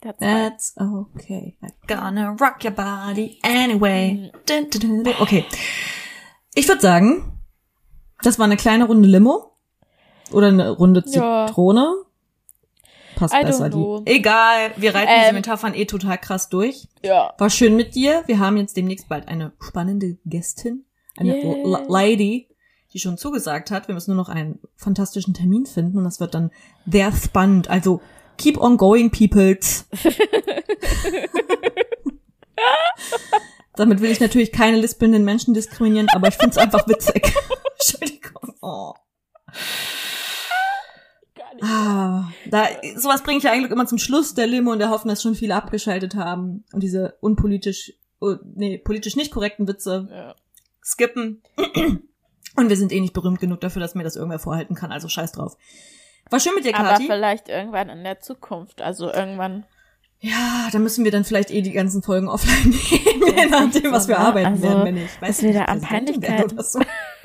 That's. 0.00 0.18
That's 0.20 0.74
okay. 0.78 1.56
I'm 1.60 1.72
gonna 1.86 2.36
rock 2.40 2.64
your 2.64 2.72
body 2.72 3.38
anyway. 3.42 4.30
Dun. 4.46 5.04
Okay. 5.20 5.44
Ich 6.54 6.68
würde 6.68 6.80
sagen, 6.80 7.40
das 8.22 8.38
war 8.38 8.44
eine 8.46 8.56
kleine 8.56 8.86
Runde 8.86 9.08
Limo. 9.08 9.56
Oder 10.30 10.48
eine 10.48 10.70
Runde 10.70 11.02
Ja. 11.06 11.46
Zitrone. 11.46 11.94
Passt 13.16 13.34
I 13.34 13.44
besser 13.44 13.68
die. 13.70 14.02
Egal, 14.04 14.70
wir 14.76 14.94
reiten 14.94 15.10
diese 15.16 15.28
Ähm. 15.30 15.34
Metaphern 15.34 15.74
eh 15.74 15.86
total 15.86 16.18
krass 16.18 16.48
durch. 16.48 16.86
Ja. 17.02 17.34
War 17.38 17.50
schön 17.50 17.74
mit 17.74 17.94
dir. 17.96 18.22
Wir 18.26 18.38
haben 18.38 18.56
jetzt 18.56 18.76
demnächst 18.76 19.08
bald 19.08 19.26
eine 19.26 19.52
spannende 19.60 20.18
Gästin, 20.24 20.84
eine 21.16 21.34
Yeah. 21.34 21.84
Lady, 21.88 22.48
die 22.98 23.02
schon 23.02 23.16
zugesagt 23.16 23.70
hat. 23.70 23.86
Wir 23.88 23.94
müssen 23.94 24.14
nur 24.14 24.22
noch 24.24 24.28
einen 24.28 24.58
fantastischen 24.76 25.32
Termin 25.34 25.66
finden 25.66 25.98
und 25.98 26.04
das 26.04 26.18
wird 26.20 26.34
dann 26.34 26.50
sehr 26.90 27.12
spannend. 27.12 27.70
Also 27.70 28.00
keep 28.36 28.58
on 28.58 28.76
going, 28.76 29.10
peoples. 29.10 29.86
Damit 33.76 34.00
will 34.00 34.10
ich 34.10 34.18
natürlich 34.18 34.50
keine 34.50 34.76
lispelnden 34.78 35.24
Menschen 35.24 35.54
diskriminieren, 35.54 36.08
aber 36.12 36.26
ich 36.28 36.34
finde 36.34 36.50
es 36.50 36.58
einfach 36.58 36.86
witzig. 36.88 37.32
Entschuldigung. 37.74 38.54
Oh. 38.60 38.92
Gar 41.36 41.54
nicht. 41.54 41.62
Ah, 41.64 42.28
da, 42.50 42.66
sowas 42.96 43.22
bringe 43.22 43.38
ich 43.38 43.44
ja 43.44 43.52
eigentlich 43.52 43.70
immer 43.70 43.86
zum 43.86 43.98
Schluss 43.98 44.34
der 44.34 44.48
Limo 44.48 44.72
und 44.72 44.80
der 44.80 44.90
Hoffen, 44.90 45.06
dass 45.08 45.22
schon 45.22 45.36
viele 45.36 45.54
abgeschaltet 45.54 46.16
haben 46.16 46.64
und 46.72 46.82
diese 46.82 47.14
unpolitisch, 47.20 47.92
oh, 48.20 48.34
nee, 48.56 48.78
politisch 48.78 49.14
nicht 49.14 49.30
korrekten 49.30 49.68
Witze 49.68 50.08
Ja. 50.10 50.34
skippen. 50.82 51.42
Und 52.58 52.68
wir 52.70 52.76
sind 52.76 52.90
eh 52.90 53.00
nicht 53.00 53.14
berühmt 53.14 53.38
genug 53.38 53.60
dafür, 53.60 53.78
dass 53.80 53.94
mir 53.94 54.02
das 54.02 54.16
irgendwer 54.16 54.40
vorhalten 54.40 54.74
kann, 54.74 54.90
also 54.90 55.08
scheiß 55.08 55.30
drauf. 55.30 55.56
War 56.28 56.40
schön 56.40 56.54
mit 56.56 56.64
dir, 56.64 56.74
Aber 56.76 56.88
Kathi. 56.88 57.06
vielleicht 57.06 57.48
irgendwann 57.48 57.88
in 57.88 58.02
der 58.02 58.18
Zukunft. 58.18 58.82
Also 58.82 59.12
irgendwann. 59.12 59.64
Ja, 60.18 60.68
da 60.72 60.80
müssen 60.80 61.04
wir 61.04 61.12
dann 61.12 61.22
vielleicht 61.24 61.52
eh 61.52 61.62
die 61.62 61.70
ganzen 61.70 62.02
Folgen 62.02 62.28
offline 62.28 62.70
nehmen, 62.70 63.36
je 63.36 63.46
nachdem, 63.46 63.84
so, 63.84 63.92
was 63.92 64.08
wir 64.08 64.18
ne? 64.18 64.26
arbeiten 64.26 64.46
Also, 64.48 64.62
werden, 64.64 64.84
wenn 64.84 64.96
ich 64.96 65.22
weiß 65.22 65.42
nicht, 65.42 65.54
da 65.56 65.66
an 65.66 65.82
werde 65.82 66.52
oder 66.52 66.62
so. 66.64 66.80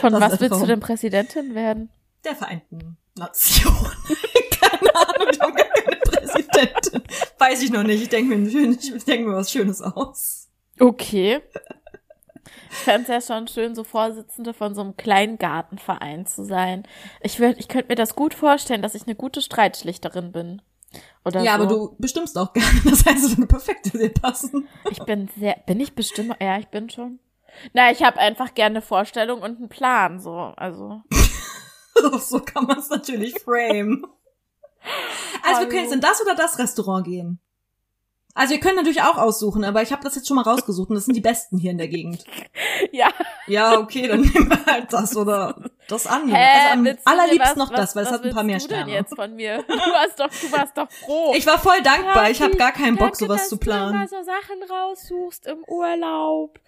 Von 0.00 0.12
Das 0.12 0.20
was 0.20 0.40
willst 0.40 0.60
du 0.60 0.66
denn 0.66 0.80
Präsidentin 0.80 1.54
werden? 1.54 1.88
Der 2.22 2.36
Vereinten 2.36 2.98
Nationen. 3.16 3.90
keine 4.60 4.94
Ahnung, 4.94 5.28
ich 5.32 5.40
habe 5.40 5.52
gar 5.54 5.68
keine 5.68 5.96
Präsidentin. 5.96 7.02
Weiß 7.38 7.62
ich 7.62 7.70
noch 7.70 7.82
nicht. 7.82 8.02
Ich 8.02 8.08
denke 8.10 8.36
mir, 8.36 8.46
ich 8.48 9.04
denke 9.04 9.28
mir 9.28 9.36
was 9.36 9.50
Schönes 9.50 9.80
aus. 9.80 10.50
Okay. 10.78 11.40
Ich 12.70 12.78
fände 12.78 13.02
es 13.02 13.28
ja 13.28 13.36
schon 13.36 13.48
schön, 13.48 13.74
so 13.74 13.84
Vorsitzende 13.84 14.54
von 14.54 14.74
so 14.74 14.80
einem 14.80 14.96
Kleingartenverein 14.96 16.26
zu 16.26 16.44
sein. 16.44 16.84
Ich, 17.20 17.38
würd, 17.38 17.58
ich 17.58 17.68
könnte 17.68 17.88
mir 17.88 17.96
das 17.96 18.14
gut 18.14 18.34
vorstellen, 18.34 18.82
dass 18.82 18.94
ich 18.94 19.06
eine 19.06 19.14
gute 19.14 19.40
Streitschlichterin 19.40 20.32
bin. 20.32 20.62
Oder 21.24 21.42
ja, 21.42 21.56
so. 21.56 21.62
aber 21.62 21.66
du 21.66 21.96
bestimmst 21.98 22.36
auch 22.38 22.52
gerne. 22.52 22.80
Das 22.84 23.04
heißt, 23.04 23.24
es 23.24 23.36
würde 23.36 23.46
perfekt 23.46 23.86
zu 23.86 23.98
dir 23.98 24.12
passen. 24.12 24.68
Ich 24.90 25.02
bin 25.04 25.28
sehr, 25.38 25.56
bin 25.66 25.80
ich 25.80 25.94
bestimmt, 25.94 26.36
ja, 26.40 26.58
ich 26.58 26.68
bin 26.68 26.90
schon. 26.90 27.18
Na, 27.72 27.90
ich 27.90 28.02
habe 28.02 28.18
einfach 28.18 28.54
gerne 28.54 28.76
eine 28.76 28.82
Vorstellung 28.82 29.40
und 29.40 29.58
einen 29.58 29.68
Plan, 29.68 30.20
so, 30.20 30.32
also. 30.56 31.02
so 32.18 32.40
kann 32.40 32.66
man 32.66 32.78
es 32.78 32.90
natürlich 32.90 33.34
frame. 33.40 34.06
Also 35.42 35.62
wir 35.62 35.68
können 35.68 35.84
jetzt 35.84 35.94
in 35.94 36.00
das 36.02 36.20
oder 36.20 36.34
das 36.34 36.58
Restaurant 36.58 37.06
gehen. 37.06 37.40
Also 38.36 38.52
wir 38.52 38.60
können 38.60 38.76
natürlich 38.76 39.00
auch 39.02 39.16
aussuchen, 39.16 39.64
aber 39.64 39.80
ich 39.82 39.92
habe 39.92 40.02
das 40.02 40.16
jetzt 40.16 40.26
schon 40.26 40.34
mal 40.34 40.42
rausgesucht 40.42 40.88
und 40.90 40.96
das 40.96 41.04
sind 41.04 41.14
die 41.14 41.20
besten 41.20 41.56
hier 41.56 41.70
in 41.70 41.78
der 41.78 41.88
Gegend. 41.88 42.24
Ja, 42.92 43.08
Ja, 43.46 43.78
okay, 43.78 44.08
dann 44.08 44.20
nehmen 44.20 44.48
wir 44.50 44.66
halt 44.66 44.92
das 44.92 45.16
oder 45.16 45.70
das 45.88 46.06
andere. 46.06 46.36
hä, 46.36 46.44
also 46.60 46.72
am 46.72 46.84
du 46.84 46.96
allerliebsten 47.04 47.50
was, 47.50 47.56
noch 47.56 47.70
das, 47.70 47.94
weil 47.96 48.04
es 48.04 48.10
hat 48.10 48.24
ein 48.24 48.34
paar 48.34 48.42
mehr 48.42 48.54
willst 48.56 48.66
du 48.70 48.74
denn 48.74 48.82
Sterne. 48.84 48.98
jetzt 48.98 49.14
von 49.14 49.34
mir? 49.34 49.62
Du 49.68 49.74
warst 49.74 50.18
doch, 50.20 50.28
du 50.28 50.52
warst 50.52 50.76
doch 50.76 50.90
froh. 50.90 51.32
Ich 51.36 51.46
war 51.46 51.58
voll 51.58 51.80
dankbar. 51.82 52.30
Ich 52.30 52.42
habe 52.42 52.56
gar 52.56 52.72
keinen 52.72 52.96
Bock, 52.96 53.10
danke, 53.12 53.18
sowas 53.18 53.40
dass 53.42 53.48
zu 53.48 53.56
Du 53.56 53.70
immer 53.70 53.90
planen. 53.90 54.08
so 54.08 54.16
Sachen 54.22 54.62
raussuchst 54.68 55.46
im 55.46 55.64
Urlaub. 55.66 56.58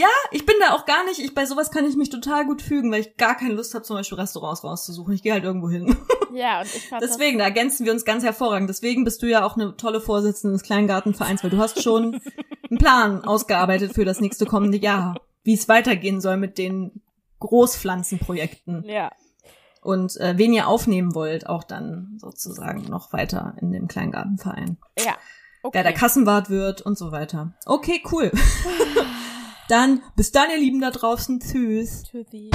Ja, 0.00 0.08
ich 0.30 0.46
bin 0.46 0.56
da 0.60 0.72
auch 0.74 0.86
gar 0.86 1.04
nicht. 1.04 1.18
Ich 1.18 1.34
bei 1.34 1.44
sowas 1.44 1.70
kann 1.70 1.84
ich 1.84 1.94
mich 1.94 2.08
total 2.08 2.46
gut 2.46 2.62
fügen, 2.62 2.90
weil 2.90 3.02
ich 3.02 3.18
gar 3.18 3.36
keine 3.36 3.52
Lust 3.52 3.74
habe, 3.74 3.84
zum 3.84 3.96
Beispiel 3.96 4.18
Restaurants 4.18 4.64
rauszusuchen. 4.64 5.12
Ich 5.12 5.22
gehe 5.22 5.34
halt 5.34 5.44
irgendwo 5.44 5.68
hin. 5.68 5.94
Ja, 6.32 6.60
und 6.60 6.66
ich 6.66 6.88
fand 6.88 7.02
Deswegen, 7.02 7.38
da 7.38 7.44
ergänzen 7.46 7.84
wir 7.84 7.92
uns 7.92 8.04
ganz 8.04 8.22
hervorragend. 8.22 8.70
Deswegen 8.70 9.02
bist 9.02 9.20
du 9.20 9.26
ja 9.26 9.44
auch 9.44 9.56
eine 9.56 9.76
tolle 9.76 10.00
Vorsitzende 10.00 10.52
des 10.52 10.62
Kleingartenvereins, 10.62 11.42
weil 11.42 11.50
du 11.50 11.58
hast 11.58 11.82
schon 11.82 12.20
einen 12.70 12.78
Plan 12.78 13.24
ausgearbeitet 13.24 13.94
für 13.94 14.04
das 14.04 14.20
nächste 14.20 14.46
kommende 14.46 14.78
Jahr, 14.78 15.16
wie 15.42 15.54
es 15.54 15.68
weitergehen 15.68 16.20
soll 16.20 16.36
mit 16.36 16.56
den 16.56 17.02
Großpflanzenprojekten 17.40 18.84
ja. 18.84 19.10
und 19.82 20.18
äh, 20.18 20.38
wen 20.38 20.52
ihr 20.52 20.68
aufnehmen 20.68 21.16
wollt, 21.16 21.48
auch 21.48 21.64
dann 21.64 22.16
sozusagen 22.20 22.84
noch 22.84 23.12
weiter 23.12 23.56
in 23.60 23.72
dem 23.72 23.88
Kleingartenverein. 23.88 24.78
Ja. 25.04 25.16
Okay. 25.64 25.78
Wer 25.78 25.82
der 25.82 25.94
Kassenwart 25.94 26.48
wird 26.48 26.80
und 26.80 26.96
so 26.96 27.10
weiter. 27.10 27.54
Okay, 27.66 28.00
cool. 28.12 28.30
dann 29.70 30.02
bis 30.16 30.32
dann, 30.32 30.50
ihr 30.50 30.58
Lieben 30.58 30.80
da 30.80 30.90
draußen. 30.90 31.40
Tschüss. 31.40 32.04
Tschüssi. 32.04 32.50